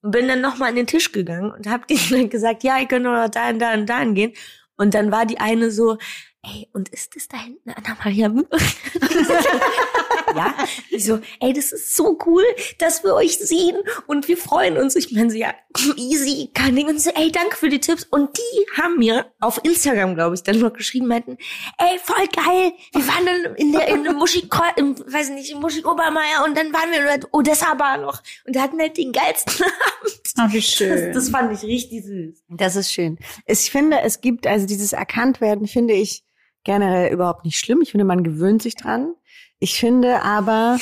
Und 0.00 0.12
bin 0.12 0.28
dann 0.28 0.40
nochmal 0.40 0.68
an 0.68 0.76
den 0.76 0.86
Tisch 0.86 1.10
gegangen 1.10 1.50
und 1.50 1.66
habe 1.66 1.86
denen 1.90 2.30
gesagt, 2.30 2.62
ja, 2.62 2.78
ihr 2.78 2.86
könnt 2.86 3.04
doch 3.04 3.10
noch 3.10 3.28
da 3.28 3.48
und 3.48 3.58
da 3.58 3.74
und 3.74 3.86
da 3.86 4.04
gehen. 4.04 4.32
Und 4.76 4.94
dann 4.94 5.10
war 5.10 5.26
die 5.26 5.40
eine 5.40 5.72
so, 5.72 5.98
ey, 6.44 6.68
und 6.72 6.88
ist 6.90 7.16
das 7.16 7.26
da 7.26 7.38
hinten 7.38 7.70
Anna-Maria 7.70 8.28
Mühe? 8.28 8.46
ja. 10.38 10.54
Ich 10.90 11.04
so, 11.04 11.20
ey, 11.40 11.52
das 11.52 11.72
ist 11.72 11.96
so 11.96 12.18
cool, 12.26 12.44
dass 12.78 13.04
wir 13.04 13.14
euch 13.14 13.38
sehen 13.38 13.76
und 14.06 14.28
wir 14.28 14.36
freuen 14.36 14.76
uns. 14.76 14.96
Ich 14.96 15.12
meine 15.12 15.30
so, 15.30 15.36
ja, 15.36 15.54
easy, 15.96 16.50
kein 16.54 16.74
Ding. 16.74 16.88
Und 16.88 17.00
so, 17.00 17.10
ey, 17.10 17.30
danke 17.30 17.56
für 17.56 17.68
die 17.68 17.80
Tipps. 17.80 18.04
Und 18.04 18.36
die 18.36 18.80
haben 18.80 18.98
mir 18.98 19.26
auf 19.40 19.60
Instagram, 19.64 20.14
glaube 20.14 20.34
ich, 20.34 20.42
dann 20.42 20.58
noch 20.58 20.72
geschrieben, 20.72 21.06
meinten, 21.06 21.38
ey, 21.78 21.98
voll 22.02 22.26
geil. 22.34 22.72
Wir 22.92 23.06
waren 23.06 23.26
dann 23.26 23.54
in 23.56 23.72
der, 23.72 23.88
in 23.88 24.04
der 24.04 24.14
Muschik, 24.14 24.52
im, 24.76 24.98
weiß 24.98 25.30
nicht, 25.30 25.50
im 25.50 25.60
Muschik 25.60 25.86
Obermeier 25.86 26.44
und 26.44 26.56
dann 26.56 26.72
waren 26.72 26.90
wir 26.90 27.00
in 27.00 27.20
der 27.20 27.34
Odessa 27.34 27.74
Bar 27.74 27.98
noch 27.98 28.22
und 28.46 28.56
da 28.56 28.62
hatten 28.62 28.80
halt 28.80 28.96
den 28.96 29.12
geilsten 29.12 29.64
Abend. 29.64 30.20
Oh, 30.38 30.52
wie 30.52 30.62
schön. 30.62 31.12
Das, 31.12 31.14
das 31.14 31.30
fand 31.30 31.52
ich 31.52 31.62
richtig 31.62 32.04
süß. 32.04 32.44
Das 32.48 32.76
ist 32.76 32.92
schön. 32.92 33.18
Ich 33.46 33.70
finde, 33.70 34.00
es 34.00 34.20
gibt 34.20 34.46
also 34.46 34.66
dieses 34.66 34.92
Erkanntwerden, 34.92 35.66
finde 35.66 35.94
ich 35.94 36.24
generell 36.64 37.12
überhaupt 37.12 37.44
nicht 37.44 37.58
schlimm. 37.58 37.80
Ich 37.82 37.92
finde, 37.92 38.04
man 38.04 38.24
gewöhnt 38.24 38.62
sich 38.62 38.74
dran. 38.74 39.14
Ich 39.58 39.78
finde 39.78 40.22
aber 40.22 40.78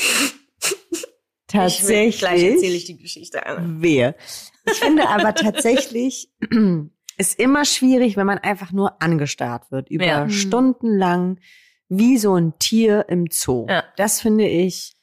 tatsächlich. 1.47 2.19
Gleich 2.19 2.43
erzähle 2.43 2.75
ich 2.75 2.85
die 2.85 2.97
Geschichte 2.99 3.47
an. 3.47 3.83
Wehe. 3.83 4.15
Ich 4.67 4.79
finde 4.79 5.09
aber 5.09 5.35
tatsächlich 5.35 6.31
ist 7.19 7.39
immer 7.39 7.65
schwierig, 7.65 8.17
wenn 8.17 8.27
man 8.27 8.39
einfach 8.39 8.73
nur 8.73 9.01
angestarrt 9.03 9.71
wird 9.71 9.89
über 9.91 10.05
Ja. 10.05 10.29
Stunden 10.29 10.97
lang 10.97 11.39
wie 11.89 12.19
so 12.19 12.35
ein 12.35 12.59
Tier 12.59 13.07
im 13.09 13.27
Zoo. 13.31 13.67
Ja. 13.69 13.85
Das 13.97 14.21
finde 14.21 14.47
ich 14.49 14.95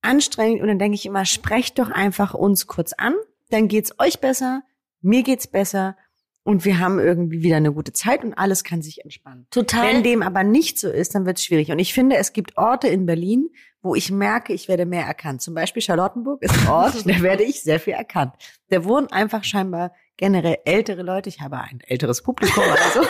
anstrengend 0.00 0.62
und 0.62 0.68
dann 0.68 0.78
denke 0.78 0.94
ich 0.96 1.06
immer, 1.06 1.24
sprecht 1.24 1.78
doch 1.78 1.90
einfach 1.90 2.34
uns 2.34 2.66
kurz 2.66 2.92
an, 2.94 3.14
dann 3.50 3.68
geht's 3.68 3.94
euch 3.98 4.18
besser, 4.20 4.62
mir 5.00 5.22
geht's 5.22 5.46
besser 5.46 5.96
und 6.44 6.64
wir 6.64 6.78
haben 6.80 6.98
irgendwie 6.98 7.42
wieder 7.42 7.56
eine 7.56 7.72
gute 7.72 7.92
Zeit 7.92 8.24
und 8.24 8.34
alles 8.34 8.64
kann 8.64 8.82
sich 8.82 9.04
entspannen. 9.04 9.46
Total. 9.50 9.86
Wenn 9.86 10.02
dem 10.02 10.22
aber 10.22 10.42
nicht 10.42 10.78
so 10.78 10.88
ist, 10.88 11.14
dann 11.14 11.24
wird 11.24 11.38
es 11.38 11.44
schwierig. 11.44 11.70
Und 11.70 11.78
ich 11.78 11.94
finde, 11.94 12.16
es 12.16 12.32
gibt 12.32 12.56
Orte 12.56 12.88
in 12.88 13.06
Berlin, 13.06 13.48
wo 13.80 13.94
ich 13.94 14.10
merke, 14.10 14.52
ich 14.52 14.68
werde 14.68 14.86
mehr 14.86 15.04
erkannt. 15.04 15.42
Zum 15.42 15.54
Beispiel 15.54 15.82
Charlottenburg 15.82 16.42
ist 16.42 16.58
ein 16.58 16.68
Ort, 16.68 16.94
da 17.06 17.20
werde 17.20 17.44
ich 17.44 17.62
sehr 17.62 17.78
viel 17.78 17.94
erkannt. 17.94 18.34
Da 18.68 18.84
wohnen 18.84 19.06
einfach 19.12 19.44
scheinbar 19.44 19.92
generell 20.16 20.58
ältere 20.64 21.02
Leute. 21.02 21.28
Ich 21.28 21.40
habe 21.40 21.58
ein 21.58 21.80
älteres 21.86 22.22
Publikum, 22.22 22.64
also. 22.64 23.06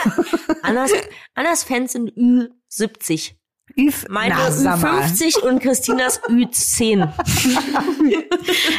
Annas, 0.61 0.91
Annas 1.33 1.63
Fans 1.63 1.93
sind 1.93 2.11
Ü70. 2.11 3.35
Üf, 3.75 4.05
Meine 4.09 4.35
na, 4.35 4.51
sag 4.51 4.81
mal. 4.81 5.01
Ü50 5.01 5.39
und 5.39 5.59
Christinas 5.59 6.21
Ü10. 6.23 7.09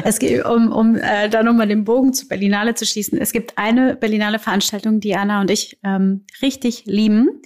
Es 0.05 0.19
geht, 0.19 0.45
um, 0.45 0.71
um 0.71 0.97
äh, 0.97 1.29
da 1.29 1.43
nochmal 1.43 1.67
den 1.67 1.85
Bogen 1.85 2.13
zu 2.13 2.29
Berlinale 2.29 2.75
zu 2.75 2.85
schließen. 2.85 3.19
Es 3.19 3.33
gibt 3.33 3.57
eine 3.57 3.97
Berlinale 3.97 4.39
Veranstaltung, 4.39 5.01
die 5.01 5.17
Anna 5.17 5.41
und 5.41 5.51
ich 5.51 5.79
ähm, 5.83 6.27
richtig 6.43 6.85
lieben. 6.85 7.43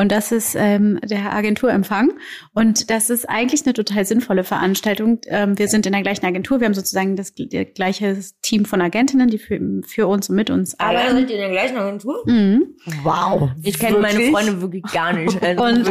Und 0.00 0.10
das 0.12 0.32
ist 0.32 0.54
ähm, 0.58 0.98
der 1.04 1.30
Agenturempfang. 1.34 2.12
Und 2.54 2.88
das 2.88 3.10
ist 3.10 3.28
eigentlich 3.28 3.66
eine 3.66 3.74
total 3.74 4.06
sinnvolle 4.06 4.44
Veranstaltung. 4.44 5.20
Ähm, 5.26 5.58
wir 5.58 5.68
sind 5.68 5.84
in 5.84 5.92
der 5.92 6.00
gleichen 6.00 6.24
Agentur. 6.24 6.58
Wir 6.60 6.64
haben 6.66 6.74
sozusagen 6.74 7.16
das 7.16 7.36
gl- 7.36 7.64
gleiche 7.74 8.18
Team 8.40 8.64
von 8.64 8.80
Agentinnen, 8.80 9.28
die 9.28 9.36
für, 9.36 9.60
für 9.86 10.06
uns 10.06 10.30
und 10.30 10.36
mit 10.36 10.48
uns 10.48 10.80
arbeiten. 10.80 11.16
seid 11.16 11.28
ihr 11.28 11.36
in 11.36 11.42
der 11.42 11.50
gleichen 11.50 11.76
Agentur? 11.76 12.22
Mhm. 12.24 12.76
Wow. 13.02 13.50
Ich 13.62 13.78
kenne 13.78 13.98
meine? 13.98 14.30
Freunde 14.30 14.62
wirklich 14.62 14.84
gar 14.84 15.12
nicht. 15.12 15.36
Also 15.50 15.64
Und 15.64 15.86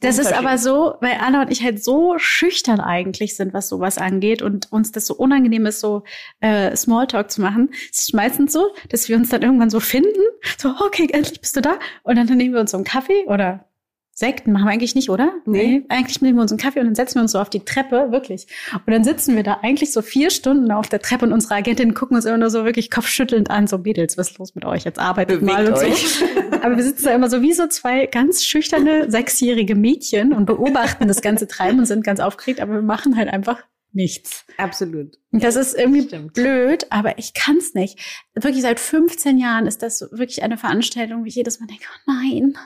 Das 0.00 0.18
ist 0.18 0.32
aber 0.34 0.58
so, 0.58 0.94
weil 1.00 1.14
Anna 1.20 1.42
und 1.42 1.50
ich 1.50 1.62
halt 1.62 1.82
so 1.82 2.14
schüchtern 2.18 2.80
eigentlich 2.80 3.36
sind, 3.36 3.54
was 3.54 3.68
sowas 3.70 3.96
angeht 3.96 4.42
und 4.42 4.70
uns 4.70 4.92
das 4.92 5.06
so 5.06 5.14
unangenehm 5.14 5.64
ist, 5.64 5.80
so 5.80 6.02
äh, 6.40 6.76
Smalltalk 6.76 7.30
zu 7.30 7.40
machen. 7.40 7.70
Es 7.90 8.00
ist 8.02 8.14
meistens 8.14 8.52
so, 8.52 8.66
dass 8.90 9.08
wir 9.08 9.16
uns 9.16 9.30
dann 9.30 9.40
irgendwann 9.42 9.70
so 9.70 9.80
finden, 9.80 10.20
so, 10.58 10.74
okay, 10.84 11.08
endlich 11.10 11.40
bist 11.40 11.56
du 11.56 11.62
da. 11.62 11.78
Und 12.02 12.16
dann 12.16 12.26
nehmen 12.36 12.52
wir 12.52 12.60
uns 12.60 12.72
so 12.72 12.76
einen 12.76 12.84
Kaffee 12.84 13.24
oder 13.30 13.64
Sekten 14.12 14.52
machen 14.52 14.66
wir 14.66 14.72
eigentlich 14.72 14.94
nicht, 14.94 15.08
oder? 15.08 15.32
Nee. 15.46 15.84
Eigentlich 15.88 16.20
nehmen 16.20 16.36
wir 16.36 16.42
uns 16.42 16.52
einen 16.52 16.58
Kaffee 16.58 16.80
und 16.80 16.86
dann 16.86 16.94
setzen 16.94 17.14
wir 17.14 17.22
uns 17.22 17.32
so 17.32 17.38
auf 17.38 17.48
die 17.48 17.64
Treppe, 17.64 18.08
wirklich. 18.10 18.46
Und 18.72 18.92
dann 18.92 19.02
sitzen 19.02 19.34
wir 19.34 19.42
da 19.42 19.60
eigentlich 19.62 19.92
so 19.92 20.02
vier 20.02 20.28
Stunden 20.28 20.70
auf 20.72 20.88
der 20.88 21.00
Treppe 21.00 21.24
und 21.24 21.32
unsere 21.32 21.54
Agentinnen 21.54 21.94
gucken 21.94 22.16
uns 22.16 22.26
immer 22.26 22.36
nur 22.36 22.50
so 22.50 22.66
wirklich 22.66 22.90
kopfschüttelnd 22.90 23.50
an, 23.50 23.66
so 23.66 23.78
Mädels, 23.78 24.18
was 24.18 24.32
ist 24.32 24.38
los 24.38 24.54
mit 24.54 24.66
euch? 24.66 24.84
Jetzt 24.84 24.98
arbeitet 24.98 25.40
Bewegt 25.40 25.56
mal 25.56 25.66
und 25.68 25.74
euch. 25.74 26.18
so. 26.18 26.24
Aber 26.62 26.76
wir 26.76 26.82
sitzen 26.82 27.04
da 27.04 27.14
immer 27.14 27.30
so 27.30 27.40
wie 27.40 27.54
so 27.54 27.66
zwei 27.68 28.04
ganz 28.06 28.44
schüchterne 28.44 29.10
sechsjährige 29.10 29.74
Mädchen 29.74 30.34
und 30.34 30.44
beobachten 30.44 31.08
das 31.08 31.22
ganze 31.22 31.46
Treiben 31.46 31.78
und 31.78 31.86
sind 31.86 32.04
ganz 32.04 32.20
aufgeregt, 32.20 32.60
aber 32.60 32.74
wir 32.74 32.82
machen 32.82 33.16
halt 33.16 33.30
einfach 33.30 33.64
nichts. 33.92 34.44
Absolut. 34.58 35.16
Das 35.32 35.56
ist 35.56 35.74
irgendwie 35.74 36.02
stimmt. 36.02 36.34
blöd, 36.34 36.86
aber 36.90 37.18
ich 37.18 37.34
kann's 37.34 37.74
nicht. 37.74 37.98
Wirklich 38.34 38.62
seit 38.62 38.78
15 38.78 39.38
Jahren 39.38 39.66
ist 39.66 39.82
das 39.82 40.02
wirklich 40.12 40.42
eine 40.42 40.58
Veranstaltung, 40.58 41.22
wo 41.22 41.24
ich 41.24 41.34
jedes 41.34 41.60
Mal 41.60 41.66
denke, 41.66 41.84
oh 41.88 42.12
nein, 42.12 42.58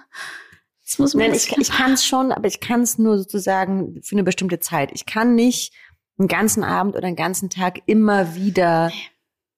das 0.95 0.99
muss 0.99 1.15
man 1.15 1.27
Nein, 1.29 1.37
ich, 1.37 1.57
ich 1.57 1.71
kann 1.71 1.93
es 1.93 2.05
schon, 2.07 2.33
aber 2.33 2.47
ich 2.47 2.61
kann 2.61 2.81
es 2.83 2.99
nur 2.99 3.19
sozusagen 3.19 4.01
für 4.03 4.15
eine 4.15 4.25
bestimmte 4.25 4.61
Zeit. 4.61 4.91
Ich 4.93 5.07
kann 5.07 5.35
nicht 5.35 5.73
einen 6.19 6.29
ganzen 6.29 6.63
Abend 6.65 6.95
oder 6.97 7.07
einen 7.07 7.17
ganzen 7.17 7.51
Tag 7.51 7.81
immer 7.87 8.35
wieder 8.35 8.91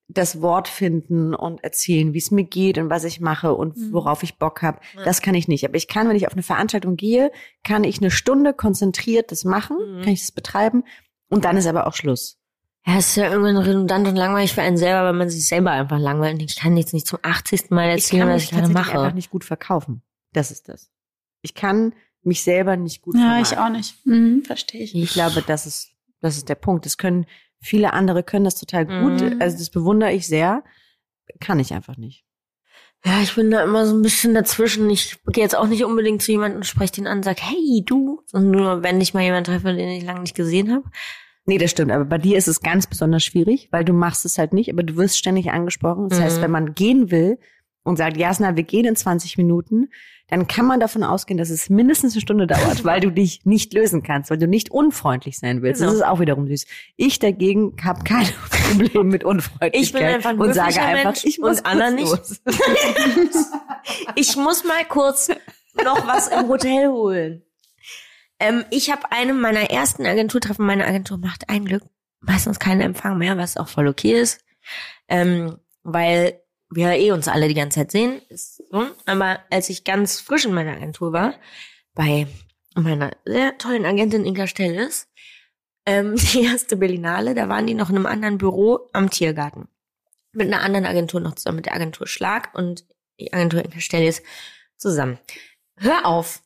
das 0.08 0.40
Wort 0.40 0.68
finden 0.68 1.34
und 1.34 1.64
erzählen, 1.64 2.14
wie 2.14 2.18
es 2.18 2.30
mir 2.30 2.44
geht 2.44 2.78
und 2.78 2.90
was 2.90 3.02
ich 3.04 3.20
mache 3.20 3.54
und 3.54 3.76
Mhm. 3.76 3.92
worauf 3.92 4.22
ich 4.22 4.38
Bock 4.38 4.62
habe. 4.62 4.78
Das 5.04 5.20
kann 5.20 5.34
ich 5.34 5.48
nicht. 5.48 5.64
Aber 5.64 5.74
ich 5.76 5.88
kann, 5.88 6.08
wenn 6.08 6.14
ich 6.16 6.26
auf 6.28 6.32
eine 6.32 6.44
Veranstaltung 6.44 6.94
gehe, 6.96 7.32
kann 7.64 7.82
ich 7.84 7.98
eine 7.98 8.10
Stunde 8.12 8.54
konzentriert 8.54 9.32
das 9.32 9.44
machen, 9.44 9.76
Mhm. 9.78 10.02
kann 10.02 10.12
ich 10.12 10.20
das 10.20 10.30
betreiben 10.32 10.84
und 11.28 11.44
dann 11.44 11.56
ist 11.56 11.66
aber 11.66 11.86
auch 11.88 11.94
Schluss. 11.94 12.38
Ja, 12.86 12.98
es 12.98 13.08
ist 13.08 13.16
ja 13.16 13.28
irgendwann 13.28 13.56
redundant 13.56 14.06
und 14.06 14.14
langweilig 14.14 14.54
für 14.54 14.62
einen 14.62 14.76
selber, 14.76 15.02
weil 15.06 15.12
man 15.12 15.28
sich 15.28 15.48
selber 15.48 15.72
einfach 15.72 15.98
langweilt. 15.98 16.40
Ich 16.40 16.54
kann 16.54 16.76
jetzt 16.76 16.94
nicht 16.94 17.08
zum 17.08 17.18
80. 17.22 17.70
Mal 17.70 17.88
Ich 17.88 18.04
erzählen, 18.04 18.20
kann 18.22 18.28
was 18.30 18.42
mich 18.42 18.44
ich 18.52 18.56
gerade 18.58 18.72
mache. 18.72 18.92
einfach 19.00 19.14
nicht 19.14 19.30
gut 19.30 19.42
verkaufen. 19.44 20.02
Das 20.32 20.52
ist 20.52 20.68
das. 20.68 20.88
Ich 21.46 21.54
kann 21.54 21.94
mich 22.22 22.42
selber 22.42 22.76
nicht 22.76 23.02
gut 23.02 23.14
Ja, 23.16 23.40
ich 23.40 23.56
auch 23.56 23.68
nicht. 23.70 24.04
Mhm, 24.04 24.42
verstehe 24.42 24.82
ich. 24.82 24.94
Ich 24.94 25.12
glaube, 25.12 25.42
das 25.46 25.64
ist, 25.66 25.90
das 26.20 26.36
ist 26.36 26.48
der 26.48 26.56
Punkt. 26.56 26.84
Das 26.84 26.98
können, 26.98 27.24
viele 27.60 27.92
andere 27.92 28.22
können 28.24 28.44
das 28.44 28.56
total 28.56 28.84
gut. 28.84 29.20
Mhm. 29.22 29.36
Also 29.40 29.56
das 29.58 29.70
bewundere 29.70 30.12
ich 30.12 30.26
sehr. 30.26 30.64
Kann 31.40 31.60
ich 31.60 31.72
einfach 31.72 31.96
nicht. 31.96 32.24
Ja, 33.04 33.20
ich 33.22 33.34
bin 33.36 33.50
da 33.52 33.62
immer 33.62 33.86
so 33.86 33.94
ein 33.94 34.02
bisschen 34.02 34.34
dazwischen. 34.34 34.90
Ich 34.90 35.18
gehe 35.28 35.44
jetzt 35.44 35.56
auch 35.56 35.68
nicht 35.68 35.84
unbedingt 35.84 36.20
zu 36.22 36.32
jemandem 36.32 36.58
und 36.58 36.64
spreche 36.66 36.94
den 36.94 37.06
an 37.06 37.18
und 37.18 37.24
sage, 37.24 37.40
hey, 37.42 37.82
du. 37.86 38.22
Sondern 38.26 38.50
nur, 38.50 38.82
wenn 38.82 39.00
ich 39.00 39.14
mal 39.14 39.22
jemanden 39.22 39.44
treffe, 39.44 39.72
den 39.74 39.88
ich 39.90 40.02
lange 40.04 40.20
nicht 40.20 40.34
gesehen 40.34 40.72
habe. 40.72 40.84
Nee, 41.44 41.58
das 41.58 41.70
stimmt. 41.70 41.92
Aber 41.92 42.04
bei 42.04 42.18
dir 42.18 42.36
ist 42.36 42.48
es 42.48 42.60
ganz 42.60 42.88
besonders 42.88 43.22
schwierig, 43.22 43.68
weil 43.70 43.84
du 43.84 43.92
machst 43.92 44.24
es 44.24 44.36
halt 44.38 44.52
nicht, 44.52 44.68
aber 44.72 44.82
du 44.82 44.96
wirst 44.96 45.16
ständig 45.16 45.52
angesprochen. 45.52 46.08
Das 46.08 46.18
Mhm. 46.18 46.24
heißt, 46.24 46.40
wenn 46.42 46.50
man 46.50 46.74
gehen 46.74 47.12
will 47.12 47.38
und 47.84 47.96
sagt, 47.98 48.16
Jasna, 48.16 48.56
wir 48.56 48.64
gehen 48.64 48.84
in 48.84 48.96
20 48.96 49.36
Minuten, 49.38 49.88
dann 50.28 50.48
kann 50.48 50.66
man 50.66 50.80
davon 50.80 51.04
ausgehen, 51.04 51.38
dass 51.38 51.50
es 51.50 51.70
mindestens 51.70 52.14
eine 52.14 52.20
Stunde 52.20 52.46
dauert, 52.46 52.84
weil 52.84 53.00
du 53.00 53.10
dich 53.10 53.44
nicht 53.44 53.72
lösen 53.72 54.02
kannst, 54.02 54.30
weil 54.30 54.38
du 54.38 54.48
nicht 54.48 54.70
unfreundlich 54.70 55.38
sein 55.38 55.62
willst. 55.62 55.80
Genau. 55.80 55.92
Das 55.92 56.00
ist 56.00 56.06
auch 56.06 56.20
wiederum 56.20 56.46
süß. 56.46 56.66
Ich 56.96 57.18
dagegen 57.18 57.76
habe 57.84 58.04
kein 58.04 58.26
Problem 58.50 59.08
mit 59.08 59.24
Unfreundlichkeit 59.24 59.82
Ich 59.82 59.92
bin 59.92 60.02
einfach 60.02 60.30
ein 60.30 60.40
und 60.40 60.54
sage 60.54 60.80
einfach, 60.80 61.04
Mensch 61.04 61.24
ich 61.24 61.38
muss 61.38 61.58
und 61.58 61.66
Anna 61.66 61.90
nicht. 61.90 62.10
los. 62.10 62.40
Ich 64.16 64.36
muss 64.36 64.64
mal 64.64 64.84
kurz 64.88 65.28
noch 65.84 66.08
was 66.08 66.26
im 66.26 66.48
Hotel 66.48 66.88
holen. 66.88 67.42
Ähm, 68.40 68.64
ich 68.70 68.90
habe 68.90 69.12
einem 69.12 69.40
meiner 69.40 69.70
ersten 69.70 70.04
Agenturtreffen, 70.04 70.66
meine 70.66 70.84
Agentur 70.84 71.18
macht 71.18 71.48
ein 71.48 71.64
Glück 71.64 71.84
meistens 72.26 72.58
keinen 72.58 72.80
Empfang 72.80 73.18
mehr, 73.18 73.36
was 73.38 73.56
auch 73.56 73.68
voll 73.68 73.88
okay 73.88 74.20
ist. 74.20 74.40
Ähm, 75.08 75.58
weil 75.82 76.40
wir 76.70 76.92
eh 76.92 77.12
uns 77.12 77.28
alle 77.28 77.48
die 77.48 77.54
ganze 77.54 77.80
Zeit 77.80 77.90
sehen. 77.90 78.20
Ist 78.28 78.62
so. 78.70 78.86
Aber 79.06 79.40
als 79.50 79.68
ich 79.68 79.84
ganz 79.84 80.20
frisch 80.20 80.44
in 80.44 80.54
meiner 80.54 80.72
Agentur 80.72 81.12
war, 81.12 81.34
bei 81.94 82.26
meiner 82.74 83.12
sehr 83.24 83.56
tollen 83.58 83.84
Agentin 83.86 84.24
Inka 84.24 84.46
Stellis, 84.46 85.08
ähm, 85.86 86.16
die 86.32 86.42
erste 86.42 86.76
Berlinale, 86.76 87.34
da 87.34 87.48
waren 87.48 87.66
die 87.66 87.74
noch 87.74 87.90
in 87.90 87.96
einem 87.96 88.06
anderen 88.06 88.38
Büro 88.38 88.88
am 88.92 89.10
Tiergarten. 89.10 89.68
Mit 90.32 90.48
einer 90.48 90.62
anderen 90.62 90.86
Agentur 90.86 91.20
noch 91.20 91.34
zusammen, 91.34 91.56
mit 91.56 91.66
der 91.66 91.74
Agentur 91.74 92.06
Schlag 92.06 92.54
und 92.54 92.84
die 93.18 93.32
Agentur 93.32 93.64
Inka 93.64 93.80
Stellis 93.80 94.22
zusammen. 94.76 95.18
Hör 95.78 96.06
auf. 96.06 96.42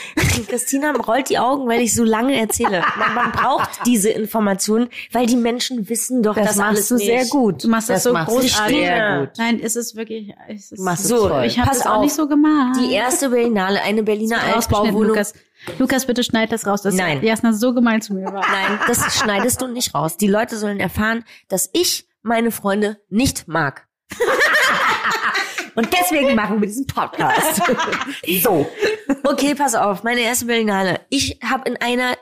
Christina 0.48 0.92
rollt 0.92 1.28
die 1.28 1.38
Augen, 1.38 1.68
weil 1.68 1.80
ich 1.80 1.94
so 1.94 2.04
lange 2.04 2.38
erzähle. 2.38 2.82
Man, 2.98 3.14
man 3.14 3.32
braucht 3.32 3.68
diese 3.86 4.10
Informationen, 4.10 4.88
weil 5.12 5.26
die 5.26 5.36
Menschen 5.36 5.88
wissen 5.88 6.22
doch, 6.22 6.34
Das 6.34 6.48
das 6.48 6.56
machst 6.56 6.68
alles 6.70 6.88
du 6.88 6.94
nicht. 6.96 7.06
sehr 7.06 7.26
gut. 7.26 7.62
Du 7.64 7.68
machst 7.68 7.88
das, 7.90 8.02
so 8.02 8.12
machst 8.12 8.34
du 8.34 8.40
großartig. 8.40 8.76
Sehr 8.76 9.20
gut. 9.20 9.30
Nein, 9.38 9.58
ist 9.58 9.76
es 9.76 9.94
wirklich. 9.96 10.32
Ist 10.48 10.72
es 10.72 10.78
machst 10.80 11.04
es 11.04 11.08
So, 11.10 11.28
toll. 11.28 11.44
ich 11.44 11.58
habe 11.58 11.68
das 11.70 11.86
auch 11.86 11.96
auf. 11.96 12.02
nicht 12.02 12.14
so 12.14 12.26
gemacht. 12.26 12.78
Die 12.80 12.92
erste 12.92 13.28
Berlinale, 13.30 13.82
eine 13.82 14.02
Berliner 14.02 14.38
Altbauwohnung. 14.42 15.08
Lukas. 15.08 15.34
Lukas, 15.78 16.06
bitte 16.06 16.24
schneid 16.24 16.50
das 16.50 16.66
raus, 16.66 16.82
dass 16.82 16.94
Nein. 16.94 17.22
Jasna 17.22 17.52
so 17.52 17.72
gemein 17.72 18.02
zu 18.02 18.14
mir 18.14 18.24
war. 18.32 18.40
Nein, 18.50 18.80
das 18.88 19.16
schneidest 19.16 19.62
du 19.62 19.68
nicht 19.68 19.94
raus. 19.94 20.16
Die 20.16 20.26
Leute 20.26 20.56
sollen 20.56 20.80
erfahren, 20.80 21.24
dass 21.48 21.70
ich 21.72 22.08
meine 22.22 22.50
Freunde 22.50 22.98
nicht 23.10 23.46
mag. 23.46 23.86
Und 25.74 25.88
deswegen 25.92 26.34
machen 26.34 26.60
wir 26.60 26.66
diesen 26.68 26.86
Podcast. 26.86 27.62
so. 28.42 28.68
Okay, 29.24 29.54
pass 29.54 29.74
auf, 29.74 30.02
meine 30.02 30.20
erste 30.20 30.46
Berlinale. 30.46 31.00
Ich 31.08 31.38
habe 31.42 31.68
in 31.68 31.76
einer, 31.78 32.16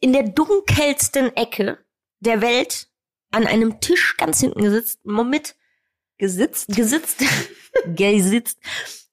in 0.00 0.12
der 0.12 0.24
dunkelsten 0.24 1.34
Ecke 1.36 1.78
der 2.20 2.40
Welt 2.40 2.88
an 3.30 3.46
einem 3.46 3.80
Tisch 3.80 4.16
ganz 4.16 4.40
hinten 4.40 4.62
gesitzt, 4.62 5.04
mit 5.04 5.56
gesitzt, 6.18 6.74
gesitzt, 6.74 7.22
gesitzt 7.96 8.58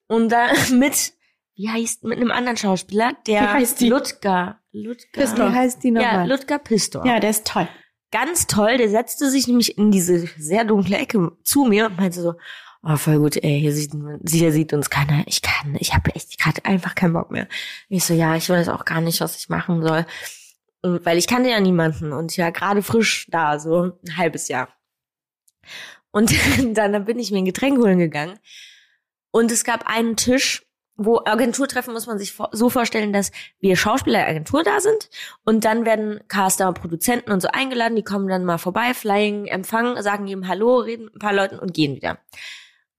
und 0.07 0.29
da 0.29 0.51
mit, 0.71 1.13
wie 1.55 1.69
heißt, 1.69 2.03
mit 2.03 2.17
einem 2.17 2.31
anderen 2.31 2.57
Schauspieler, 2.57 3.13
der 3.27 3.41
Wie 3.41 3.47
heißt 3.47 3.81
die? 3.81 3.89
Ludger, 3.89 4.59
Ludger, 4.71 5.07
Pistor. 5.11 5.51
Wie 5.51 5.55
heißt 5.55 5.83
die 5.83 5.89
ja, 5.89 5.93
nochmal? 5.93 6.29
Ludger 6.29 6.59
Pistor. 6.59 7.05
Ja, 7.05 7.19
der 7.19 7.31
ist 7.31 7.47
toll. 7.47 7.67
ganz 8.11 8.47
toll. 8.47 8.77
Der 8.77 8.89
setzte 8.89 9.29
sich 9.29 9.47
nämlich 9.47 9.77
in 9.77 9.91
diese 9.91 10.27
sehr 10.37 10.63
dunkle 10.65 10.97
Ecke 10.97 11.31
zu 11.43 11.65
mir 11.65 11.87
und 11.87 11.97
meinte 11.97 12.21
so, 12.21 12.33
oh, 12.83 12.97
voll 12.97 13.19
gut, 13.19 13.37
ey, 13.37 13.59
hier 13.59 13.73
sieht, 13.73 13.91
hier 14.29 14.51
sieht 14.51 14.73
uns 14.73 14.89
keiner. 14.89 15.23
Ich 15.27 15.41
kann, 15.41 15.75
ich 15.79 15.93
habe 15.93 16.13
echt 16.15 16.39
gerade 16.39 16.65
einfach 16.65 16.95
keinen 16.95 17.13
Bock 17.13 17.31
mehr. 17.31 17.47
Ich 17.89 18.05
so, 18.05 18.13
ja, 18.13 18.35
ich 18.35 18.49
weiß 18.49 18.69
auch 18.69 18.85
gar 18.85 19.01
nicht, 19.01 19.21
was 19.21 19.37
ich 19.37 19.49
machen 19.49 19.81
soll. 19.81 20.05
Weil 20.83 21.17
ich 21.19 21.27
kannte 21.27 21.49
ja 21.49 21.59
niemanden 21.59 22.11
und 22.11 22.35
ja 22.37 22.49
gerade 22.49 22.81
frisch 22.81 23.27
da, 23.29 23.59
so 23.59 23.93
ein 24.03 24.17
halbes 24.17 24.47
Jahr. 24.47 24.69
Und 26.11 26.33
dann 26.73 27.05
bin 27.05 27.19
ich 27.19 27.31
mir 27.31 27.37
ein 27.37 27.45
Getränk 27.45 27.77
holen 27.77 27.99
gegangen. 27.99 28.39
Und 29.31 29.51
es 29.51 29.63
gab 29.63 29.87
einen 29.87 30.17
Tisch, 30.17 30.65
wo 30.97 31.19
Agenturtreffen 31.23 31.93
muss 31.93 32.07
man 32.07 32.19
sich 32.19 32.35
so 32.51 32.69
vorstellen, 32.69 33.13
dass 33.13 33.31
wir 33.59 33.75
Schauspieler 33.75 34.19
der 34.19 34.27
Agentur 34.27 34.63
da 34.63 34.79
sind 34.79 35.09
und 35.45 35.65
dann 35.65 35.85
werden 35.85 36.19
Caster, 36.27 36.71
Produzenten 36.73 37.31
und 37.31 37.41
so 37.41 37.47
eingeladen, 37.47 37.95
die 37.95 38.03
kommen 38.03 38.27
dann 38.27 38.45
mal 38.45 38.57
vorbei, 38.57 38.93
flying, 38.93 39.45
empfangen, 39.45 40.01
sagen 40.03 40.27
ihm 40.27 40.47
Hallo, 40.47 40.77
reden 40.77 41.05
mit 41.05 41.15
ein 41.15 41.19
paar 41.19 41.33
Leuten 41.33 41.57
und 41.59 41.73
gehen 41.73 41.95
wieder. 41.95 42.19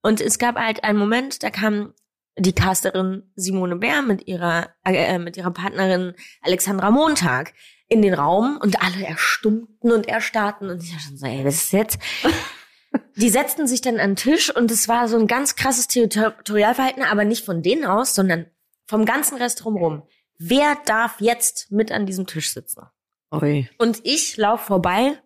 Und 0.03 0.21
es 0.21 0.39
gab 0.39 0.57
halt 0.57 0.85
einen 0.85 0.99
Moment, 0.99 1.43
da 1.43 1.51
kam 1.51 1.95
die 2.37 2.55
Casterin 2.55 3.31
Simone 3.37 3.77
Bär 3.77 4.03
mit 4.03 4.27
ihrer, 4.27 4.71
äh, 4.85 5.19
mit 5.19 5.37
ihrer 5.37 5.51
Partnerin 5.51 6.15
Alexandra 6.41 6.91
Montag 6.91 7.55
in 7.89 8.03
den 8.03 8.15
Raum 8.15 8.59
und 8.61 8.83
alle 8.83 9.07
erstummten 9.07 9.93
und 9.93 10.09
erstarrten 10.09 10.71
und 10.71 10.83
ich 10.83 10.91
schon 11.01 11.17
so, 11.17 11.27
ey, 11.27 11.45
was 11.45 11.57
ist 11.57 11.73
jetzt? 11.73 11.99
Die 13.17 13.29
setzten 13.29 13.67
sich 13.67 13.81
dann 13.81 14.01
an 14.01 14.11
den 14.11 14.17
Tisch 14.17 14.55
und 14.55 14.71
es 14.71 14.89
war 14.89 15.09
so 15.09 15.19
ein 15.19 15.27
ganz 15.27 15.57
krasses 15.57 15.89
Territorialverhalten, 15.89 17.03
aber 17.03 17.25
nicht 17.25 17.45
von 17.45 17.63
denen 17.63 17.85
aus, 17.85 18.15
sondern 18.15 18.47
vom 18.87 19.05
ganzen 19.05 19.37
Rest 19.39 19.65
drumherum. 19.65 20.03
Wer 20.39 20.77
darf 20.87 21.21
jetzt 21.21 21.71
mit 21.71 21.93
an 21.93 22.07
diesem 22.07 22.27
Tisch 22.27 22.53
sitzen? 22.53 22.83
Ui. 23.31 23.69
Und 23.79 24.01
ich 24.05 24.37
lauf 24.37 24.63
vorbei, 24.63 25.19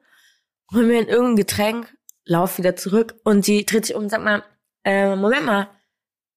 hol 0.72 0.84
mir 0.84 1.00
in 1.00 1.08
irgendein 1.08 1.36
Getränk, 1.36 1.96
lauf 2.24 2.58
wieder 2.58 2.76
zurück 2.76 3.14
und 3.24 3.44
sie 3.44 3.64
dreht 3.64 3.86
sich 3.86 3.96
um 3.96 4.04
und 4.04 4.10
sagt 4.10 4.24
mal, 4.24 4.44
äh, 4.86 5.16
Moment 5.16 5.44
mal, 5.44 5.68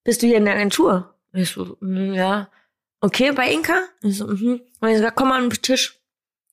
bist 0.04 0.22
du 0.22 0.28
hier 0.28 0.38
in 0.38 0.46
der 0.46 0.56
Agentur? 0.56 1.16
Ich 1.34 1.52
so, 1.52 1.78
"Mm, 1.80 2.14
ja. 2.14 2.50
Okay, 3.00 3.32
bei 3.32 3.52
Inka? 3.52 3.78
Ich 4.02 4.18
so, 4.18 4.28
mhm. 4.28 4.62
Und 4.82 4.90
ich 4.90 4.98
so, 4.98 5.08
komm 5.16 5.30
mal 5.30 5.38
an 5.38 5.50
den 5.50 5.62
Tisch 5.62 6.00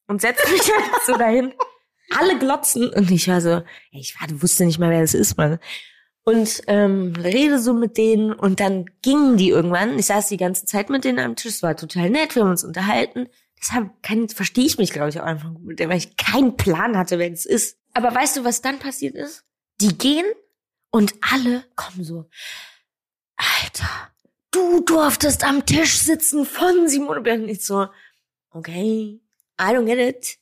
und 0.06 0.20
setz 0.20 0.38
mich 0.50 0.62
einfach 0.76 1.00
so 1.06 1.16
dahin. 1.16 1.54
Alle 2.16 2.38
glotzen 2.38 2.90
und 2.90 3.10
ich 3.10 3.26
war 3.28 3.40
so, 3.40 3.62
ich 3.90 4.14
wusste 4.40 4.64
nicht 4.64 4.78
mal, 4.78 4.90
wer 4.90 5.00
das 5.00 5.14
ist, 5.14 5.36
Mann. 5.36 5.58
Und 6.22 6.62
ähm, 6.66 7.14
rede 7.16 7.58
so 7.58 7.72
mit 7.72 7.96
denen 7.96 8.32
und 8.32 8.60
dann 8.60 8.86
gingen 9.02 9.36
die 9.36 9.48
irgendwann. 9.48 9.98
Ich 9.98 10.06
saß 10.06 10.28
die 10.28 10.36
ganze 10.36 10.66
Zeit 10.66 10.90
mit 10.90 11.04
denen 11.04 11.18
am 11.18 11.34
Tisch, 11.36 11.54
es 11.54 11.62
war 11.62 11.76
total 11.76 12.10
nett, 12.10 12.34
wir 12.34 12.42
haben 12.42 12.50
uns 12.50 12.64
unterhalten. 12.64 13.28
Deshalb 13.58 13.90
kann, 14.02 14.28
verstehe 14.28 14.66
ich 14.66 14.78
mich, 14.78 14.92
glaube 14.92 15.08
ich, 15.08 15.20
auch 15.20 15.24
einfach 15.24 15.52
gut 15.52 15.64
mit 15.64 15.80
dem, 15.80 15.88
weil 15.88 15.98
ich 15.98 16.16
keinen 16.16 16.56
Plan 16.56 16.96
hatte, 16.98 17.18
wer 17.18 17.30
das 17.30 17.46
ist. 17.46 17.78
Aber 17.94 18.14
weißt 18.14 18.36
du, 18.36 18.44
was 18.44 18.60
dann 18.60 18.78
passiert 18.78 19.14
ist? 19.14 19.44
Die 19.80 19.96
gehen 19.96 20.26
und 20.90 21.14
alle 21.20 21.64
kommen 21.74 22.04
so, 22.04 22.28
Alter, 23.36 23.88
du 24.50 24.80
durftest 24.80 25.44
am 25.44 25.66
Tisch 25.66 25.98
sitzen 25.98 26.44
von 26.44 26.88
Simone 26.88 27.20
Bär. 27.20 27.34
Und 27.34 27.48
ich 27.48 27.64
so, 27.64 27.86
okay, 28.50 29.20
I 29.60 29.64
don't 29.64 29.84
get 29.86 29.98
it. 29.98 30.38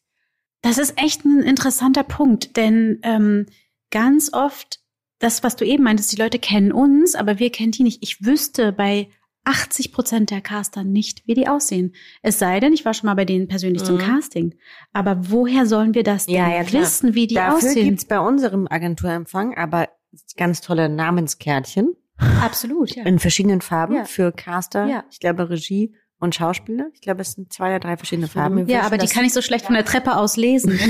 Das 0.62 0.78
ist 0.78 0.94
echt 0.96 1.24
ein 1.24 1.42
interessanter 1.42 2.04
Punkt, 2.04 2.56
denn 2.56 3.00
ähm, 3.02 3.46
ganz 3.90 4.32
oft, 4.32 4.80
das, 5.18 5.42
was 5.42 5.56
du 5.56 5.64
eben 5.64 5.84
meintest, 5.84 6.12
die 6.12 6.20
Leute 6.20 6.38
kennen 6.38 6.72
uns, 6.72 7.14
aber 7.14 7.38
wir 7.38 7.50
kennen 7.50 7.72
die 7.72 7.82
nicht. 7.82 8.02
Ich 8.02 8.24
wüsste 8.24 8.72
bei 8.72 9.10
80 9.44 9.92
Prozent 9.92 10.30
der 10.30 10.40
Caster 10.40 10.84
nicht, 10.84 11.26
wie 11.26 11.34
die 11.34 11.48
aussehen. 11.48 11.94
Es 12.22 12.38
sei 12.38 12.60
denn, 12.60 12.72
ich 12.72 12.84
war 12.86 12.94
schon 12.94 13.06
mal 13.08 13.14
bei 13.14 13.26
denen 13.26 13.46
persönlich 13.46 13.84
zum 13.84 13.96
Mhm. 13.96 14.00
Casting. 14.00 14.54
Aber 14.94 15.30
woher 15.30 15.66
sollen 15.66 15.94
wir 15.94 16.02
das 16.02 16.26
denn 16.26 16.34
Ja, 16.36 16.50
ja, 16.50 16.72
wissen, 16.72 17.14
wie 17.14 17.26
die 17.26 17.34
Dafür 17.34 17.56
aussehen? 17.70 17.88
gibt's 17.90 18.06
bei 18.06 18.18
unserem 18.20 18.66
Agenturempfang 18.68 19.54
aber 19.56 19.88
ganz 20.36 20.60
tolle 20.60 20.88
Namenskärtchen 20.88 21.94
Absolut, 22.42 22.94
ja. 22.94 23.04
in 23.04 23.18
verschiedenen 23.18 23.60
Farben 23.60 23.96
Ja. 23.96 24.04
für 24.04 24.32
Caster, 24.32 24.86
Ja. 24.86 25.04
ich 25.10 25.20
glaube 25.20 25.50
Regie 25.50 25.94
und 26.20 26.34
Schauspieler. 26.34 26.88
Ich 26.94 27.00
glaube, 27.00 27.22
es 27.22 27.32
sind 27.32 27.52
zwei 27.52 27.68
oder 27.70 27.80
drei 27.80 27.96
verschiedene 27.96 28.28
Farben. 28.28 28.58
Ja, 28.58 28.66
wünschen, 28.66 28.80
aber 28.86 28.98
die 28.98 29.08
kann 29.08 29.24
ich 29.24 29.32
so 29.32 29.42
schlecht 29.42 29.66
von 29.66 29.74
der 29.74 29.84
Treppe 29.84 30.16
aus 30.16 30.36
lesen. 30.36 30.78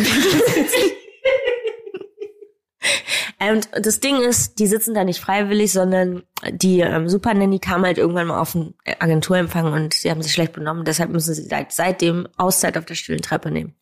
Und 3.50 3.68
das 3.72 4.00
Ding 4.00 4.16
ist, 4.22 4.58
die 4.58 4.66
sitzen 4.66 4.94
da 4.94 5.04
nicht 5.04 5.20
freiwillig, 5.20 5.72
sondern 5.72 6.22
die 6.50 6.80
ähm, 6.80 7.08
Super 7.08 7.34
Nanny 7.34 7.58
kam 7.58 7.84
halt 7.84 7.98
irgendwann 7.98 8.26
mal 8.28 8.40
auf 8.40 8.54
einen 8.54 8.74
Agenturempfang 8.98 9.70
und 9.72 9.92
sie 9.92 10.10
haben 10.10 10.22
sich 10.22 10.32
schlecht 10.32 10.52
benommen. 10.54 10.84
Deshalb 10.84 11.10
müssen 11.10 11.34
sie 11.34 11.42
seit, 11.42 11.72
seitdem 11.72 12.26
Auszeit 12.38 12.78
auf 12.78 12.86
der 12.86 12.94
stillen 12.94 13.20
Treppe 13.20 13.50
nehmen. 13.50 13.74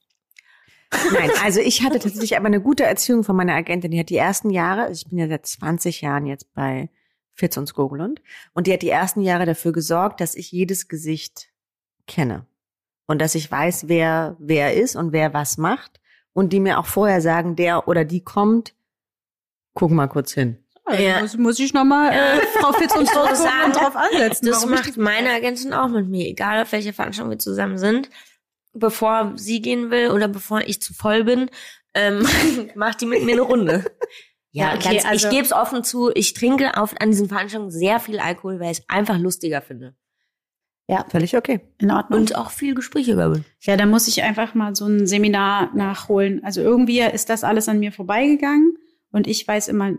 Nein, 1.12 1.30
also 1.43 1.61
ich 1.61 1.82
hatte 1.82 1.99
tatsächlich 1.99 2.36
aber 2.36 2.47
eine 2.47 2.61
gute 2.61 2.84
Erziehung 2.84 3.24
von 3.24 3.36
meiner 3.36 3.55
Agentin. 3.55 3.90
Die 3.90 3.99
hat 3.99 4.11
die 4.11 4.16
ersten 4.16 4.51
Jahre, 4.51 4.82
also 4.82 5.03
ich 5.05 5.09
bin 5.09 5.18
ja 5.18 5.28
seit 5.28 5.47
20 5.47 6.01
Jahren 6.03 6.26
jetzt 6.26 6.53
bei 6.55 6.90
Fitz 7.34 7.57
und 7.57 7.66
Skogelund, 7.66 8.20
und 8.53 8.66
die 8.66 8.72
hat 8.72 8.82
die 8.82 8.90
ersten 8.90 9.22
Jahre 9.22 9.47
dafür 9.47 9.72
gesorgt, 9.72 10.20
dass 10.20 10.34
ich 10.34 10.53
jedes 10.53 10.88
Gesicht 10.88 11.49
kenne. 12.07 12.47
Und 13.07 13.20
dass 13.20 13.34
ich 13.34 13.51
weiß, 13.51 13.88
wer 13.88 14.36
wer 14.38 14.74
ist 14.74 14.97
und 14.97 15.12
wer 15.12 15.34
was 15.34 15.59
macht 15.59 16.01
und 16.32 16.53
die 16.53 16.61
mir 16.61 16.78
auch 16.78 16.86
vorher 16.86 17.20
sagen, 17.20 17.57
der 17.57 17.88
oder 17.88 18.05
die 18.05 18.22
kommt, 18.22 18.74
guck 19.74 19.90
mal 19.90 20.09
kurz 20.09 20.32
hin. 20.32 20.59
Ja. 20.90 21.20
muss, 21.20 21.36
muss 21.36 21.59
ich 21.59 21.72
nochmal 21.72 22.12
äh, 22.12 22.40
Frau 22.59 22.72
Fitz 22.72 22.95
und 22.95 23.09
sagen, 23.09 23.36
sagen, 23.36 23.72
drauf 23.72 23.97
ansetzen. 23.97 24.47
Das 24.47 24.57
warum 24.57 24.70
macht 24.70 24.88
ich 24.88 24.97
meine 24.97 25.30
Agentin 25.30 25.72
auch 25.72 25.88
mit 25.88 26.09
mir, 26.09 26.26
egal 26.26 26.62
auf 26.62 26.72
welche 26.72 26.93
Veranstaltung 26.93 27.30
wir 27.30 27.38
zusammen 27.38 27.78
sind. 27.78 28.11
Bevor 28.74 29.32
sie 29.36 29.60
gehen 29.60 29.90
will 29.90 30.10
oder 30.10 30.28
bevor 30.28 30.60
ich 30.62 30.80
zu 30.80 30.94
voll 30.94 31.24
bin, 31.24 31.50
ähm, 31.94 32.26
macht 32.74 33.00
die 33.00 33.06
mit 33.06 33.24
mir 33.24 33.32
eine 33.32 33.42
Runde. 33.42 33.84
Ja, 34.54 34.66
Ja, 34.66 34.74
okay, 34.74 34.96
ganz, 34.96 35.06
also- 35.06 35.28
ich 35.28 35.32
gebe 35.32 35.46
es 35.46 35.52
offen 35.54 35.82
zu, 35.82 36.10
ich 36.14 36.34
trinke 36.34 36.76
auf, 36.76 36.94
an 37.00 37.10
diesen 37.10 37.26
Veranstaltungen 37.26 37.70
sehr 37.70 38.00
viel 38.00 38.18
Alkohol, 38.18 38.60
weil 38.60 38.70
ich 38.72 38.80
es 38.80 38.84
einfach 38.86 39.18
lustiger 39.18 39.62
finde. 39.62 39.94
Ja, 40.88 41.06
völlig 41.08 41.34
okay. 41.38 41.60
in 41.78 41.90
Ordnung. 41.90 42.20
Und 42.20 42.36
auch 42.36 42.50
viel 42.50 42.74
Gespräche 42.74 43.16
habe. 43.16 43.44
Ja, 43.60 43.78
da 43.78 43.86
muss 43.86 44.08
ich 44.08 44.22
einfach 44.22 44.54
mal 44.54 44.74
so 44.76 44.84
ein 44.84 45.06
Seminar 45.06 45.74
nachholen. 45.74 46.44
Also 46.44 46.60
irgendwie 46.60 47.00
ist 47.00 47.30
das 47.30 47.44
alles 47.44 47.66
an 47.68 47.78
mir 47.78 47.92
vorbeigegangen 47.92 48.76
und 49.10 49.26
ich 49.26 49.48
weiß 49.48 49.68
immer 49.68 49.94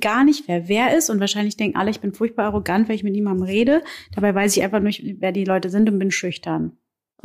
gar 0.00 0.22
nicht, 0.22 0.46
wer 0.46 0.68
wer 0.68 0.96
ist 0.96 1.10
und 1.10 1.18
wahrscheinlich 1.18 1.56
denken 1.56 1.76
alle, 1.76 1.90
ich 1.90 2.00
bin 2.00 2.12
furchtbar 2.12 2.44
arrogant, 2.46 2.88
weil 2.88 2.94
ich 2.94 3.02
mit 3.02 3.12
niemandem 3.12 3.44
rede. 3.44 3.82
Dabei 4.14 4.32
weiß 4.34 4.56
ich 4.56 4.62
einfach 4.62 4.78
nicht, 4.80 5.02
wer 5.18 5.32
die 5.32 5.44
Leute 5.44 5.68
sind 5.68 5.88
und 5.90 5.98
bin 5.98 6.12
schüchtern. 6.12 6.76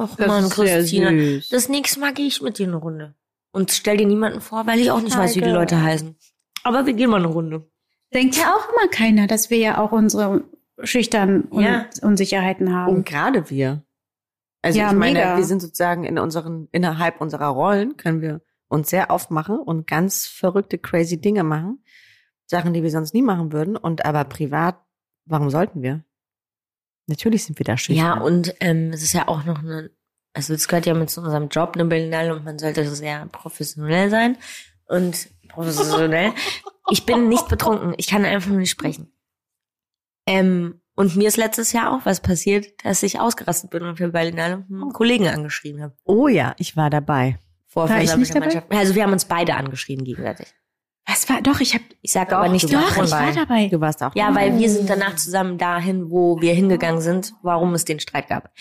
Ach 0.02 0.16
Das 0.16 0.56
sehr 0.56 0.78
Christina. 0.80 1.42
Das 1.52 1.70
nächste 1.70 2.00
Mal 2.00 2.14
gehe 2.14 2.28
ich 2.28 2.42
mit 2.42 2.58
dir 2.58 2.68
eine 2.68 2.78
Runde. 2.78 3.16
Und 3.52 3.72
stell 3.72 3.98
dir 3.98 4.08
niemanden 4.08 4.42
vor, 4.42 4.66
weil 4.66 4.80
ich 4.80 4.92
auch 4.92 5.02
nicht 5.02 5.18
weiß, 5.18 5.36
wie 5.36 5.40
die 5.42 5.46
Heike. 5.48 5.56
Leute 5.58 5.82
heißen. 5.82 6.16
Aber 6.64 6.86
wir 6.86 6.94
gehen 6.94 7.10
mal 7.10 7.18
eine 7.18 7.28
Runde. 7.28 7.70
Denkt 8.14 8.36
ja 8.38 8.54
auch 8.54 8.70
immer 8.70 8.88
keiner, 8.90 9.28
dass 9.28 9.50
wir 9.50 9.58
ja 9.58 9.78
auch 9.80 9.92
unsere 9.92 10.44
schüchtern 10.84 11.42
und 11.44 11.64
Ja. 11.64 11.86
Unsicherheiten 12.02 12.74
haben. 12.74 12.94
Und 12.96 13.06
gerade 13.06 13.50
wir. 13.50 13.84
Also 14.62 14.80
Ja, 14.80 14.92
ich 14.92 14.98
meine, 14.98 15.20
mega. 15.20 15.38
wir 15.38 15.44
sind 15.44 15.62
sozusagen 15.62 16.04
in 16.04 16.18
unseren, 16.20 16.68
innerhalb 16.72 17.20
unserer 17.22 17.48
Rollen 17.48 17.98
können 17.98 18.22
wir 18.22 18.42
uns 18.68 18.90
sehr 18.90 19.12
aufmachen 19.12 19.58
und 19.60 19.86
ganz 19.88 20.28
verrückte, 20.28 20.78
crazy 20.78 21.20
Dinge 21.20 21.44
machen. 21.44 21.84
Sachen, 22.48 22.74
die 22.74 22.84
wir 22.84 22.92
sonst 22.92 23.14
nie 23.14 23.22
machen 23.22 23.52
würden. 23.54 23.76
Und 23.78 24.06
aber 24.06 24.24
privat, 24.26 24.78
warum 25.26 25.50
sollten 25.50 25.82
wir? 25.82 26.04
Natürlich 27.12 27.46
sind 27.46 27.60
wir 27.60 27.64
da 27.64 27.78
schüchtern. 27.78 28.06
Ja, 28.06 28.14
und 28.20 28.56
ähm, 28.60 28.92
es 28.94 29.04
ist 29.04 29.14
ja 29.14 29.28
auch 29.28 29.44
noch 29.46 29.60
eine, 29.60 29.92
also 30.34 30.54
es 30.54 30.68
gehört 30.68 30.86
ja 30.86 30.94
mit 30.94 31.10
zu 31.10 31.22
unserem 31.22 31.50
Job 31.50 31.72
eine 31.76 31.86
Berlinale 31.86 32.36
und 32.36 32.44
man 32.44 32.58
sollte 32.58 32.88
sehr 32.94 33.26
professionell 33.28 34.10
sein. 34.10 34.38
Und 34.88 35.30
professionell. 35.48 36.34
ich 36.90 37.06
bin 37.06 37.30
nicht 37.30 37.48
betrunken, 37.48 37.94
ich 37.98 38.08
kann 38.08 38.26
einfach 38.26 38.50
nur 38.50 38.60
nicht 38.60 38.72
sprechen. 38.72 39.14
Ähm, 40.28 40.82
und 40.96 41.16
mir 41.16 41.28
ist 41.28 41.38
letztes 41.38 41.72
Jahr 41.72 41.96
auch 41.96 42.06
was 42.06 42.20
passiert, 42.20 42.68
dass 42.84 43.02
ich 43.04 43.20
ausgerastet 43.20 43.70
bin 43.70 43.84
und 43.84 43.98
für 43.98 44.10
Berlinale 44.10 44.66
einen 44.70 44.94
Kollegen 44.94 45.28
angeschrien 45.28 45.82
habe. 45.82 45.96
oh 46.04 46.28
ja, 46.28 46.54
ich 46.58 46.76
war 46.76 46.90
dabei. 46.90 47.40
Vor 47.68 47.88
War 47.88 48.02
ich 48.02 48.16
nicht 48.18 48.36
dabei? 48.36 48.48
Mannschaft. 48.48 48.68
Also 48.70 48.96
wir 48.96 49.04
haben 49.04 49.14
uns 49.14 49.24
beide 49.24 49.56
angeschrien 49.56 50.04
gegenseitig. 50.04 50.54
Was 51.08 51.28
war? 51.30 51.42
Doch, 51.42 51.60
ich 51.60 51.74
habe. 51.74 51.84
Ich 52.02 52.12
sage 52.14 52.30
Doch, 52.32 52.38
aber 52.38 52.50
nicht 52.50 52.70
du 52.72 52.74
warst 52.74 52.90
Doch, 52.92 52.96
warum. 52.98 53.06
ich 53.06 53.12
war 53.12 53.46
dabei. 53.46 53.68
Du 53.68 53.82
warst 53.82 54.04
auch 54.04 54.16
Ja, 54.16 54.28
dabei. 54.28 54.52
weil 54.52 54.60
wir 54.60 54.70
sind 54.70 54.90
danach 54.90 55.16
zusammen 55.16 55.58
dahin, 55.58 56.10
wo 56.12 56.40
wir 56.42 56.54
hingegangen 56.54 57.02
sind, 57.02 57.34
warum 57.42 57.74
es 57.74 57.86
den 57.86 58.00
Streit 58.00 58.28
gab. 58.30 58.52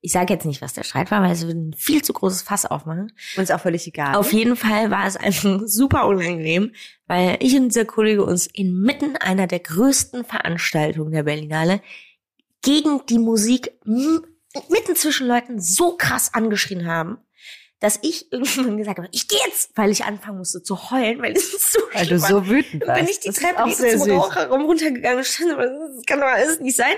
Ich 0.00 0.12
sage 0.12 0.32
jetzt 0.32 0.46
nicht, 0.46 0.62
was 0.62 0.74
der 0.74 0.84
Streit 0.84 1.10
war, 1.10 1.22
weil 1.22 1.32
es 1.32 1.44
würde 1.44 1.58
ein 1.58 1.74
viel 1.74 2.02
zu 2.02 2.12
großes 2.12 2.42
Fass 2.42 2.64
aufmachen. 2.64 3.12
uns 3.36 3.50
auch 3.50 3.58
völlig 3.60 3.84
egal. 3.88 4.14
Auf 4.14 4.32
jeden 4.32 4.54
Fall 4.54 4.92
war 4.92 5.06
es 5.06 5.16
einfach 5.16 5.60
super 5.66 6.06
unangenehm, 6.06 6.72
weil 7.08 7.36
ich 7.40 7.56
und 7.56 7.70
dieser 7.70 7.84
Kollege 7.84 8.24
uns 8.24 8.46
inmitten 8.46 9.16
einer 9.16 9.48
der 9.48 9.58
größten 9.58 10.24
Veranstaltungen 10.24 11.10
der 11.10 11.24
Berlinale 11.24 11.80
gegen 12.62 13.00
die 13.08 13.18
Musik 13.18 13.72
mitten 13.84 14.94
zwischen 14.94 15.26
Leuten 15.26 15.60
so 15.60 15.96
krass 15.96 16.32
angeschrien 16.32 16.86
haben, 16.86 17.18
dass 17.80 17.98
ich 18.02 18.32
irgendwann 18.32 18.76
gesagt 18.76 18.98
habe, 18.98 19.08
ich 19.12 19.28
gehe 19.28 19.38
jetzt, 19.46 19.70
weil 19.76 19.90
ich 19.90 20.04
anfangen 20.04 20.38
musste 20.38 20.62
zu 20.62 20.90
heulen, 20.90 21.22
weil 21.22 21.32
es 21.32 21.72
so 21.72 21.78
weil 21.92 22.06
du 22.06 22.18
so 22.18 22.48
wütend 22.48 22.86
warst. 22.86 23.00
bin 23.00 23.08
ich 23.08 23.20
die 23.20 23.28
Das 23.28 23.38
ist 23.38 23.42
Treppe 23.42 23.70
süß. 23.98 24.08
Raucherraum 24.08 24.64
runtergegangen 24.64 25.18
und 25.18 25.24
stand, 25.24 25.52
aber 25.52 25.66
das 25.66 26.04
kann 26.06 26.20
doch 26.20 26.26
alles 26.26 26.60
nicht 26.60 26.76
sein. 26.76 26.96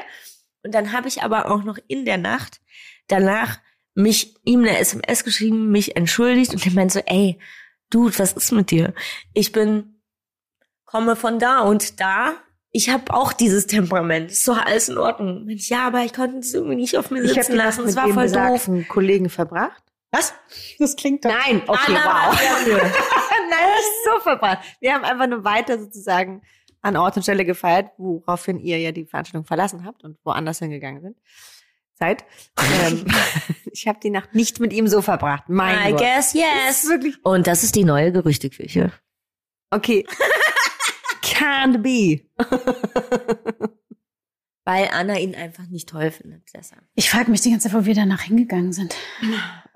Und 0.62 0.74
dann 0.74 0.93
habe 0.93 1.09
ich 1.09 1.22
aber 1.22 1.51
auch 1.51 1.64
noch 1.64 1.78
in 1.89 2.05
der 2.05 2.18
Nacht 2.18 2.61
danach 3.09 3.59
mich 3.95 4.37
ihm 4.45 4.61
eine 4.61 4.78
SMS 4.78 5.24
geschrieben, 5.24 5.70
mich 5.70 5.97
entschuldigt 5.97 6.53
und 6.53 6.64
er 6.64 6.72
meinte 6.72 6.95
so, 6.95 7.01
ey, 7.07 7.39
Dude, 7.91 8.18
was 8.18 8.33
ist 8.33 8.53
mit 8.53 8.70
dir? 8.70 8.95
Ich 9.35 9.51
bin, 9.53 10.01
komme 10.85 11.16
von 11.16 11.39
da 11.39 11.61
und 11.61 12.01
da. 12.01 12.35
Ich 12.70 12.89
habe 12.89 13.12
auch 13.12 13.33
dieses 13.33 13.66
Temperament. 13.66 14.31
Ist 14.31 14.47
doch 14.47 14.64
alles 14.64 14.89
in 14.89 14.97
Ordnung. 14.97 15.49
Ich, 15.49 15.68
Ja, 15.70 15.89
aber 15.89 16.05
ich 16.05 16.12
konnte 16.12 16.39
es 16.39 16.55
irgendwie 16.55 16.76
nicht 16.76 16.97
auf 16.97 17.11
mir 17.11 17.20
Ich 17.24 17.33
sitzen 17.33 17.57
lassen. 17.57 17.85
Es 17.85 17.97
war 17.97 18.09
voll 18.09 18.31
doof. 18.31 18.70
Kollegen 18.89 19.28
verbracht. 19.28 19.83
Was? 20.13 20.35
Das 20.79 20.97
klingt 20.97 21.25
doch. 21.25 21.31
Nein, 21.31 21.63
okay, 21.67 21.95
Ah, 21.97 22.31
wow. 22.31 22.41
Nein, 22.69 22.81
nicht 22.81 23.91
so 24.05 24.21
verbracht. 24.23 24.59
Wir 24.81 24.95
haben 24.95 25.05
einfach 25.05 25.27
nur 25.29 25.45
weiter 25.45 25.79
sozusagen 25.79 26.43
an 26.83 26.97
Ort 26.97 27.17
und 27.17 27.23
Stelle 27.23 27.45
gefeiert, 27.45 27.91
woraufhin 27.99 28.59
ihr 28.59 28.79
ja 28.79 28.91
die 28.91 29.05
Veranstaltung 29.05 29.45
verlassen 29.47 29.85
habt 29.85 30.03
und 30.03 30.19
woanders 30.25 30.59
hingegangen 30.59 31.03
sind. 31.03 31.17
Seid. 31.95 32.25
Ähm, 32.87 33.05
ich 33.73 33.87
habe 33.87 34.01
die 34.03 34.11
Nacht 34.11 34.35
nicht 34.35 34.59
mit 34.59 34.73
ihm 34.73 34.89
so 34.89 35.03
verbracht. 35.03 35.45
Mein 35.49 35.79
I 35.89 35.91
Gott. 35.91 36.01
guess 36.01 36.33
Das 36.33 36.35
yes. 36.35 36.89
wirklich 36.89 37.23
Und 37.25 37.47
das 37.47 37.63
ist 37.63 37.75
die 37.77 37.85
neue 37.85 38.11
Gerüchteküche. 38.11 38.91
okay. 39.71 40.07
Can't 41.23 41.79
be. 41.79 42.27
Weil 44.65 44.89
Anna 44.93 45.19
ihn 45.19 45.35
einfach 45.35 45.67
nicht 45.67 45.89
toll 45.89 46.11
findet. 46.11 46.43
Deshalb. 46.55 46.83
Ich 46.95 47.11
frage 47.11 47.31
mich 47.31 47.41
die 47.41 47.51
ganze 47.51 47.69
Zeit, 47.69 47.79
wo 47.81 47.87
wir 47.87 47.95
danach 47.95 48.23
hingegangen 48.23 48.73
sind. 48.73 48.95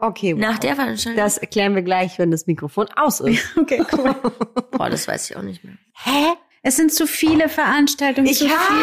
Okay. 0.06 0.34
Wow. 0.34 0.40
Nach 0.40 0.58
der 0.58 0.74
Veranstaltung? 0.76 1.22
das 1.22 1.38
erklären 1.38 1.74
wir 1.74 1.82
gleich, 1.82 2.18
wenn 2.18 2.30
das 2.30 2.46
Mikrofon 2.46 2.86
aus 2.96 3.20
ist. 3.20 3.44
Okay, 3.56 3.82
cool. 3.96 4.14
Boah, 4.72 4.90
das 4.90 5.06
weiß 5.08 5.30
ich 5.30 5.36
auch 5.36 5.42
nicht 5.42 5.64
mehr. 5.64 5.74
Hä? 5.94 6.34
es 6.66 6.76
sind 6.76 6.94
zu 6.94 7.06
viele 7.06 7.50
Veranstaltungen. 7.50 8.26
Ich 8.26 8.38
zu 8.38 8.48
habe 8.48 8.58
viel. 8.58 8.76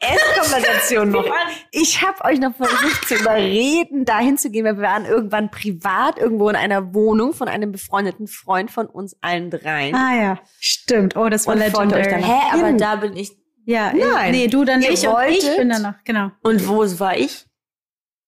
die 0.00 0.06
SMS-Konversation 0.06 1.10
noch. 1.10 1.24
Ich 1.70 2.02
habe 2.02 2.22
euch 2.24 2.38
noch 2.38 2.54
versucht 2.54 3.08
zu 3.08 3.14
überreden, 3.14 4.04
dahin 4.04 4.36
zu 4.36 4.50
gehen, 4.50 4.64
weil 4.66 4.76
wir 4.76 4.82
waren 4.82 5.06
irgendwann 5.06 5.50
privat 5.50 6.18
irgendwo 6.18 6.48
in 6.50 6.56
einer 6.56 6.92
Wohnung 6.94 7.32
von 7.32 7.48
einem 7.48 7.72
befreundeten 7.72 8.26
Freund 8.26 8.70
von 8.70 8.86
uns 8.86 9.16
allen 9.22 9.50
dreien. 9.50 9.94
Ah 9.94 10.14
ja, 10.14 10.38
stimmt. 10.60 11.16
Oh, 11.16 11.28
das 11.30 11.46
war 11.46 11.54
Und 11.54 11.60
wollte 11.72 11.94
euch 11.96 12.04
legendary. 12.04 12.20
dann- 12.20 12.30
Hä, 12.60 12.60
aber 12.66 12.72
da 12.76 12.96
bin 12.96 13.16
ich. 13.16 13.32
Ja, 13.64 13.92
Nein. 13.94 14.32
nee, 14.32 14.48
du 14.48 14.64
dann 14.64 14.80
nicht 14.80 14.90
und 14.90 14.96
ich 14.98 15.06
wolltet- 15.08 15.56
bin 15.56 15.68
dann 15.70 15.82
noch, 15.82 15.94
genau. 16.04 16.32
Und 16.42 16.68
wo 16.68 16.78
war 16.98 17.16
ich? 17.16 17.46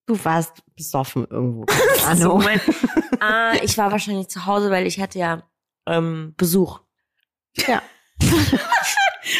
Du 0.07 0.22
warst 0.24 0.62
besoffen 0.76 1.26
irgendwo. 1.30 1.66
So, 2.16 2.32
Anno. 2.32 2.36
mein, 2.38 2.61
ah, 3.20 3.55
ich 3.62 3.78
war 3.78 3.90
wahrscheinlich 3.90 4.28
zu 4.28 4.44
Hause, 4.44 4.70
weil 4.70 4.86
ich 4.86 5.00
hatte 5.00 5.18
ja 5.18 5.42
ähm, 5.86 6.34
Besuch. 6.36 6.80
Ja. 7.66 7.82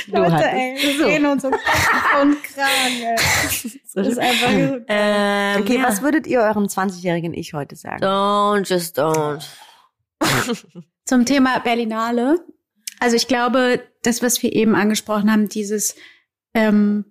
Du 0.07 0.17
Leute, 0.17 0.33
hattest 0.33 0.53
ey, 0.55 0.77
wir 0.81 0.93
Besuch. 0.93 1.07
reden 1.07 1.27
uns 1.27 1.43
so 1.43 1.51
Kopf 1.51 2.23
und 2.23 2.43
Kragen, 2.43 3.03
ey. 3.03 3.17
Das 3.95 4.07
ist 4.07 4.19
einfach 4.19 4.49
Ähm, 4.89 5.61
Okay, 5.63 5.77
ja. 5.77 5.83
was 5.83 6.01
würdet 6.01 6.27
ihr 6.27 6.41
eurem 6.41 6.65
20-jährigen 6.65 7.35
Ich 7.35 7.53
heute 7.53 7.77
sagen? 7.77 8.03
Don't, 8.03 8.67
just 8.67 8.99
don't. 8.99 9.45
Zum 11.05 11.27
Thema 11.27 11.59
Berlinale. 11.61 12.39
Also 12.99 13.17
ich 13.17 13.29
glaube, 13.29 13.83
das, 14.03 14.23
was 14.23 14.43
wir 14.43 14.55
eben 14.55 14.75
angesprochen 14.75 15.31
haben, 15.31 15.49
dieses 15.51 15.97
ähm, 16.55 17.05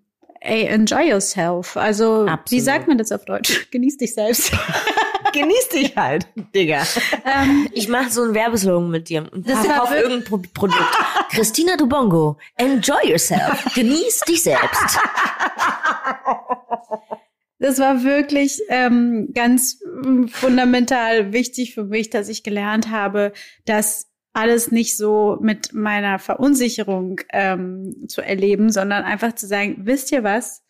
ey, 0.43 0.65
enjoy 0.65 1.09
yourself. 1.09 1.75
Also 1.77 2.25
wie 2.25 2.29
Absolut. 2.29 2.65
sagt 2.65 2.87
man 2.87 2.97
das 2.97 3.11
auf 3.11 3.25
Deutsch? 3.25 3.67
Genieß 3.71 3.97
dich 3.97 4.13
selbst. 4.13 4.51
Genieß 5.33 5.69
dich 5.69 5.95
halt, 5.95 6.27
Digga. 6.53 6.83
ähm, 7.25 7.67
Ich 7.73 7.87
mache 7.87 8.11
so 8.11 8.21
einen 8.21 8.35
Werbeslogan 8.35 8.89
mit 8.91 9.09
dir 9.09 9.27
und 9.31 9.47
verkauf 9.49 9.91
irgendein 9.91 10.23
Pro 10.23 10.37
Produkt. 10.53 10.97
Christina 11.31 11.75
Dubongo, 11.75 12.37
enjoy 12.55 13.09
yourself. 13.09 13.65
Genieß 13.73 14.19
dich 14.27 14.43
selbst. 14.43 14.99
das 17.59 17.79
war 17.79 18.03
wirklich 18.03 18.61
ähm, 18.69 19.29
ganz 19.33 19.79
mm, 20.03 20.27
fundamental 20.27 21.33
wichtig 21.33 21.73
für 21.73 21.85
mich, 21.85 22.09
dass 22.11 22.27
ich 22.27 22.43
gelernt 22.43 22.91
habe, 22.91 23.33
dass 23.65 24.09
alles 24.33 24.71
nicht 24.71 24.97
so 24.97 25.37
mit 25.41 25.73
meiner 25.73 26.19
Verunsicherung 26.19 27.21
ähm, 27.31 28.07
zu 28.07 28.21
erleben, 28.21 28.71
sondern 28.71 29.03
einfach 29.03 29.33
zu 29.35 29.47
sagen, 29.47 29.77
wisst 29.79 30.11
ihr 30.11 30.23
was? 30.23 30.63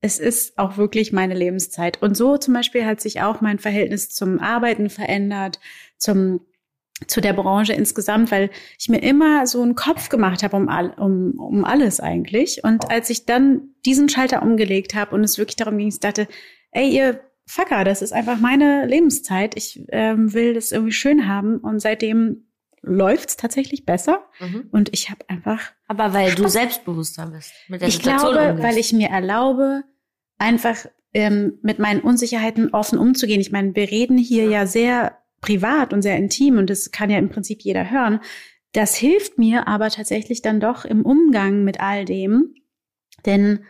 Es 0.00 0.20
ist 0.20 0.56
auch 0.56 0.76
wirklich 0.76 1.12
meine 1.12 1.34
Lebenszeit. 1.34 2.00
Und 2.00 2.16
so 2.16 2.36
zum 2.36 2.54
Beispiel 2.54 2.86
hat 2.86 3.00
sich 3.00 3.20
auch 3.20 3.40
mein 3.40 3.58
Verhältnis 3.58 4.10
zum 4.10 4.38
Arbeiten 4.38 4.88
verändert, 4.88 5.58
zum 5.96 6.40
zu 7.06 7.20
der 7.20 7.32
Branche 7.32 7.72
insgesamt, 7.74 8.32
weil 8.32 8.50
ich 8.76 8.88
mir 8.88 9.00
immer 9.00 9.46
so 9.46 9.62
einen 9.62 9.76
Kopf 9.76 10.08
gemacht 10.08 10.42
habe 10.42 10.56
um, 10.56 10.68
all, 10.68 10.90
um, 10.90 11.38
um 11.38 11.64
alles 11.64 12.00
eigentlich. 12.00 12.64
Und 12.64 12.90
als 12.90 13.08
ich 13.08 13.24
dann 13.24 13.74
diesen 13.86 14.08
Schalter 14.08 14.42
umgelegt 14.42 14.94
habe 14.94 15.14
und 15.14 15.22
es 15.22 15.38
wirklich 15.38 15.56
darum 15.56 15.78
ging, 15.78 15.88
ich 15.88 16.00
dachte, 16.00 16.26
ey, 16.72 16.88
ihr 16.88 17.20
Fucker, 17.46 17.84
das 17.84 18.02
ist 18.02 18.12
einfach 18.12 18.40
meine 18.40 18.84
Lebenszeit. 18.86 19.56
Ich 19.56 19.84
ähm, 19.90 20.34
will 20.34 20.54
das 20.54 20.72
irgendwie 20.72 20.92
schön 20.92 21.28
haben. 21.28 21.58
Und 21.58 21.80
seitdem 21.80 22.47
läuft's 22.82 23.36
tatsächlich 23.36 23.84
besser. 23.84 24.24
Und 24.70 24.92
ich 24.92 25.10
habe 25.10 25.28
einfach 25.28 25.72
Aber 25.86 26.12
weil 26.12 26.34
du 26.34 26.48
selbstbewusster 26.48 27.26
bist. 27.26 27.52
Mit 27.68 27.80
der 27.80 27.88
ich 27.88 27.96
Situation 27.96 28.32
glaube, 28.32 28.50
umgehst. 28.50 28.68
weil 28.68 28.78
ich 28.78 28.92
mir 28.92 29.08
erlaube, 29.08 29.84
einfach 30.38 30.76
ähm, 31.14 31.58
mit 31.62 31.78
meinen 31.78 32.00
Unsicherheiten 32.00 32.72
offen 32.72 32.98
umzugehen. 32.98 33.40
Ich 33.40 33.52
meine, 33.52 33.74
wir 33.74 33.90
reden 33.90 34.18
hier 34.18 34.44
ja 34.48 34.66
sehr 34.66 35.18
privat 35.40 35.92
und 35.92 36.02
sehr 36.02 36.16
intim 36.16 36.58
und 36.58 36.70
das 36.70 36.90
kann 36.90 37.10
ja 37.10 37.18
im 37.18 37.28
Prinzip 37.28 37.62
jeder 37.62 37.90
hören. 37.90 38.20
Das 38.72 38.94
hilft 38.94 39.38
mir 39.38 39.66
aber 39.66 39.90
tatsächlich 39.90 40.42
dann 40.42 40.60
doch 40.60 40.84
im 40.84 41.04
Umgang 41.04 41.64
mit 41.64 41.80
all 41.80 42.04
dem, 42.04 42.54
denn 43.24 43.64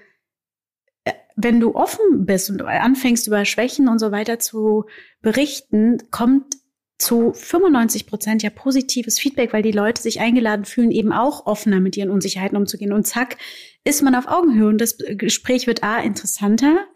äh, 1.04 1.12
wenn 1.36 1.60
du 1.60 1.74
offen 1.74 2.26
bist 2.26 2.50
und 2.50 2.62
anfängst 2.62 3.26
über 3.26 3.44
Schwächen 3.44 3.88
und 3.88 3.98
so 3.98 4.10
weiter 4.10 4.38
zu 4.38 4.86
berichten, 5.20 5.98
kommt 6.10 6.54
zu 6.98 7.32
95 7.32 8.06
Prozent 8.06 8.42
ja 8.42 8.50
positives 8.50 9.18
Feedback, 9.18 9.52
weil 9.52 9.62
die 9.62 9.72
Leute 9.72 10.02
sich 10.02 10.20
eingeladen 10.20 10.64
fühlen, 10.64 10.90
eben 10.90 11.12
auch 11.12 11.46
offener 11.46 11.80
mit 11.80 11.96
ihren 11.96 12.10
Unsicherheiten 12.10 12.56
umzugehen. 12.56 12.92
Und 12.92 13.06
zack, 13.06 13.36
ist 13.84 14.02
man 14.02 14.14
auf 14.14 14.26
Augenhöhe 14.26 14.68
und 14.68 14.80
das 14.80 14.98
Gespräch 14.98 15.66
wird 15.66 15.84
A 15.84 16.00
interessanter 16.00 16.86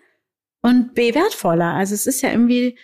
und 0.61 0.95
B 0.95 1.15
wertvoller. 1.15 1.75
Also 1.75 1.95
es 1.95 2.07
ist 2.07 2.21
ja 2.21 2.31
irgendwie 2.31 2.77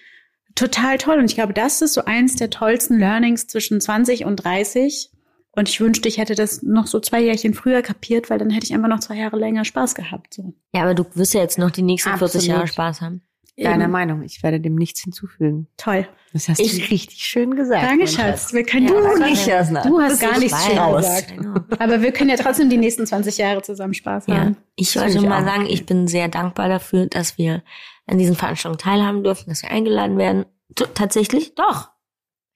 total 0.55 0.99
toll. 0.99 1.19
Und 1.19 1.27
ich 1.27 1.35
glaube, 1.35 1.55
das 1.55 1.83
ist 1.83 1.95
so 1.95 2.05
eins 2.05 2.37
der 2.37 2.51
tollsten 2.51 2.99
Learnings 2.99 3.47
zwischen 3.47 3.81
20 3.81 4.25
und 4.25 4.37
30. 4.37 5.11
Und 5.53 5.69
ich 5.69 5.81
wünschte, 5.81 6.09
ich 6.09 6.19
hätte 6.19 6.35
das 6.35 6.63
noch 6.63 6.87
so 6.87 7.01
zwei 7.01 7.21
Jährchen 7.21 7.55
früher 7.55 7.83
kapiert, 7.83 8.31
weil 8.31 8.39
dann 8.39 8.51
hätte 8.51 8.67
ich 8.67 8.75
einfach 8.75 8.89
noch 8.89 9.01
zwei 9.01 9.17
Jahre 9.17 9.37
länger 9.39 9.65
Spaß 9.65 9.95
gehabt. 9.95 10.35
So. 10.35 10.55
Ja, 10.73 10.83
aber 10.83 10.95
du 10.95 11.05
wirst 11.15 11.35
ja 11.35 11.41
jetzt 11.41 11.59
noch 11.59 11.71
die 11.71 11.83
nächsten 11.83 12.11
Absolut. 12.11 12.33
40 12.33 12.49
Jahre 12.49 12.67
Spaß 12.69 13.01
haben. 13.01 13.23
Deiner. 13.65 13.89
Meinung, 13.89 14.23
ich 14.23 14.43
werde 14.43 14.61
dem 14.61 14.77
nichts 14.77 15.03
hinzufügen. 15.03 15.67
Toll. 15.77 16.09
Das 16.33 16.49
hast 16.49 16.61
ich, 16.61 16.77
du 16.77 16.91
richtig 16.93 17.25
schön 17.25 17.57
gesagt. 17.57 17.83
Danke, 17.83 18.07
Schatz. 18.07 18.53
Wir 18.53 18.65
können 18.65 18.87
ja, 18.87 18.95
du 18.95 19.25
nicht, 19.25 19.47
Jasna. 19.47 19.83
Du 19.83 20.01
hast 20.01 20.21
gar 20.21 20.39
nichts 20.39 20.65
schön 20.65 20.97
gesagt. 20.97 21.35
Aber 21.81 22.03
wir 22.03 22.13
können 22.13 22.31
ja 22.31 22.37
trotzdem 22.37 22.71
die 22.71 22.77
nächsten 22.77 23.07
20 23.07 23.39
Jahre 23.39 23.63
zusammen 23.63 23.95
Spaß 23.95 24.29
haben. 24.29 24.55
Ja, 24.55 24.63
ich 24.77 24.95
wollte 24.97 25.21
mal 25.23 25.45
sagen, 25.45 25.67
ich 25.67 25.87
bin 25.87 26.07
sehr 26.07 26.29
dankbar 26.29 26.69
dafür, 26.69 27.07
dass 27.07 27.39
wir 27.39 27.63
an 28.07 28.19
diesen 28.19 28.37
Veranstaltungen 28.37 28.79
teilhaben 28.79 29.25
dürfen, 29.25 29.49
dass 29.49 29.63
wir 29.63 29.71
eingeladen 29.71 30.19
werden. 30.19 30.47
T 30.75 30.85
tatsächlich? 30.95 31.55
Doch. 31.55 31.91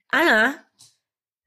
Anna, 0.08 0.54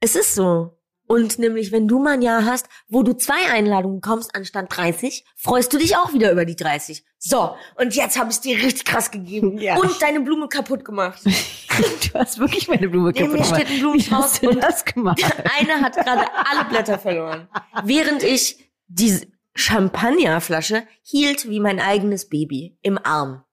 es 0.00 0.16
ist 0.16 0.34
so. 0.34 0.75
Und 1.06 1.38
nämlich, 1.38 1.70
wenn 1.70 1.86
du 1.86 2.00
mal 2.00 2.14
ein 2.14 2.22
Jahr 2.22 2.44
hast, 2.44 2.68
wo 2.88 3.02
du 3.02 3.12
zwei 3.12 3.50
Einladungen 3.52 4.00
bekommst 4.00 4.34
anstatt 4.34 4.66
30, 4.76 5.24
freust 5.36 5.72
du 5.72 5.78
dich 5.78 5.96
auch 5.96 6.12
wieder 6.12 6.32
über 6.32 6.44
die 6.44 6.56
30. 6.56 7.04
So, 7.18 7.54
und 7.76 7.94
jetzt 7.94 8.18
habe 8.18 8.30
ich 8.30 8.40
dir 8.40 8.56
richtig 8.56 8.84
krass 8.84 9.10
gegeben 9.10 9.58
ja. 9.58 9.76
und 9.76 10.02
deine 10.02 10.20
Blume 10.20 10.48
kaputt 10.48 10.84
gemacht. 10.84 11.24
du 11.24 12.18
hast 12.18 12.38
wirklich 12.38 12.66
meine 12.68 12.88
Blume 12.88 13.12
kaputt 13.12 13.32
gemacht. 13.32 13.50
Mir 13.50 13.56
steht 13.56 13.70
ein 13.70 13.80
Blumenstrauß 13.80 14.40
und 14.40 14.62
das 14.62 14.84
gemacht? 14.84 15.22
eine 15.58 15.80
hat 15.80 15.94
gerade 15.94 16.26
alle 16.34 16.68
Blätter 16.68 16.98
verloren. 16.98 17.48
Während 17.84 18.22
ich 18.22 18.58
die 18.88 19.20
Champagnerflasche 19.54 20.86
hielt 21.02 21.48
wie 21.48 21.60
mein 21.60 21.80
eigenes 21.80 22.28
Baby 22.28 22.76
im 22.82 22.98
Arm. 22.98 23.44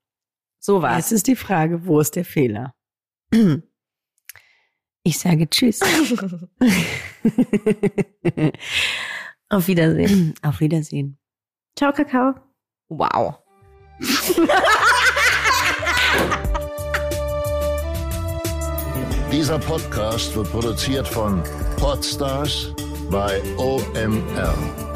So 0.59 0.81
war's. 0.81 0.97
Jetzt 0.97 1.11
ist 1.11 1.27
die 1.27 1.35
Frage, 1.35 1.85
wo 1.85 1.99
ist 1.99 2.15
der 2.15 2.25
Fehler? 2.25 2.73
Ich 5.05 5.19
sage 5.19 5.49
Tschüss. 5.49 5.81
Auf 9.49 9.67
Wiedersehen. 9.67 10.33
Auf 10.41 10.59
Wiedersehen. 10.59 11.17
Ciao, 11.77 11.91
Kakao. 11.91 12.33
Wow. 12.89 13.39
Dieser 19.31 19.57
Podcast 19.59 20.35
wird 20.35 20.51
produziert 20.51 21.07
von 21.07 21.41
Podstars 21.77 22.73
bei 23.09 23.41
OMR. 23.57 24.92